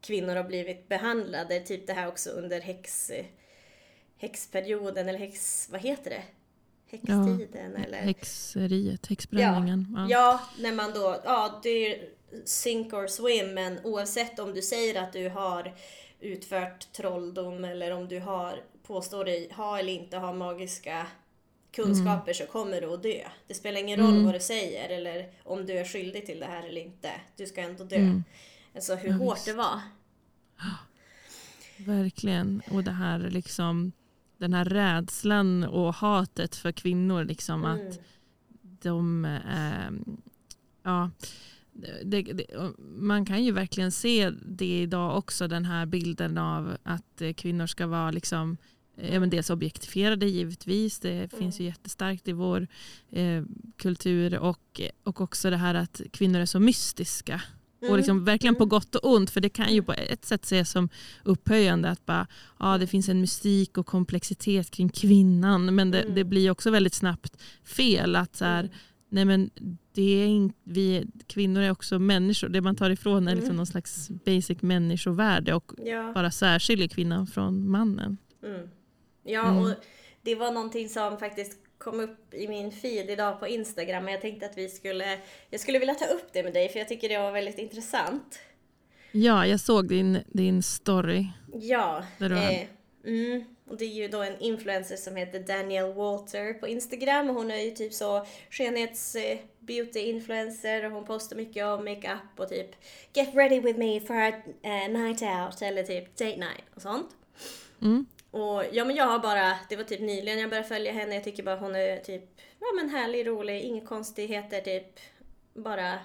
kvinnor 0.00 0.36
har 0.36 0.44
blivit 0.44 0.88
behandlade, 0.88 1.60
typ 1.60 1.86
det 1.86 1.92
här 1.92 2.08
också 2.08 2.30
under 2.30 2.60
häx, 2.60 3.10
häxperioden 4.18 5.08
eller 5.08 5.18
häx, 5.18 5.68
vad 5.72 5.80
heter 5.80 6.10
det? 6.10 6.22
Häxtiden 6.90 7.76
eller? 7.76 7.98
Häxeriet, 7.98 9.06
häxbränningen. 9.06 9.94
Ja. 9.96 10.06
Ja, 10.10 10.40
när 10.62 10.72
man 10.72 10.92
då, 10.94 11.20
ja 11.24 11.60
det 11.62 11.68
är 11.70 12.08
sink 12.44 12.92
or 12.92 13.06
swim 13.06 13.54
men 13.54 13.78
oavsett 13.84 14.38
om 14.38 14.54
du 14.54 14.62
säger 14.62 15.02
att 15.02 15.12
du 15.12 15.28
har 15.28 15.74
utfört 16.20 16.92
trolldom 16.92 17.64
eller 17.64 17.90
om 17.90 18.08
du 18.08 18.20
har, 18.20 18.60
påstår 18.82 19.24
dig 19.24 19.52
ha 19.52 19.78
eller 19.78 19.92
inte 19.92 20.16
ha 20.16 20.32
magiska 20.32 21.06
kunskaper 21.72 22.32
så 22.32 22.46
kommer 22.46 22.80
du 22.80 22.94
att 22.94 23.02
dö. 23.02 23.20
Det 23.46 23.54
spelar 23.54 23.80
ingen 23.80 24.00
roll 24.00 24.10
Mm. 24.12 24.24
vad 24.24 24.34
du 24.34 24.40
säger 24.40 24.88
eller 24.88 25.30
om 25.44 25.66
du 25.66 25.72
är 25.78 25.84
skyldig 25.84 26.26
till 26.26 26.40
det 26.40 26.46
här 26.46 26.62
eller 26.68 26.80
inte. 26.80 27.10
Du 27.36 27.46
ska 27.46 27.60
ändå 27.60 27.84
dö. 27.84 27.96
Mm. 27.96 28.24
Alltså 28.74 28.94
hur 28.94 29.10
Ja, 29.10 29.16
hårt 29.16 29.36
visst. 29.36 29.46
det 29.46 29.52
var. 29.52 29.80
Verkligen. 31.78 32.62
Och 32.70 32.84
det 32.84 32.90
här 32.90 33.18
liksom, 33.18 33.92
den 34.38 34.54
här 34.54 34.64
rädslan 34.64 35.64
och 35.64 35.94
hatet 35.94 36.56
för 36.56 36.72
kvinnor. 36.72 37.24
Liksom, 37.24 37.64
Mm. 37.64 37.88
att 37.88 37.98
de... 38.82 39.24
Eh, 39.24 40.16
ja, 40.82 41.10
det, 42.04 42.22
det, 42.22 42.46
man 42.78 43.24
kan 43.24 43.44
ju 43.44 43.52
verkligen 43.52 43.92
se 43.92 44.30
det 44.30 44.80
idag 44.80 45.18
också, 45.18 45.48
den 45.48 45.64
här 45.64 45.86
bilden 45.86 46.38
av 46.38 46.76
att 46.82 47.20
eh, 47.20 47.32
kvinnor 47.32 47.66
ska 47.66 47.86
vara 47.86 48.10
liksom, 48.10 48.56
eh, 48.96 49.14
ja, 49.14 49.20
men 49.20 49.30
dels 49.30 49.50
objektifierade 49.50 50.26
givetvis, 50.26 50.98
det 50.98 51.32
finns 51.38 51.60
ju 51.60 51.64
jättestarkt 51.64 52.28
i 52.28 52.32
vår 52.32 52.66
eh, 53.10 53.42
kultur 53.76 54.38
och, 54.38 54.80
och 55.04 55.20
också 55.20 55.50
det 55.50 55.56
här 55.56 55.74
att 55.74 56.00
kvinnor 56.10 56.40
är 56.40 56.46
så 56.46 56.60
mystiska. 56.60 57.42
Mm. 57.80 57.92
Och 57.92 57.96
liksom 57.96 58.24
verkligen 58.24 58.54
på 58.54 58.66
gott 58.66 58.94
och 58.94 59.12
ont, 59.12 59.30
för 59.30 59.40
det 59.40 59.48
kan 59.48 59.74
ju 59.74 59.82
på 59.82 59.92
ett 59.92 60.24
sätt 60.24 60.44
ses 60.44 60.70
som 60.70 60.88
upphöjande 61.24 61.90
att 61.90 62.06
bara, 62.06 62.26
ja, 62.58 62.78
det 62.78 62.86
finns 62.86 63.08
en 63.08 63.20
mystik 63.20 63.78
och 63.78 63.86
komplexitet 63.86 64.70
kring 64.70 64.88
kvinnan, 64.88 65.74
men 65.74 65.90
det, 65.90 66.02
Mm. 66.02 66.14
det 66.14 66.24
blir 66.24 66.50
också 66.50 66.70
väldigt 66.70 66.94
snabbt 66.94 67.36
fel. 67.64 68.16
att 68.16 68.36
så 68.36 68.44
här, 68.44 68.70
nej 69.08 69.24
men 69.24 69.50
det 69.92 70.22
är 70.22 70.26
in, 70.26 70.52
vi, 70.64 71.06
kvinnor 71.26 71.62
är 71.62 71.70
också 71.70 71.98
människor. 71.98 72.48
Det 72.48 72.60
man 72.60 72.76
tar 72.76 72.90
ifrån 72.90 73.28
är 73.28 73.32
liksom 73.32 73.46
Mm. 73.46 73.56
någon 73.56 73.66
slags 73.66 74.08
basic 74.10 74.62
människovärde 74.62 75.54
och 75.54 75.72
Ja. 75.84 76.12
bara 76.14 76.30
särskiljer 76.30 76.88
kvinnan 76.88 77.26
från 77.26 77.70
mannen. 77.70 78.16
Mm. 78.44 78.68
Ja, 79.24 79.48
Mm. 79.48 79.62
och 79.62 79.70
det 80.22 80.34
var 80.34 80.52
någonting 80.52 80.88
som 80.88 81.18
faktiskt 81.18 81.58
kom 81.78 82.00
upp 82.00 82.34
i 82.34 82.48
min 82.48 82.72
feed 82.72 83.10
idag 83.10 83.40
på 83.40 83.46
Instagram. 83.48 84.04
Men 84.04 84.12
jag 84.12 84.20
tänkte 84.22 84.46
att 84.46 84.58
vi 84.58 84.68
skulle, 84.68 85.18
jag 85.50 85.60
skulle 85.60 85.78
vilja 85.78 85.94
ta 85.94 86.04
upp 86.06 86.32
det 86.32 86.42
med 86.42 86.52
dig 86.54 86.68
för 86.68 86.78
jag 86.78 86.88
tycker 86.88 87.08
det 87.08 87.18
var 87.18 87.32
väldigt 87.32 87.58
intressant. 87.58 88.38
Ja, 89.12 89.46
jag 89.46 89.60
såg 89.60 89.88
din, 89.88 90.18
din 90.26 90.62
story. 90.62 91.26
Ja, 91.52 92.04
Där 92.18 92.28
du 92.28 92.36
eh, 92.36 92.66
mm, 93.06 93.44
och 93.68 93.76
det 93.76 93.84
är 93.84 93.88
ju 93.88 94.08
då 94.08 94.22
en 94.22 94.38
influencer 94.38 94.96
som 94.96 95.16
heter 95.16 95.40
Danielle 95.40 95.92
Walter 95.92 96.52
på 96.52 96.68
Instagram. 96.68 97.30
Och 97.30 97.34
hon 97.34 97.50
är 97.50 97.56
ju 97.56 97.70
typ 97.70 97.92
så 97.92 98.26
skönhets 98.50 99.14
eh, 99.14 99.38
beauty 99.60 100.00
influencer 100.00 100.84
och 100.84 100.92
hon 100.92 101.04
postar 101.04 101.36
mycket 101.36 101.64
om 101.64 101.84
makeup 101.84 102.20
och 102.36 102.48
typ 102.48 102.70
Get 103.12 103.34
ready 103.34 103.60
with 103.60 103.78
me 103.78 104.00
for 104.00 104.14
a 104.14 104.32
eh, 104.62 104.88
night 104.88 105.22
out 105.22 105.62
eller 105.62 105.82
typ 105.82 106.16
date 106.16 106.36
night 106.36 106.64
och 106.74 106.82
sånt. 106.82 107.08
Mm. 107.82 108.06
Och 108.30 108.64
ja 108.72 108.84
men 108.84 108.96
jag 108.96 109.06
har 109.06 109.18
bara, 109.18 109.58
det 109.68 109.76
var 109.76 109.84
typ 109.84 110.00
nyligen 110.00 110.38
jag 110.38 110.50
började 110.50 110.68
följa 110.68 110.92
henne, 110.92 111.14
jag 111.14 111.24
tycker 111.24 111.42
bara 111.42 111.56
hon 111.56 111.76
är 111.76 111.96
typ, 111.96 112.22
ja 112.60 112.66
men 112.76 112.90
härlig, 112.90 113.26
rolig, 113.26 113.62
inga 113.62 113.86
konstigheter 113.86 114.60
typ. 114.60 115.00
Bara 115.54 115.98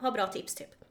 ha 0.00 0.10
bra 0.10 0.26
tips 0.26 0.54
typ. 0.54 0.85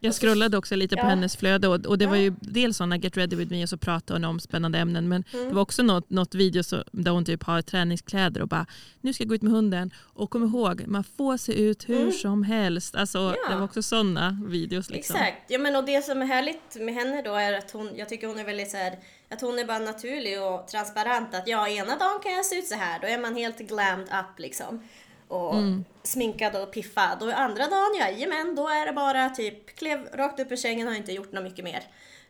Jag 0.00 0.14
scrollade 0.14 0.56
också 0.58 0.76
lite 0.76 0.96
på 0.96 1.02
Ja. 1.02 1.08
hennes 1.08 1.36
flöde 1.36 1.68
och, 1.68 1.86
och 1.86 1.98
det 1.98 2.06
var 2.06 2.16
Ja. 2.16 2.22
ju 2.22 2.34
dels 2.40 2.76
sådana 2.76 2.96
Get 2.96 3.16
ready 3.16 3.36
with 3.36 3.50
me 3.52 3.62
och 3.62 3.68
så 3.68 3.76
pratade 3.76 4.14
hon 4.20 4.24
om 4.24 4.40
spännande 4.40 4.78
ämnen 4.78 5.08
men 5.08 5.24
Mm. 5.34 5.48
det 5.48 5.54
var 5.54 5.62
också 5.62 5.82
något, 5.82 6.10
något 6.10 6.34
video 6.34 6.62
så, 6.62 6.84
där 6.92 7.10
hon 7.10 7.24
typ 7.24 7.42
har 7.42 7.62
träningskläder 7.62 8.42
och 8.42 8.48
bara 8.48 8.66
nu 9.00 9.12
ska 9.12 9.22
jag 9.22 9.28
gå 9.28 9.34
ut 9.34 9.42
med 9.42 9.52
hunden 9.52 9.90
och 9.98 10.30
kom 10.30 10.44
ihåg 10.44 10.84
man 10.86 11.04
får 11.04 11.36
se 11.36 11.52
ut 11.52 11.88
hur 11.88 12.00
Mm. 12.00 12.12
som 12.12 12.42
helst. 12.42 12.94
Alltså, 12.96 13.18
Ja. 13.18 13.50
Det 13.50 13.56
var 13.56 13.64
också 13.64 13.82
sådana 13.82 14.42
videos. 14.46 14.90
Liksom. 14.90 15.16
Exakt. 15.16 15.50
Ja 15.50 15.58
men 15.58 15.76
och 15.76 15.84
det 15.84 16.04
som 16.04 16.22
är 16.22 16.26
härligt 16.26 16.76
med 16.80 16.94
henne 16.94 17.22
då 17.22 17.34
är 17.34 17.52
att 17.52 17.70
hon, 17.70 17.90
jag 17.96 18.08
tycker 18.08 18.26
hon 18.26 18.38
är 18.38 18.44
väldigt 18.44 18.70
så 18.70 18.76
här, 18.76 18.98
att 19.30 19.40
hon 19.40 19.58
är 19.58 19.64
bara 19.64 19.78
naturlig 19.78 20.42
och 20.42 20.68
transparent. 20.68 21.34
Att 21.34 21.48
ja, 21.48 21.68
ena 21.68 21.96
dagen 21.96 22.20
kan 22.22 22.32
jag 22.32 22.44
se 22.46 22.58
ut 22.58 22.66
så 22.66 22.74
här, 22.74 22.98
då 23.00 23.06
är 23.06 23.18
man 23.18 23.34
helt 23.36 23.58
glammed 23.58 24.08
up 24.08 24.38
liksom. 24.38 24.82
Och 25.28 25.54
Mm. 25.54 25.84
sminkad 26.02 26.56
och 26.56 26.72
piffad. 26.72 27.22
Och 27.22 27.40
andra 27.40 27.66
dagen, 27.66 27.96
jajamän, 27.98 28.54
då 28.54 28.68
är 28.68 28.86
det 28.86 28.92
bara 28.92 29.30
typ 29.30 29.76
klev 29.76 30.08
rakt 30.14 30.40
upp 30.40 30.52
ur 30.52 30.56
sängen 30.56 30.86
och 30.86 30.92
har 30.92 30.98
inte 30.98 31.12
gjort 31.12 31.32
något 31.32 31.44
mycket 31.44 31.64
mer. 31.64 31.82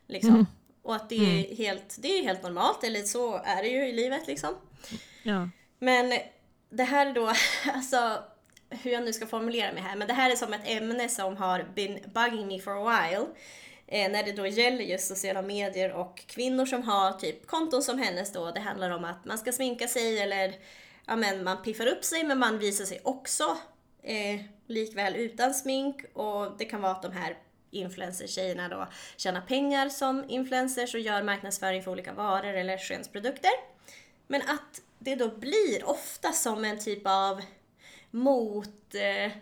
Liksom. 0.07 0.35
Mm. 0.35 0.47
Och 0.83 0.95
att 0.95 1.09
det 1.09 1.17
är, 1.17 1.57
helt, 1.57 1.97
det 1.99 2.19
är 2.19 2.23
helt 2.23 2.43
normalt, 2.43 2.85
eller 2.85 3.03
så 3.03 3.35
är 3.45 3.63
det 3.63 3.69
ju 3.69 3.89
i 3.89 3.93
livet 3.93 4.27
liksom. 4.27 4.55
Ja. 5.23 5.49
Men 5.79 6.19
det 6.71 6.85
här 6.85 7.07
är 7.07 7.13
då, 7.13 7.33
alltså 7.75 8.23
hur 8.71 8.91
jag 8.91 9.05
nu 9.05 9.13
ska 9.13 9.27
formulera 9.27 9.73
mig 9.73 9.83
här, 9.83 9.97
men 9.97 10.09
det 10.09 10.15
här 10.15 10.31
är 10.31 10.37
som 10.37 10.53
ett 10.53 10.61
ämne 10.65 11.09
som 11.09 11.37
har 11.37 11.67
been 11.75 11.99
bugging 12.15 12.47
me 12.47 12.61
for 12.61 12.89
a 12.89 13.09
while. 13.09 13.27
Eh, 13.87 14.11
när 14.11 14.23
det 14.23 14.33
då 14.33 14.47
gäller 14.47 14.85
just 14.85 15.09
sociala 15.09 15.43
medier 15.43 15.93
och 15.93 16.23
kvinnor 16.27 16.67
som 16.67 16.83
har 16.83 17.13
typ 17.13 17.47
konton 17.47 17.83
som 17.83 17.99
hennes 17.99 18.33
då. 18.33 18.51
Det 18.51 18.61
handlar 18.61 18.91
om 18.91 19.05
att 19.05 19.25
man 19.25 19.39
ska 19.39 19.53
sminka 19.53 19.89
sig 19.89 20.19
eller 20.19 20.55
ja, 21.09 21.17
men 21.17 21.45
man 21.45 21.63
piffar 21.63 21.87
upp 21.87 22.05
sig 22.05 22.25
men 22.25 22.39
man 22.39 22.59
visar 22.59 22.85
sig 22.85 23.01
också 23.05 23.59
eh, 24.03 24.41
likväl 24.67 25.17
utan 25.17 25.55
smink. 25.55 26.05
Och 26.13 26.59
det 26.59 26.65
kan 26.65 26.81
vara 26.81 26.93
att 26.93 27.03
de 27.03 27.13
här 27.13 27.39
influencer-tjejerna 27.71 28.69
då 28.69 28.89
tjänar 29.17 29.41
pengar 29.41 29.89
som 29.89 30.25
influencers 30.29 30.95
och 30.95 31.01
gör 31.01 31.23
marknadsföring 31.23 31.83
för 31.83 31.91
olika 31.91 32.13
varor 32.13 32.55
eller 32.55 32.79
skönhetsprodukter. 32.79 33.51
Men 34.27 34.43
att 34.43 34.83
det 34.99 35.15
då 35.15 35.29
blir 35.29 35.89
ofta 35.89 36.33
som 36.33 36.65
en 36.65 36.79
typ 36.79 37.03
av 37.05 37.41
mot... 38.11 38.95
Eh, 38.95 39.33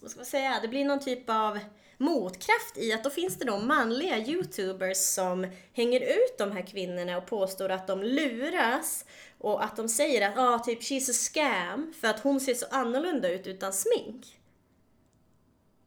vad 0.00 0.10
ska 0.10 0.18
man 0.18 0.26
säga? 0.26 0.58
Det 0.62 0.68
blir 0.68 0.84
någon 0.84 1.00
typ 1.00 1.30
av 1.30 1.58
motkraft 1.98 2.76
i 2.76 2.92
att 2.92 3.04
då 3.04 3.10
finns 3.10 3.38
det 3.38 3.44
då 3.44 3.58
manliga 3.58 4.18
youtubers 4.18 4.96
som 4.96 5.46
hänger 5.72 6.00
ut 6.00 6.38
de 6.38 6.52
här 6.52 6.66
kvinnorna 6.66 7.16
och 7.16 7.26
påstår 7.26 7.68
att 7.68 7.86
de 7.86 8.02
luras 8.02 9.04
och 9.38 9.64
att 9.64 9.76
de 9.76 9.88
säger 9.88 10.28
att 10.28 10.38
ah, 10.38 10.58
typ 10.58 10.80
she's 10.80 11.10
a 11.10 11.12
scam 11.12 11.92
för 12.00 12.08
att 12.08 12.20
hon 12.20 12.40
ser 12.40 12.54
så 12.54 12.66
annorlunda 12.70 13.32
ut 13.32 13.46
utan 13.46 13.72
smink. 13.72 14.38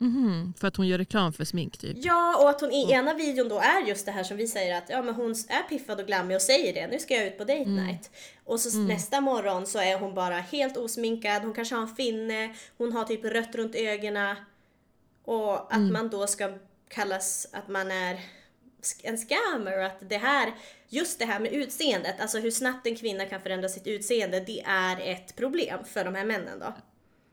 Mhm, 0.02 0.54
för 0.60 0.68
att 0.68 0.76
hon 0.76 0.88
gör 0.88 0.98
reklam 0.98 1.34
för 1.34 1.46
smink 1.46 1.78
typ. 1.78 1.98
Ja, 2.00 2.38
och 2.44 2.50
att 2.50 2.62
hon 2.62 2.72
i 2.72 2.92
ena 2.92 3.14
videon 3.14 3.50
då 3.50 3.60
är 3.60 3.88
just 3.88 4.06
det 4.06 4.12
här 4.12 4.24
som 4.24 4.38
vi 4.38 4.48
säger 4.48 4.78
att 4.78 4.90
ja, 4.90 5.02
men 5.02 5.16
hon 5.16 5.32
är 5.32 5.70
piffad 5.70 6.00
och 6.00 6.08
glammig 6.08 6.36
och 6.36 6.42
säger 6.42 6.74
det. 6.74 6.88
Nu 6.88 7.00
ska 7.00 7.14
jag 7.14 7.28
ut 7.28 7.38
på 7.38 7.44
date 7.44 7.70
night. 7.70 8.12
Och 8.46 8.60
så 8.60 8.80
nästa 8.80 9.22
morgon 9.22 9.66
så 9.66 9.80
är 9.80 10.00
hon 10.00 10.14
bara 10.14 10.36
helt 10.36 10.78
osminkad. 10.78 11.44
Hon 11.44 11.54
kanske 11.54 11.76
har 11.76 11.82
en 11.82 11.96
finne. 11.96 12.56
Hon 12.78 12.92
har 12.92 13.04
typ 13.04 13.26
rött 13.26 13.56
runt 13.56 13.76
ögonen. 13.76 14.36
Och 15.26 15.74
att 15.76 15.92
man 15.92 16.10
då 16.10 16.28
ska 16.28 16.54
kallas 16.88 17.48
att 17.52 17.68
man 17.68 17.92
är 17.92 18.20
en 19.04 19.18
scammer 19.18 19.78
och 19.78 19.86
att 19.86 20.10
det 20.10 20.18
här, 20.18 20.54
just 20.92 21.20
det 21.20 21.26
här 21.26 21.40
med 21.40 21.54
utseendet, 21.54 22.20
alltså 22.20 22.40
hur 22.40 22.52
snabbt 22.52 22.88
en 22.88 22.96
kvinna 22.96 23.26
kan 23.26 23.42
förändra 23.42 23.70
sitt 23.70 23.88
utseende, 23.88 24.40
det 24.40 24.62
är 24.62 25.12
ett 25.12 25.36
problem 25.36 25.80
för 25.86 26.06
de 26.06 26.16
här 26.16 26.26
männen 26.26 26.60
då. 26.60 26.74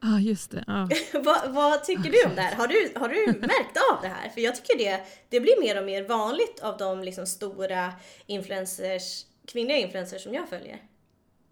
Ja, 0.01 0.14
ah, 0.14 0.18
just 0.18 0.51
det. 0.51 0.64
Ja. 0.66 0.88
vad, 1.21 1.53
vad 1.53 1.85
tycker 1.85 2.11
du 2.11 2.25
om 2.25 2.35
det 2.35 2.42
här? 2.42 2.57
Har 2.57 2.68
du, 2.68 2.92
har 2.97 3.09
du 3.09 3.27
märkt 3.40 3.77
av 3.92 4.03
det 4.03 4.09
här? 4.09 4.29
För 4.29 4.40
jag 4.40 4.57
tycker 4.57 4.79
det, 4.79 5.01
det 5.29 5.40
blir 5.40 5.61
mer 5.61 5.79
och 5.79 5.87
mer 5.87 6.09
vanligt 6.09 6.61
av 6.61 6.77
de 6.77 7.03
liksom 7.03 7.27
stora 7.27 7.92
influencers, 8.27 9.27
kvinnliga 9.47 9.77
influencers 9.77 10.23
som 10.23 10.35
jag 10.35 10.49
följer. 10.49 10.83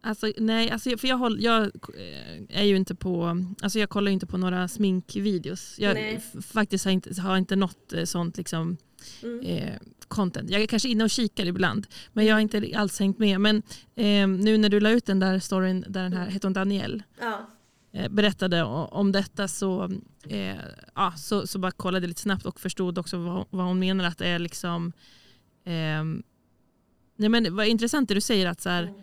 Alltså, 0.01 0.33
nej, 0.37 0.71
alltså, 0.71 0.99
för 0.99 1.09
jag, 1.09 1.17
håll, 1.17 1.43
jag 1.43 1.63
eh, 1.65 2.61
är 2.61 2.65
ju 2.65 2.77
inte 2.77 2.95
på, 2.95 3.45
alltså 3.63 3.79
jag 3.79 3.89
kollar 3.89 4.11
ju 4.11 4.15
inte 4.15 4.27
på 4.27 4.37
några 4.37 4.69
sminkvideos. 4.69 5.79
Jag 5.79 5.95
Nej. 5.95 6.21
faktiskt 6.43 6.85
har 6.85 6.93
inte, 6.93 7.21
har 7.21 7.37
inte 7.37 7.57
något 7.57 7.93
eh, 7.93 8.05
sånt 8.05 8.37
liksom, 8.37 8.77
Mm. 9.23 9.41
eh, 9.47 9.75
content. 10.09 10.51
Jag 10.51 10.63
är 10.63 10.67
kanske 10.67 10.89
inne 10.89 11.05
och 11.05 11.11
kikar 11.11 11.47
ibland, 11.47 11.87
men 12.13 12.27
jag 12.27 12.35
har 12.35 12.41
inte 12.41 12.71
alls 12.77 13.01
hängt 13.01 13.19
med. 13.19 13.41
Men 13.41 13.57
eh, 13.95 14.29
nu 14.29 14.59
när 14.59 14.69
du 14.69 14.81
la 14.81 14.91
ut 14.91 15.07
den 15.07 15.19
där 15.21 15.39
storyn 15.39 15.85
där 15.89 16.03
den 16.03 16.13
här, 16.13 16.27
heter 16.27 16.49
hon 16.49 16.53
Danielle, 16.53 17.03
Ja. 17.21 17.51
eh, 17.93 18.09
berättade 18.09 18.63
om 18.65 19.13
detta 19.13 19.49
så, 19.49 19.91
eh, 20.29 20.57
ja, 20.95 21.13
så, 21.17 21.47
så 21.47 21.59
bara 21.59 21.71
kollade 21.73 22.05
jag 22.05 22.09
lite 22.09 22.21
snabbt 22.21 22.47
och 22.47 22.61
förstod 22.61 22.99
också 22.99 23.19
vad, 23.19 23.47
vad 23.51 23.67
hon 23.67 23.79
menar 23.79 24.05
att 24.05 24.19
det 24.19 24.27
är 24.29 24.39
liksom 24.39 24.93
ehm, 25.65 26.23
nej 27.17 27.29
men 27.29 27.57
vad 27.57 27.67
intressant 27.67 28.09
det 28.09 28.15
du 28.15 28.21
säger 28.21 28.47
att 28.47 28.61
så 28.61 28.69
här, 28.69 28.83
kv- 28.85 29.03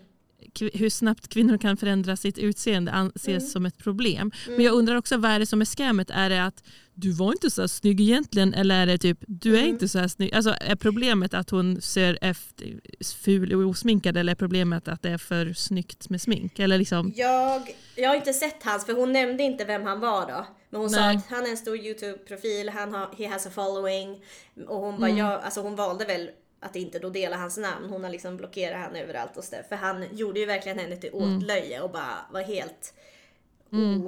hur 0.74 0.90
snabbt 0.90 1.28
kvinnor 1.28 1.58
kan 1.58 1.78
förändra 1.78 2.16
sitt 2.18 2.38
utseende 2.38 2.92
anses 2.92 3.28
Mm. 3.28 3.40
som 3.42 3.66
ett 3.66 3.78
problem. 3.78 4.32
Men 4.50 4.62
jag 4.66 4.74
undrar 4.74 4.96
också 4.96 5.18
vad 5.18 5.32
är 5.32 5.40
det 5.40 5.46
som 5.46 5.62
är 5.62 5.66
skämmet? 5.66 6.10
Är 6.10 6.30
det 6.30 6.46
att 6.46 6.64
du 6.96 7.12
var 7.12 7.32
inte 7.32 7.52
så 7.52 7.62
här 7.62 7.68
snygg 7.68 8.02
egentligen 8.02 8.54
eller 8.54 8.76
är 8.82 8.86
det 8.86 8.98
typ 8.98 9.18
du 9.28 9.54
är 9.56 9.60
Mm. 9.60 9.70
inte 9.70 9.88
så 9.88 10.00
här 10.00 10.08
snygg? 10.08 10.34
Alltså 10.34 10.56
är 10.62 10.76
problemet 10.76 11.34
att 11.34 11.50
hon 11.50 11.82
ser 11.82 12.18
efter, 12.22 12.80
ful 13.22 13.54
och 13.54 13.70
osminkad 13.70 14.18
eller 14.18 14.32
är 14.32 14.36
problemet 14.36 14.88
att 14.88 15.02
det 15.02 15.10
är 15.10 15.18
för 15.18 15.54
snyggt 15.54 16.10
med 16.10 16.22
smink? 16.22 16.60
Eller 16.60 16.78
liksom, 16.78 17.14
Jag, 17.16 17.76
jag 17.96 18.10
har 18.10 18.16
inte 18.16 18.34
sett 18.34 18.64
hans, 18.64 18.86
för 18.86 18.94
hon 18.94 19.12
nämnde 19.12 19.44
inte 19.44 19.66
vem 19.66 19.84
han 19.84 20.00
var 20.00 20.28
då. 20.28 20.46
Men 20.70 20.82
hon 20.82 20.90
sa 20.90 21.00
Nej. 21.00 21.16
att 21.18 21.28
han 21.30 21.46
är 21.46 21.50
en 21.50 21.58
stor 21.58 21.78
YouTube-profil, 21.78 22.70
han 22.70 22.94
har, 22.94 23.10
he 23.18 23.28
has 23.28 23.46
a 23.48 23.50
following. 23.54 24.22
Och 24.68 24.78
hon 24.78 25.00
bara, 25.00 25.08
Mm. 25.10 25.18
ja, 25.18 25.38
alltså 25.40 25.62
hon 25.62 25.76
valde 25.76 26.06
väl 26.06 26.30
att 26.64 26.76
inte 26.76 27.00
då 27.00 27.10
dela 27.10 27.36
hans 27.38 27.58
namn. 27.58 27.90
Hon 27.90 28.04
har 28.04 28.12
liksom 28.12 28.38
blockerat 28.38 28.82
han 28.82 28.96
överallt 28.96 29.38
och 29.38 29.44
så 29.44 29.56
där. 29.56 29.64
För 29.64 29.76
han 29.76 30.06
gjorde 30.16 30.40
ju 30.40 30.46
verkligen 30.46 30.80
henne 30.80 30.96
till 30.98 31.14
Mm. 31.14 31.38
åtlöje 31.38 31.82
och 31.82 31.92
bara 31.92 32.18
var 32.32 32.42
helt 32.42 32.94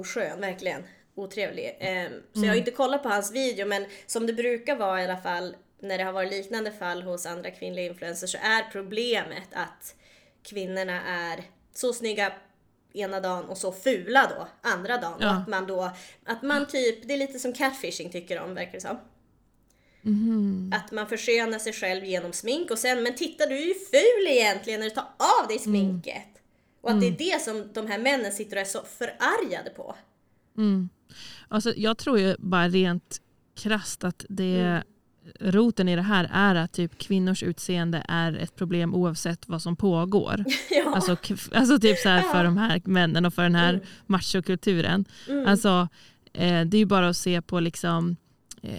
oskön, 0.00 0.40
verkligen. 0.40 0.82
Otrevlig. 1.14 1.76
Ehm, 1.80 2.12
så 2.32 2.38
Mm. 2.38 2.46
jag 2.46 2.48
har 2.54 2.58
inte 2.58 2.70
kollat 2.70 3.02
på 3.02 3.08
hans 3.08 3.32
video 3.32 3.66
men 3.66 3.86
som 4.06 4.26
det 4.26 4.32
brukar 4.32 4.76
vara 4.76 5.00
i 5.02 5.04
alla 5.04 5.16
fall 5.16 5.56
när 5.80 5.98
det 5.98 6.04
har 6.04 6.12
varit 6.12 6.30
liknande 6.30 6.72
fall 6.72 7.02
hos 7.02 7.26
andra 7.26 7.50
kvinnliga 7.50 7.86
influencers 7.86 8.30
så 8.32 8.38
är 8.38 8.70
problemet 8.72 9.48
att 9.52 9.94
kvinnorna 10.42 11.02
är 11.02 11.42
så 11.74 11.92
snygga 11.92 12.32
ena 12.92 13.20
dagen 13.20 13.44
och 13.44 13.58
så 13.58 13.72
fula 13.72 14.32
då 14.36 14.48
andra 14.70 14.96
dagen. 14.98 15.16
Ja. 15.20 15.30
Att 15.30 15.48
man 15.48 15.66
då, 15.66 15.90
att 16.26 16.42
man 16.42 16.66
typ, 16.66 17.08
det 17.08 17.14
är 17.14 17.18
lite 17.18 17.38
som 17.38 17.52
catfishing 17.52 18.10
tycker 18.12 18.40
de 18.40 18.54
verkar 18.54 18.72
det 18.72 18.80
som. 18.80 18.98
Mhm. 20.06 20.72
Att 20.74 20.92
man 20.92 21.06
förskönar 21.06 21.58
sig 21.58 21.72
själv 21.72 22.04
genom 22.04 22.32
smink 22.32 22.70
och 22.70 22.78
sen, 22.78 23.02
men 23.02 23.14
titta 23.14 23.46
du 23.46 23.54
är 23.54 23.66
ju 23.66 23.74
ful 23.74 24.26
egentligen 24.28 24.80
när 24.80 24.86
du 24.88 24.94
tar 24.94 25.08
av 25.42 25.48
dig 25.48 25.58
sminket. 25.58 26.28
Och 26.80 26.90
att 26.90 27.00
det 27.00 27.06
är 27.06 27.18
det 27.18 27.42
som 27.42 27.64
de 27.72 27.86
här 27.86 27.98
männen 27.98 28.32
sitter 28.32 28.56
och 28.56 28.60
är 28.60 28.64
så 28.64 28.82
förargade 28.98 29.70
på. 29.70 29.94
Mm. 30.58 30.88
Alltså, 31.48 31.72
jag 31.76 31.98
tror 31.98 32.18
ju 32.18 32.36
bara 32.38 32.68
rent 32.68 33.20
krasst 33.56 34.04
att 34.04 34.24
det, 34.28 34.60
Mm. 34.60 34.82
roten 35.40 35.88
i 35.88 35.96
det 35.96 36.02
här 36.02 36.30
är 36.32 36.54
att 36.54 36.72
typ 36.72 36.98
kvinnors 36.98 37.42
utseende 37.42 38.04
är 38.08 38.32
ett 38.32 38.56
problem 38.56 38.94
oavsett 38.94 39.48
vad 39.48 39.62
som 39.62 39.76
pågår. 39.76 40.44
ja. 40.70 40.94
Alltså, 40.94 41.16
alltså 41.54 41.78
typ 41.78 41.98
så 41.98 42.08
här 42.08 42.22
för 42.22 42.44
de 42.44 42.56
här 42.56 42.82
männen 42.84 43.26
och 43.26 43.34
för 43.34 43.42
den 43.42 43.54
här 43.54 43.74
Mm. 43.74 43.86
machokulturen. 44.06 45.04
Mm. 45.28 45.46
Alltså, 45.46 45.88
eh, 46.32 46.60
det 46.64 46.76
är 46.76 46.78
ju 46.78 46.86
bara 46.86 47.08
att 47.08 47.16
se 47.16 47.42
på 47.42 47.60
liksom, 47.60 48.16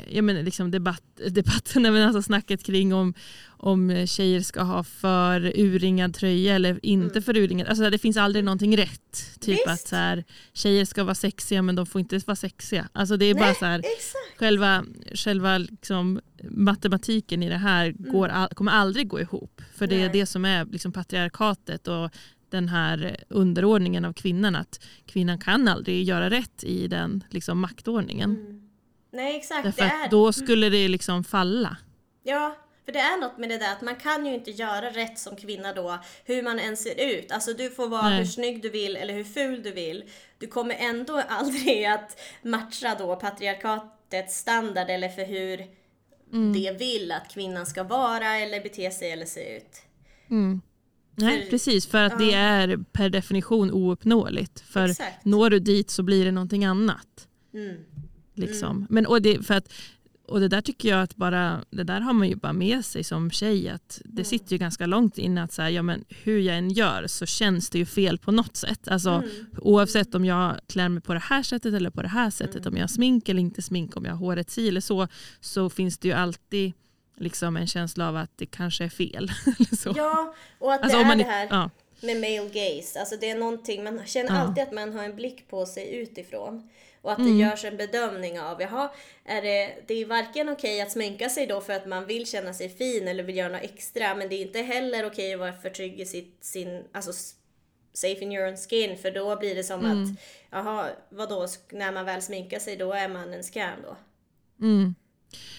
jag 0.09 0.23
menar, 0.23 0.43
liksom 0.43 0.71
debatt, 0.71 1.03
debatten, 1.29 1.81
men 1.81 2.03
alltså 2.03 2.21
snacket 2.21 2.63
kring 2.63 2.93
om, 2.93 3.13
om 3.47 4.05
tjejer 4.07 4.41
ska 4.41 4.61
ha 4.61 4.83
för 4.83 5.59
urringad 5.59 6.13
tröja 6.13 6.55
eller 6.55 6.79
inte 6.85 7.11
mm. 7.11 7.23
för 7.23 7.38
urringad. 7.38 7.67
Alltså 7.67 7.89
det 7.89 7.97
finns 7.97 8.17
aldrig 8.17 8.45
någonting 8.45 8.77
rätt. 8.77 9.39
Typ 9.39 9.57
Visst. 9.57 9.67
att 9.67 9.88
så 9.88 9.95
här, 9.95 10.23
tjejer 10.53 10.85
ska 10.85 11.03
vara 11.03 11.15
sexiga 11.15 11.61
men 11.61 11.75
de 11.75 11.85
får 11.85 12.01
inte 12.01 12.19
vara 12.25 12.35
sexiga. 12.35 12.89
Alltså 12.93 13.17
det 13.17 13.25
är 13.25 13.33
Nej, 13.33 13.43
bara 13.43 13.53
så 13.53 13.65
här, 13.65 13.83
själva, 14.38 14.85
själva 15.13 15.57
liksom, 15.57 16.19
matematiken 16.49 17.43
i 17.43 17.49
det 17.49 17.57
här 17.57 17.85
mm. 17.85 18.11
går, 18.11 18.55
kommer 18.55 18.71
aldrig 18.71 19.07
gå 19.07 19.19
ihop. 19.19 19.61
För 19.75 19.88
det 19.88 19.95
Nej. 19.95 20.05
är 20.05 20.13
det 20.13 20.25
som 20.25 20.45
är 20.45 20.65
liksom, 20.65 20.91
patriarkatet 20.91 21.88
och 21.88 22.09
den 22.49 22.69
här 22.69 23.17
underordningen 23.29 24.05
av 24.05 24.13
kvinnan. 24.13 24.55
Att 24.55 24.85
kvinnan 25.05 25.39
kan 25.39 25.67
aldrig 25.67 26.03
göra 26.03 26.29
rätt 26.29 26.63
i 26.63 26.88
den 26.88 27.23
liksom, 27.29 27.59
maktordningen. 27.59 28.29
Mm. 28.29 28.57
Nej 29.12 29.38
exakt. 29.38 29.64
Därför 29.64 29.82
det 29.82 29.89
är... 29.89 30.10
då 30.10 30.34
skulle 30.34 30.70
det 30.70 30.88
liksom 30.88 31.24
falla. 31.24 31.78
Ja, 32.24 32.55
för 32.88 32.91
det 32.91 32.99
är 32.99 33.18
något 33.18 33.38
med 33.38 33.49
det 33.49 33.58
där 33.58 33.74
att 33.74 33.82
man 33.82 33.95
kan 33.95 34.26
ju 34.26 34.34
inte 34.34 34.51
göra 34.51 34.89
rätt 34.89 35.20
som 35.20 35.36
kvinna 35.36 35.74
då, 35.74 35.99
hur 36.26 36.43
man 36.43 36.60
än 36.60 36.78
ser 36.78 37.18
ut. 37.18 37.32
Alltså 37.32 37.53
du 37.53 37.70
får 37.70 37.88
vara 37.88 38.10
Nej. 38.10 38.18
hur 38.18 38.26
snygg 38.26 38.62
du 38.62 38.70
vill 38.70 38.95
eller 38.95 39.14
hur 39.14 39.24
ful 39.24 39.64
du 39.64 39.72
vill. 39.72 40.03
Du 40.38 40.47
kommer 40.47 40.76
ändå 40.76 41.22
aldrig 41.30 41.86
att 41.86 42.20
matcha 42.41 42.95
då 42.99 43.16
patriarkatets 43.16 44.38
standard 44.38 44.89
eller 44.89 45.10
för 45.10 45.26
hur 45.26 45.66
mm. 46.34 46.53
det 46.53 46.80
vill 46.80 47.12
att 47.12 47.34
kvinnan 47.34 47.66
ska 47.66 47.84
vara 47.84 48.36
eller 48.36 48.64
bete 48.64 48.91
sig 48.91 49.12
eller 49.12 49.26
se 49.26 49.58
ut. 49.58 49.82
Mm. 50.30 50.62
Nej, 51.16 51.43
för, 51.43 51.49
precis. 51.49 51.88
För 51.88 52.03
att 52.03 52.12
ja. 52.12 52.26
det 52.26 52.34
är 52.34 52.78
per 52.91 53.10
definition 53.10 53.72
ouppnåeligt. 53.72 54.60
För 54.60 54.89
Exakt. 54.89 55.26
når 55.26 55.49
du 55.49 55.60
dit 55.60 55.89
så 55.89 56.03
blir 56.03 56.26
det 56.26 56.32
någonting 56.32 56.66
annat. 56.66 57.28
Mm. 57.53 57.78
Liksom. 58.38 58.77
Mm. 58.77 58.88
Men, 58.89 59.05
och, 59.05 59.21
det, 59.21 59.45
för 59.45 59.53
att, 59.53 59.73
och 60.27 60.39
det 60.39 60.47
där 60.47 60.61
tycker 60.61 60.89
jag 60.89 61.01
att 61.01 61.15
bara, 61.15 61.63
det 61.69 61.83
där 61.83 61.99
har 61.99 62.13
man 62.13 62.29
ju 62.29 62.35
bara 62.35 62.53
med 62.53 62.85
sig 62.85 63.03
som 63.03 63.31
tjej. 63.31 63.69
Att 63.69 64.01
det 64.05 64.11
mm. 64.11 64.25
sitter 64.25 64.51
ju 64.51 64.57
ganska 64.57 64.85
långt 64.85 65.17
inne 65.17 65.43
att 65.43 65.53
så 65.53 65.61
ja, 65.61 65.81
men 65.81 66.05
hur 66.09 66.39
jag 66.39 66.57
än 66.57 66.69
gör 66.69 67.07
så 67.07 67.25
känns 67.25 67.69
det 67.69 67.77
ju 67.77 67.85
fel 67.85 68.17
på 68.17 68.31
något 68.31 68.57
sätt. 68.57 68.88
Alltså, 68.88 69.09
mm. 69.09 69.29
Oavsett 69.57 70.15
om 70.15 70.25
jag 70.25 70.59
klär 70.67 70.89
mig 70.89 71.01
på 71.01 71.13
det 71.13 71.19
här 71.19 71.43
sättet 71.43 71.73
eller 71.73 71.89
på 71.89 72.01
det 72.01 72.07
här 72.07 72.29
sättet. 72.29 72.55
Mm. 72.55 72.73
Om 72.73 72.77
jag 72.77 72.83
har 72.83 72.88
smink 72.88 73.29
eller 73.29 73.41
inte 73.41 73.61
smink, 73.61 73.97
om 73.97 74.05
jag 74.05 74.11
har 74.11 74.19
håret 74.19 74.49
si 74.49 74.67
eller 74.67 74.81
så. 74.81 75.07
Så 75.39 75.69
finns 75.69 75.97
det 75.97 76.07
ju 76.07 76.13
alltid 76.13 76.73
liksom 77.17 77.57
en 77.57 77.67
känsla 77.67 78.09
av 78.09 78.15
att 78.15 78.31
det 78.35 78.45
kanske 78.45 78.83
är 78.83 78.89
fel. 78.89 79.31
Ja, 79.95 80.35
och 80.59 80.73
att 80.73 80.81
alltså, 80.81 80.97
det 80.97 81.03
är 81.03 81.07
man, 81.07 81.17
det 81.17 81.23
här 81.23 81.47
ja. 81.49 81.69
med 82.01 82.15
male 82.15 82.49
gaze. 82.49 82.99
Alltså 82.99 83.15
det 83.21 83.29
är 83.29 83.39
någonting, 83.39 83.83
man 83.83 84.05
känner 84.05 84.29
ja. 84.29 84.35
alltid 84.35 84.63
att 84.63 84.73
man 84.73 84.93
har 84.93 85.03
en 85.03 85.15
blick 85.15 85.49
på 85.49 85.65
sig 85.65 85.95
utifrån. 85.95 86.69
Och 87.08 87.14
att 87.14 87.20
mm. 87.20 87.32
det 87.32 87.43
görs 87.43 87.66
en 87.66 87.78
bedömning 87.78 88.39
av, 88.39 88.62
jaha, 88.62 88.89
är 89.26 89.41
det, 89.41 89.76
det 89.88 89.93
är 89.93 90.05
varken 90.05 90.49
okej 90.49 90.76
okay 90.76 90.82
att 90.82 90.91
sminka 90.91 91.30
sig 91.30 91.47
då 91.47 91.62
för 91.62 91.74
att 91.74 91.86
man 91.86 92.05
vill 92.05 92.26
känna 92.26 92.53
sig 92.53 92.70
fin 92.70 93.08
eller 93.08 93.24
vill 93.24 93.36
göra 93.36 93.49
något 93.49 93.64
extra, 93.64 94.16
men 94.16 94.30
det 94.30 94.36
är 94.36 94.41
inte 94.41 94.62
heller 94.62 95.05
okej 95.05 95.10
okay 95.10 95.34
att 95.34 95.39
vara 95.39 95.53
för 95.53 95.70
trygg 95.70 95.99
i 95.99 96.05
sitt, 96.05 96.38
sin, 96.41 96.84
alltså 96.91 97.12
safe 97.93 98.20
in 98.20 98.32
your 98.32 98.47
own 98.47 98.58
skin, 98.58 98.97
för 98.97 99.12
då 99.12 99.36
blir 99.36 99.55
det 99.55 99.64
som 99.64 99.86
mm. 99.86 100.03
att, 100.03 100.10
jaha, 100.49 100.89
vadå, 101.10 101.47
när 101.72 101.91
man 101.91 102.05
väl 102.05 102.22
sminkar 102.22 102.60
sig 102.60 102.76
då 102.76 102.93
är 102.93 103.10
man 103.10 103.34
en 103.34 103.43
scam 103.43 103.80
då. 103.84 103.97
Mm. 104.66 104.95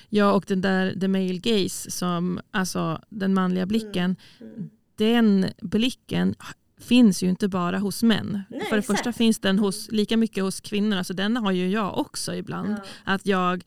Ja, 0.08 0.32
och 0.32 0.44
den 0.46 0.60
där 0.60 1.00
the 1.00 1.08
male 1.08 1.38
gaze, 1.38 1.90
som, 1.90 2.40
alltså 2.50 3.00
den 3.08 3.34
manliga 3.34 3.66
blicken, 3.66 4.16
mm. 4.40 4.52
Mm. 4.54 4.70
den 4.96 5.46
blicken 5.60 6.34
finns 6.78 7.22
ju 7.22 7.28
inte 7.28 7.48
bara 7.48 7.78
hos 7.78 8.02
män. 8.02 8.42
Nej, 8.50 8.60
För 8.60 8.76
det 8.76 8.78
exakt. 8.78 8.98
första 8.98 9.12
finns 9.12 9.38
den 9.38 9.58
hos, 9.58 9.90
lika 9.90 10.16
mycket 10.16 10.44
hos 10.44 10.60
kvinnor, 10.60 10.96
alltså 10.96 11.14
den 11.14 11.36
har 11.36 11.52
ju 11.52 11.70
jag 11.70 11.98
också 11.98 12.34
ibland. 12.34 12.70
Ja. 12.70 12.82
Att 13.04 13.26
jag, 13.26 13.64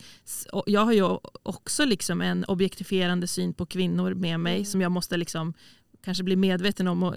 jag 0.66 0.86
har 0.86 0.94
ju 0.94 1.18
också 1.44 1.86
liksom 1.86 2.22
en 2.22 2.46
objektifierande 2.46 3.28
syn 3.28 3.54
på 3.54 3.66
kvinnor 3.66 4.14
med 4.14 4.40
mig 4.40 4.56
mm. 4.56 4.66
som 4.66 4.82
jag 4.82 4.92
måste 4.92 5.18
liksom 5.18 5.54
kanske 6.04 6.24
bli 6.24 6.36
medveten 6.36 6.88
om 6.88 7.04
och 7.04 7.16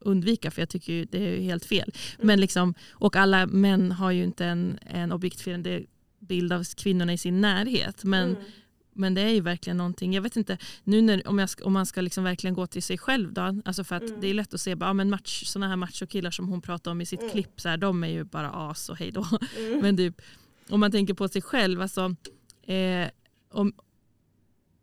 undvika 0.00 0.50
för 0.50 0.62
jag 0.62 0.68
tycker 0.68 0.92
ju 0.92 1.04
det 1.04 1.18
är 1.18 1.40
helt 1.40 1.64
fel. 1.64 1.92
Mm. 2.14 2.26
Men 2.26 2.40
liksom, 2.40 2.74
och 2.90 3.16
alla 3.16 3.46
män 3.46 3.92
har 3.92 4.10
ju 4.10 4.24
inte 4.24 4.46
en, 4.46 4.78
en 4.86 5.12
objektifierande 5.12 5.82
bild 6.18 6.52
av 6.52 6.64
kvinnorna 6.76 7.12
i 7.12 7.18
sin 7.18 7.40
närhet. 7.40 8.04
Men, 8.04 8.30
mm. 8.30 8.42
Men 8.94 9.14
det 9.14 9.20
är 9.20 9.28
ju 9.28 9.40
verkligen 9.40 9.76
någonting, 9.76 10.14
jag 10.14 10.22
vet 10.22 10.36
inte, 10.36 10.58
nu 10.84 11.02
när, 11.02 11.28
om, 11.28 11.38
jag, 11.38 11.48
om 11.62 11.72
man 11.72 11.86
ska 11.86 12.00
liksom 12.00 12.24
verkligen 12.24 12.54
gå 12.54 12.66
till 12.66 12.82
sig 12.82 12.98
själv 12.98 13.32
då, 13.32 13.60
alltså 13.64 13.84
för 13.84 13.96
att 13.96 14.02
mm. 14.02 14.20
det 14.20 14.26
är 14.26 14.34
lätt 14.34 14.54
att 14.54 14.60
se, 14.60 14.74
bara, 14.74 14.92
men 14.92 15.10
match, 15.10 15.44
sådana 15.46 15.68
här 15.68 15.76
machokillar 15.76 16.30
som 16.30 16.48
hon 16.48 16.60
pratar 16.60 16.90
om 16.90 17.00
i 17.00 17.06
sitt 17.06 17.20
mm. 17.20 17.32
klipp, 17.32 17.60
så 17.60 17.68
här, 17.68 17.76
de 17.76 18.04
är 18.04 18.08
ju 18.08 18.24
bara 18.24 18.50
as 18.50 18.88
och 18.88 18.96
hejdå. 18.96 19.26
Mm. 19.58 19.80
Men 19.80 19.96
typ, 19.96 20.22
om 20.68 20.80
man 20.80 20.90
tänker 20.90 21.14
på 21.14 21.28
sig 21.28 21.42
själv, 21.42 21.82
alltså, 21.82 22.14
eh, 22.66 23.08
om, 23.52 23.72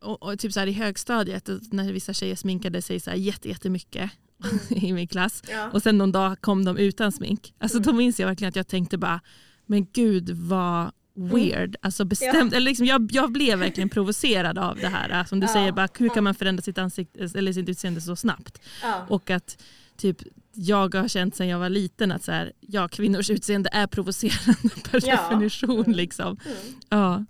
och, 0.02 0.24
och, 0.24 0.40
typ 0.40 0.54
så 0.54 0.60
här 0.60 0.68
i 0.68 0.72
högstadiet 0.72 1.50
när 1.72 1.94
vissa 1.94 2.14
tjejer 2.14 2.36
sminkade 2.36 2.82
sig 2.82 3.00
så 3.00 3.10
här 3.10 3.18
jättemycket 3.18 4.12
mm. 4.44 4.60
i 4.86 4.94
min 4.94 5.08
klass 5.08 5.44
ja. 5.50 5.70
och 5.72 5.84
sen 5.84 5.98
någon 5.98 6.12
dag 6.12 6.42
kom 6.42 6.66
de 6.66 6.78
utan 6.78 7.12
smink. 7.12 7.54
Alltså 7.58 7.78
mm. 7.78 7.86
Då 7.86 7.94
minns 7.94 8.20
jag 8.20 8.28
verkligen 8.28 8.50
att 8.50 8.56
jag 8.56 8.68
tänkte 8.68 8.98
bara, 8.98 9.22
men 9.66 9.88
gud 9.94 10.30
vad 10.30 10.92
weird. 11.20 11.76
Alltså 11.82 12.06
bestämt, 12.06 12.52
ja. 12.52 12.58
eller 12.58 12.70
liksom, 12.70 12.86
jag, 12.86 13.10
jag 13.12 13.32
blev 13.32 13.60
verkligen 13.60 13.90
provocerad 13.90 14.58
av 14.58 14.78
det 14.78 14.88
här. 14.88 15.24
Som 15.24 15.40
du 15.40 15.48
ja. 15.48 15.54
säger, 15.54 15.72
bara, 15.72 15.88
hur 15.98 16.10
kan 16.10 16.24
man 16.24 16.36
förändra 16.36 16.64
sitt, 16.64 16.78
ansikte, 16.78 17.30
eller 17.36 17.54
sitt 17.54 17.70
utseende 17.70 18.02
så 18.02 18.16
snabbt? 18.16 18.62
Ja. 18.84 19.06
Och 19.10 19.30
att 19.30 19.64
typ, 19.98 20.18
jag 20.54 20.96
har 20.96 21.08
känt 21.08 21.36
sedan 21.36 21.48
jag 21.48 21.60
var 21.60 21.70
liten 21.70 22.12
att 22.12 22.24
så 22.24 22.32
här, 22.32 22.54
ja, 22.60 22.88
kvinnors 22.88 23.30
utseende 23.30 23.70
är 23.74 23.88
provocerande 23.88 24.70
per 24.92 25.00
definition. 25.02 25.80
Mm. 25.80 25.92
Liksom. 25.92 26.38
Mm. 26.46 26.58
Ja. 26.90 27.26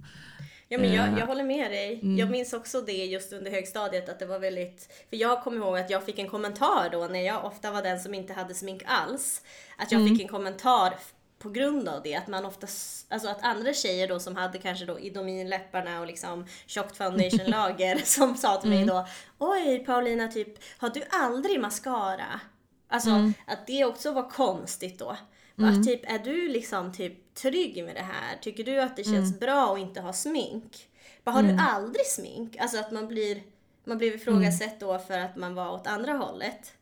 Ja, 0.71 0.77
men 0.77 0.93
jag, 0.93 1.09
jag 1.09 1.19
eh, 1.19 1.25
håller 1.25 1.43
med 1.43 1.71
dig. 1.71 1.99
Mm. 2.03 2.17
Jag 2.17 2.29
minns 2.29 2.53
också 2.53 2.81
det 2.81 3.05
just 3.05 3.33
under 3.33 3.51
högstadiet 3.51 4.09
att 4.09 4.19
det 4.19 4.25
var 4.25 4.39
väldigt, 4.39 5.05
för 5.09 5.17
jag 5.17 5.43
kommer 5.43 5.57
ihåg 5.57 5.77
att 5.77 5.89
jag 5.89 6.05
fick 6.05 6.19
en 6.19 6.27
kommentar 6.27 6.89
då 6.91 7.07
när 7.11 7.21
jag 7.21 7.45
ofta 7.45 7.71
var 7.71 7.81
den 7.81 7.99
som 7.99 8.13
inte 8.13 8.33
hade 8.33 8.53
smink 8.53 8.81
alls. 8.85 9.41
Att 9.77 9.91
jag 9.91 10.01
mm. 10.01 10.13
fick 10.13 10.21
en 10.21 10.27
kommentar 10.27 10.93
på 11.39 11.49
grund 11.49 11.89
av 11.89 12.01
det. 12.03 12.15
Att 12.15 12.27
man 12.27 12.45
oftast, 12.45 13.05
alltså 13.11 13.29
att 13.29 13.43
andra 13.43 13.73
tjejer 13.73 14.07
då 14.07 14.19
som 14.19 14.35
hade 14.35 14.57
kanske 14.57 14.85
då 14.85 14.99
idominläpparna 14.99 15.99
och 15.99 16.07
liksom 16.07 16.45
tjockt 16.65 16.97
foundationlager 16.97 18.01
som 18.03 18.35
sa 18.35 18.61
till 18.61 18.73
mm. 18.73 18.85
mig 18.85 18.95
då 18.95 19.07
Oj 19.37 19.85
Paulina, 19.85 20.27
typ 20.27 20.63
har 20.77 20.89
du 20.89 21.03
aldrig 21.09 21.61
mascara? 21.61 22.39
Alltså 22.87 23.09
mm. 23.09 23.33
att 23.47 23.67
det 23.67 23.85
också 23.85 24.11
var 24.11 24.29
konstigt 24.29 24.99
då. 24.99 25.17
Mm. 25.57 25.79
Att 25.79 25.85
typ, 25.85 26.11
är 26.11 26.19
du 26.19 26.47
liksom 26.47 26.93
typ 26.93 27.33
trygg 27.35 27.83
med 27.83 27.95
det 27.95 28.01
här? 28.01 28.37
Tycker 28.41 28.63
du 28.63 28.81
att 28.81 28.95
det 28.95 29.03
känns 29.03 29.29
mm. 29.29 29.39
bra 29.39 29.73
att 29.73 29.79
inte 29.79 30.01
ha 30.01 30.13
smink? 30.13 30.87
Bara, 31.23 31.31
har 31.31 31.43
du 31.43 31.49
mm. 31.49 31.65
aldrig 31.65 32.05
smink? 32.05 32.57
Alltså 32.57 32.77
att 32.77 32.91
man 32.91 33.07
blir, 33.07 33.41
man 33.83 33.97
blir 33.97 34.15
ifrågasatt 34.15 34.79
då 34.79 34.99
för 34.99 35.19
att 35.19 35.35
man 35.35 35.55
var 35.55 35.71
åt 35.71 35.87
andra 35.87 36.13
hållet. 36.13 36.73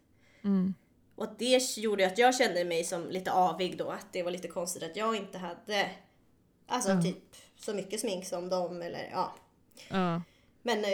Mm. 1.17 1.29
Och 1.29 1.35
det 1.37 1.77
gjorde 1.77 2.07
att 2.07 2.17
jag 2.17 2.35
kände 2.35 2.65
mig 2.65 2.83
som 2.83 3.09
lite 3.09 3.31
avig 3.31 3.77
då. 3.77 3.89
Att 3.89 4.07
det 4.13 4.23
var 4.23 4.31
lite 4.31 4.47
konstigt 4.47 4.83
att 4.83 4.95
jag 4.95 5.15
inte 5.15 5.37
hade 5.37 5.89
alltså 6.67 6.91
mm. 6.91 7.03
typ 7.03 7.35
så 7.59 7.73
mycket 7.73 7.99
smink 7.99 8.25
som 8.25 8.49
dem 8.49 8.81
eller 8.81 9.09
ja. 9.11 9.35
ja. 9.89 10.21
Men 10.61 10.83
eh, 10.85 10.91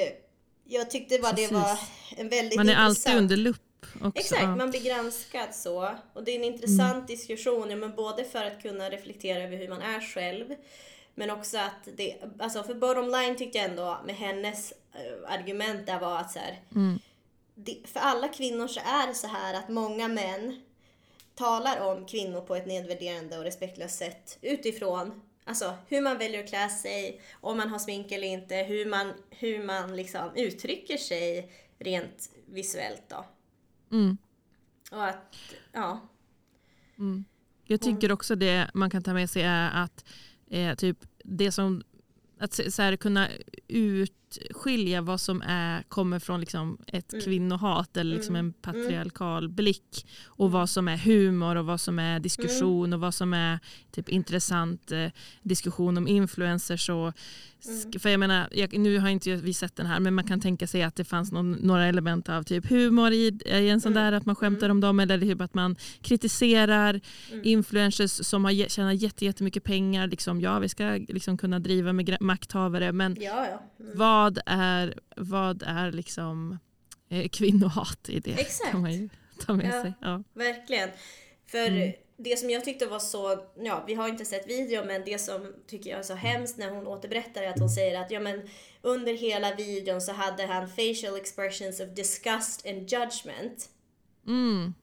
jag 0.66 0.92
tyckte 0.92 1.20
bara 1.20 1.34
det 1.34 1.52
var 1.52 1.80
en 2.18 2.30
väldigt 2.30 2.58
Man 2.58 2.70
är 2.70 2.86
intressant... 2.86 3.08
alltid 3.08 3.22
under 3.22 3.38
lupp 3.38 3.86
också. 3.96 4.20
Exakt, 4.20 4.58
man 4.58 4.70
blir 4.70 4.84
granskad 4.84 5.56
så. 5.56 5.96
Och 6.14 6.24
det 6.24 6.32
är 6.32 6.36
en 6.36 6.44
intressant 6.44 6.94
mm. 6.94 7.06
diskussion, 7.06 7.70
ja, 7.70 7.76
men 7.76 7.96
både 7.96 8.24
för 8.24 8.46
att 8.46 8.62
kunna 8.62 8.90
reflektera 8.90 9.44
över 9.44 9.58
hur 9.58 9.70
man 9.70 9.82
är 9.82 10.02
själv 10.02 10.56
men 11.16 11.30
också 11.30 11.58
att 11.58 11.88
det, 11.98 12.16
alltså 12.40 12.64
för 12.64 12.74
bottom 12.74 13.10
line 13.10 13.36
tyckte 13.36 13.58
jag 13.58 13.70
ändå 13.70 13.98
med 14.06 14.16
hennes 14.16 14.74
äh, 14.94 15.34
argument 15.34 15.86
där 15.86 16.00
var 16.00 16.20
att 16.20 16.32
så 16.32 16.40
här, 16.40 16.60
mm 16.76 17.00
för 17.86 18.00
alla 18.00 18.28
kvinnor 18.28 18.68
så 18.68 18.80
är 18.80 19.08
det 19.08 19.14
så 19.14 19.28
här 19.28 19.54
att 19.54 19.70
många 19.70 20.08
män 20.08 20.62
talar 21.36 21.80
om 21.82 22.06
kvinnor 22.06 22.42
på 22.42 22.56
ett 22.56 22.66
nedvärderande 22.66 23.38
och 23.38 23.44
respektlöst 23.44 23.98
sätt 23.98 24.38
utifrån 24.42 25.22
alltså, 25.44 25.74
hur 25.88 26.02
man 26.02 26.18
väljer 26.18 26.44
att 26.44 26.50
klä 26.50 26.70
sig, 26.70 27.22
om 27.34 27.58
man 27.58 27.70
har 27.70 27.80
smink 27.80 28.12
eller 28.12 28.28
inte, 28.28 28.56
hur 28.56 28.86
man, 28.86 29.14
hur 29.30 29.64
man 29.64 29.96
liksom 29.96 30.36
uttrycker 30.36 30.98
sig 30.98 31.52
rent 31.80 32.30
visuellt. 32.46 33.04
Då. 33.10 33.26
Mm. 33.92 34.18
Och 34.92 35.06
att, 35.06 35.36
ja. 35.72 36.00
Mm. 36.98 37.26
Jag 37.66 37.82
tycker 37.82 38.12
också 38.12 38.36
det 38.36 38.70
man 38.74 38.90
kan 38.90 39.04
ta 39.04 39.14
med 39.14 39.30
sig 39.30 39.42
är 39.42 39.84
att 39.84 40.06
eh, 40.50 40.76
typ 40.76 40.98
det 41.24 41.52
som 41.52 41.84
att 42.40 42.54
så 42.54 42.82
här, 42.82 42.96
kunna 42.96 43.30
ut 43.68 44.23
urskilja 44.42 45.02
vad 45.02 45.22
som 45.22 45.42
är, 45.42 45.84
kommer 45.84 46.20
från 46.20 46.40
liksom 46.40 46.78
ett 46.88 47.14
Mm. 47.14 47.26
kvinnohat 47.26 47.98
eller 47.98 48.16
liksom 48.16 48.36
Mm. 48.36 48.46
en 48.46 48.54
patriarkal 48.54 49.50
blick 49.50 50.06
och 50.26 50.52
vad 50.52 50.70
som 50.70 50.88
är 50.88 50.98
humor 50.98 51.56
och 51.56 51.66
vad 51.66 51.82
som 51.82 52.00
är 52.00 52.20
diskussion 52.20 52.86
Mm. 52.86 52.94
och 52.94 53.00
vad 53.00 53.14
som 53.14 53.34
är 53.34 53.60
typ 53.92 54.10
intressant 54.10 54.92
eh, 54.92 55.08
diskussion 55.42 55.98
om 55.98 56.08
influencers. 56.08 56.90
Och, 56.90 57.14
Mm. 57.68 58.00
För 58.00 58.10
jag 58.10 58.20
menar, 58.20 58.48
jag, 58.52 58.78
nu 58.78 59.00
har 59.00 59.10
inte 59.10 59.36
vi 59.36 59.54
sett 59.54 59.76
den 59.76 59.86
här 59.86 60.00
men 60.00 60.14
man 60.14 60.24
kan 60.28 60.42
tänka 60.42 60.68
sig 60.68 60.84
att 60.84 60.96
det 60.96 61.04
fanns 61.04 61.32
någon, 61.32 61.52
några 61.52 61.86
element 61.86 62.30
av 62.30 62.44
typ 62.44 62.70
humor 62.70 63.12
i, 63.12 63.40
i 63.46 63.70
en 63.70 63.82
sån 63.82 63.92
Mm. 63.92 64.04
där 64.04 64.12
att 64.18 64.26
man 64.26 64.36
skämtar 64.36 64.66
Mm. 64.66 64.78
om 64.78 64.82
dem 64.82 65.00
eller 65.00 65.20
typ 65.20 65.42
att 65.42 65.54
man 65.54 65.76
kritiserar 66.02 67.00
Mm. 67.32 67.42
influencers 67.44 68.12
som 68.12 68.46
har 68.46 68.52
jätte- 68.52 69.26
jättemycket 69.26 69.64
pengar. 69.64 70.08
Liksom, 70.08 70.42
ja, 70.42 70.60
vi 70.60 70.70
ska 70.70 70.86
liksom 71.08 71.38
kunna 71.38 71.60
driva 71.60 71.94
med 71.94 72.18
makthavare 72.20 72.92
men 72.92 73.16
Ja, 73.20 73.48
ja. 73.52 73.64
Mm. 73.86 73.98
vad 73.98 74.23
är, 74.46 75.00
vad 75.16 75.64
är 75.66 75.92
liksom 75.92 76.58
eh, 77.10 77.28
kvinnohat 77.30 78.10
i 78.10 78.20
det? 78.20 78.32
Exakt. 78.32 78.72
kan 78.72 78.82
man 78.82 78.92
ju 78.94 79.10
ta 79.46 79.54
med 79.54 79.66
Ja. 79.76 79.82
sig. 79.82 79.94
Ja. 80.02 80.24
Verkligen. 80.34 80.90
För 81.46 81.68
Mm. 81.68 81.92
det 82.18 82.40
som 82.40 82.50
jag 82.50 82.66
tyckte 82.66 82.86
var 82.86 83.00
så, 83.00 83.46
ja 83.64 83.84
vi 83.88 83.94
har 83.94 84.08
inte 84.08 84.26
sett 84.26 84.48
videon 84.50 84.88
men 84.88 85.02
det 85.06 85.20
som 85.20 85.54
tycker 85.68 85.90
jag 85.90 86.00
är 86.00 86.04
så 86.04 86.14
hemskt 86.14 86.58
när 86.58 86.70
hon 86.70 86.88
återberättar 86.88 87.42
är 87.42 87.50
att 87.50 87.60
hon 87.60 87.70
säger 87.70 88.02
att 88.02 88.12
ja 88.12 88.20
men 88.20 88.42
under 88.82 89.14
hela 89.14 89.56
videon 89.56 90.02
så 90.02 90.12
hade 90.12 90.46
han 90.46 90.68
facial 90.70 91.16
expressions 91.18 91.80
of 91.80 91.90
disgust 91.90 92.66
and 92.68 92.78
judgment. 92.92 93.70
Mm, 94.28 94.74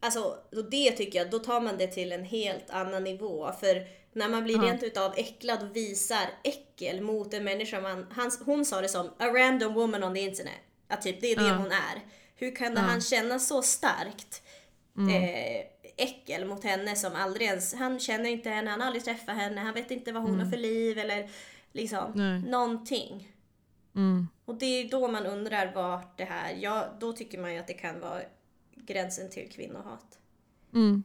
Alltså, 0.00 0.20
och 0.56 0.70
det 0.70 0.90
tycker 0.90 1.18
jag, 1.18 1.30
då 1.30 1.38
tar 1.38 1.60
man 1.60 1.78
det 1.78 1.86
till 1.86 2.12
en 2.12 2.24
helt 2.24 2.70
annan 2.70 3.04
nivå. 3.04 3.52
För 3.60 3.86
när 4.14 4.28
man 4.28 4.44
blir 4.44 4.56
Ja. 4.56 4.62
rent 4.62 4.82
utav 4.82 5.14
äcklad 5.16 5.62
och 5.62 5.76
visar 5.76 6.26
äckel 6.44 7.00
mot 7.00 7.34
en 7.34 7.44
människa, 7.44 7.80
man, 7.80 8.06
han, 8.10 8.30
hon 8.44 8.64
sa 8.64 8.80
det 8.80 8.88
som 8.88 9.06
a 9.18 9.26
random 9.26 9.74
woman 9.74 10.04
on 10.04 10.14
the 10.14 10.20
internet. 10.20 10.54
Att 10.88 11.02
typ, 11.02 11.20
det 11.20 11.32
är 11.32 11.36
det 11.36 11.46
Ja. 11.46 11.56
hon 11.56 11.72
är. 11.72 12.00
Hur 12.36 12.56
kan 12.56 12.72
Ja. 12.74 12.80
han 12.80 13.00
känna 13.00 13.38
så 13.38 13.62
starkt 13.62 14.42
mm, 14.96 15.08
eh, 15.24 15.64
äckel 15.96 16.44
mot 16.44 16.64
henne 16.64 16.96
som 16.96 17.12
aldrig 17.14 17.46
ens, 17.48 17.74
han 17.74 18.00
känner 18.00 18.30
inte 18.30 18.50
henne, 18.50 18.70
han 18.70 18.80
har 18.80 18.86
aldrig 18.86 19.04
träffat 19.04 19.36
henne, 19.36 19.60
han 19.60 19.74
vet 19.74 19.90
inte 19.90 20.12
vad 20.12 20.22
hon 20.22 20.40
har 20.40 20.50
för 20.50 20.56
liv 20.56 20.98
eller 20.98 21.30
liksom 21.72 22.12
Nej. 22.14 22.42
någonting. 22.50 23.28
mm, 23.94 24.28
Och 24.44 24.54
det 24.54 24.66
är 24.66 24.88
då 24.88 25.08
man 25.08 25.26
undrar 25.26 25.72
vart 25.74 26.18
det 26.18 26.24
här, 26.24 26.56
ja 26.60 26.96
då 27.00 27.12
tycker 27.12 27.38
man 27.38 27.52
ju 27.52 27.58
att 27.58 27.66
det 27.66 27.74
kan 27.74 28.00
vara 28.00 28.20
gränsen 28.76 29.30
till 29.30 29.50
kvinnohat. 29.52 30.18
mm. 30.74 31.02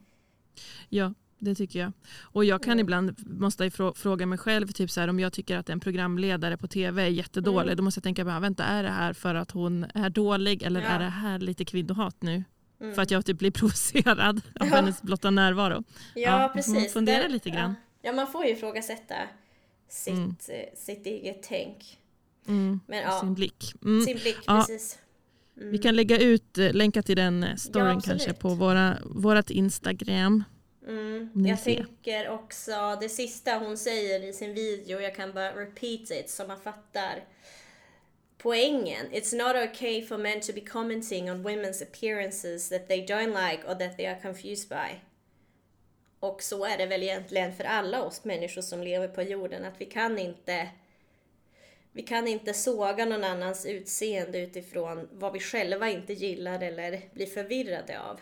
Ja, 0.88 1.14
det 1.40 1.54
tycker 1.54 1.78
jag. 1.78 1.92
Och 2.22 2.44
jag 2.44 2.62
kan 2.62 2.72
Mm. 2.72 2.80
ibland, 2.84 3.14
måste 3.40 3.70
fråga 3.94 4.26
mig 4.26 4.38
själv, 4.38 4.66
typ 4.68 4.90
så 4.90 5.00
här, 5.00 5.08
om 5.08 5.20
jag 5.20 5.32
tycker 5.32 5.56
att 5.56 5.68
en 5.70 5.80
programledare 5.80 6.56
på 6.56 6.66
tv 6.68 7.02
är 7.02 7.06
jättedålig, 7.08 7.68
Mm. 7.68 7.76
då 7.76 7.82
måste 7.82 7.98
jag 7.98 8.02
tänka, 8.04 8.24
bara, 8.24 8.40
vänta 8.40 8.64
är 8.64 8.82
det 8.82 8.88
här 8.90 9.12
för 9.12 9.34
att 9.34 9.50
hon 9.50 9.86
är 9.94 10.10
dålig 10.10 10.62
eller 10.62 10.80
Ja. 10.80 10.86
är 10.86 10.98
det 10.98 11.04
här 11.04 11.38
lite 11.38 11.64
kvinnohat 11.64 12.16
nu? 12.22 12.44
Mm. 12.80 12.94
För 12.94 13.02
att 13.02 13.10
jag 13.10 13.26
typ 13.26 13.38
blir 13.38 13.50
provocerad 13.60 14.20
av 14.20 14.40
Ja. 14.54 14.64
hennes 14.64 15.02
blotta 15.02 15.30
närvaro. 15.30 15.84
Ja, 16.14 16.42
Ja, 16.42 16.50
precis. 16.54 16.92
fundera 16.92 17.28
lite 17.28 17.50
grann. 17.50 17.74
Ja. 18.02 18.12
man 18.12 18.26
får 18.26 18.44
ju 18.44 18.52
ifrågasätta 18.52 19.14
sitt, 19.88 20.14
Mm. 20.14 20.36
eh, 20.48 20.78
sitt 20.78 21.06
eget 21.06 21.42
tänk. 21.42 21.98
Mm. 22.48 22.80
Men 22.86 22.98
ja, 22.98 23.20
Sin 23.20 23.34
blick. 23.34 23.74
Mm. 23.84 24.04
sin 24.04 24.18
blick, 24.18 24.46
precis. 24.46 24.98
Mm. 25.56 25.70
Vi 25.72 25.78
kan 25.78 25.96
lägga 25.96 26.18
ut, 26.18 26.58
eh, 26.58 26.72
länka 26.72 27.02
till 27.02 27.16
den 27.16 27.46
storyn 27.58 28.00
kanske 28.00 28.32
på 28.32 28.48
våra, 28.54 28.96
vårat 29.04 29.50
Instagram. 29.50 30.44
Mm. 30.86 31.30
Jag 31.34 31.58
ser. 31.58 31.74
tänker 31.74 32.28
också, 32.28 32.98
det 33.00 33.08
sista 33.08 33.58
hon 33.58 33.78
säger 33.78 34.24
i 34.24 34.32
sin 34.32 34.54
video, 34.54 35.00
jag 35.00 35.14
kan 35.14 35.32
bara 35.32 35.52
repeat 35.56 36.10
it 36.10 36.30
så 36.30 36.46
man 36.46 36.60
fattar 36.60 37.24
poängen. 38.38 39.06
It's 39.12 39.36
not 39.36 39.70
okay 39.70 40.06
for 40.06 40.18
men 40.18 40.40
to 40.40 40.52
be 40.52 40.60
commenting 40.60 41.30
on 41.30 41.46
women's 41.46 41.82
appearances 41.82 42.68
that 42.68 42.88
they 42.88 43.06
don't 43.06 43.50
like 43.50 43.64
or 43.68 43.74
that 43.74 43.96
they 43.96 44.06
are 44.06 44.20
confused 44.22 44.68
by. 44.68 45.00
Och 46.20 46.42
så 46.42 46.64
är 46.64 46.78
det 46.78 46.86
väl 46.86 47.02
egentligen 47.02 47.52
för 47.52 47.64
alla 47.64 48.02
oss 48.02 48.24
människor 48.24 48.62
som 48.62 48.82
lever 48.82 49.08
på 49.08 49.22
jorden, 49.22 49.64
att 49.64 49.80
vi 49.80 49.84
kan 49.84 50.18
inte 50.18 50.68
vi 51.92 52.02
kan 52.02 52.28
inte 52.28 52.54
såga 52.54 53.04
någon 53.04 53.24
annans 53.24 53.66
utseende 53.66 54.38
utifrån 54.38 55.08
vad 55.12 55.32
vi 55.32 55.40
själva 55.40 55.90
inte 55.90 56.12
gillar 56.12 56.60
eller 56.60 57.00
blir 57.14 57.26
förvirrade 57.26 58.00
av. 58.00 58.20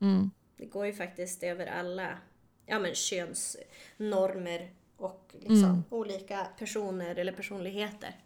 Mm. 0.00 0.30
Det 0.56 0.66
går 0.66 0.86
ju 0.86 0.92
faktiskt 0.92 1.42
över 1.42 1.66
alla 1.66 2.18
ja, 2.66 2.78
men 2.78 2.94
könsnormer 2.94 4.70
och 4.96 5.30
liksom 5.40 5.64
Mm. 5.70 5.82
olika 5.90 6.44
personer 6.58 7.16
eller 7.16 7.32
personligheter 7.32 8.20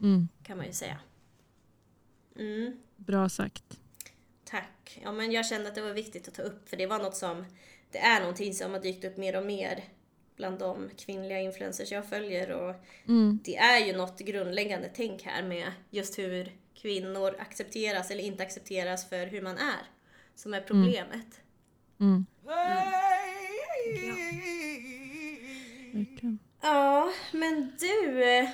Mm. 0.00 0.28
kan 0.42 0.56
man 0.56 0.66
ju 0.66 0.72
säga. 0.72 0.98
Mm, 2.38 2.76
Bra 2.96 3.28
sagt. 3.28 3.80
tack. 4.44 5.00
Ja, 5.02 5.12
men 5.12 5.32
jag 5.32 5.46
kände 5.46 5.68
att 5.68 5.74
det 5.74 5.82
var 5.82 5.92
viktigt 5.92 6.28
att 6.28 6.34
ta 6.34 6.42
upp 6.42 6.68
för 6.68 6.76
det 6.76 6.86
var 6.86 6.98
något 6.98 7.16
som 7.16 7.44
det 7.90 7.98
är 7.98 8.20
någonting 8.20 8.54
som 8.54 8.72
har 8.72 8.80
dykt 8.80 9.04
upp 9.04 9.16
mer 9.16 9.36
och 9.36 9.46
mer 9.46 9.84
bland 10.36 10.58
de 10.58 10.90
kvinnliga 10.98 11.40
influencers 11.40 11.92
jag 11.92 12.06
följer 12.08 12.50
och 12.52 12.74
Mm. 13.08 13.38
det 13.44 13.56
är 13.56 13.86
ju 13.86 13.92
något 13.96 14.18
grundläggande 14.20 14.90
tänk 14.94 15.22
här 15.22 15.42
med 15.42 15.72
just 15.90 16.18
hur 16.18 16.56
kvinnor 16.74 17.36
accepteras 17.38 18.10
eller 18.10 18.24
inte 18.24 18.42
accepteras 18.42 19.08
för 19.08 19.26
hur 19.26 19.42
man 19.42 19.58
är 19.58 19.86
som 20.34 20.54
är 20.54 20.60
problemet. 20.60 21.40
Mm. 22.02 22.26
Verkligen. 25.94 26.38
Ja, 26.62 27.10
men 27.32 27.72
du. 27.80 28.48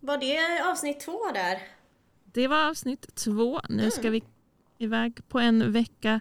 Var 0.00 0.18
det 0.18 0.70
avsnitt 0.70 1.00
två 1.00 1.18
där? 1.34 1.58
Det 2.32 2.48
var 2.48 2.68
avsnitt 2.70 3.14
två. 3.14 3.60
Nu 3.68 3.90
ska 3.90 4.10
vi 4.10 4.22
iväg 4.78 5.28
på 5.28 5.38
en 5.38 5.72
vecka. 5.72 6.20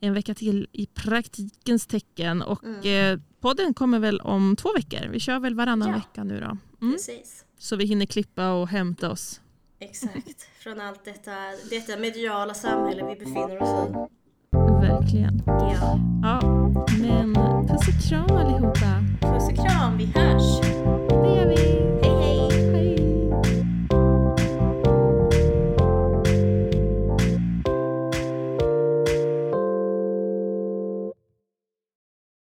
En 0.00 0.14
vecka 0.14 0.34
till 0.34 0.68
i 0.72 0.86
praktikens 0.86 1.86
tecken. 1.86 2.42
Och 2.42 2.86
eh, 2.86 3.18
podden 3.40 3.74
kommer 3.74 3.98
väl 3.98 4.20
om 4.20 4.56
två 4.56 4.72
veckor. 4.72 5.08
Vi 5.08 5.20
kör 5.20 5.38
väl 5.38 5.54
varannan 5.54 5.88
Ja. 5.88 5.94
vecka 5.94 6.24
nu 6.24 6.40
då. 6.40 6.58
Mm. 6.86 6.92
Precis. 6.94 7.44
Så 7.58 7.76
vi 7.76 7.84
hinner 7.84 8.06
klippa 8.06 8.52
och 8.52 8.68
hämta 8.68 9.10
oss. 9.10 9.40
Exakt. 9.78 10.42
Från 10.58 10.80
allt 10.80 11.04
detta, 11.04 11.32
detta 11.70 11.96
mediala 11.96 12.54
samhälle 12.54 13.06
vi 13.08 13.14
befinner 13.14 13.62
oss 13.62 13.88
i. 13.90 13.92
Verkligen. 14.80 15.42
Ja. 15.46 15.98
Ja, 16.22 16.40
men 17.00 17.34
puss 17.68 17.88
och 17.88 18.08
kram 18.08 18.36
allihopa. 18.36 19.04
Puss 19.20 19.48
och 19.48 19.66
kram, 19.66 19.98
vi 19.98 20.06
hörs! 20.14 20.65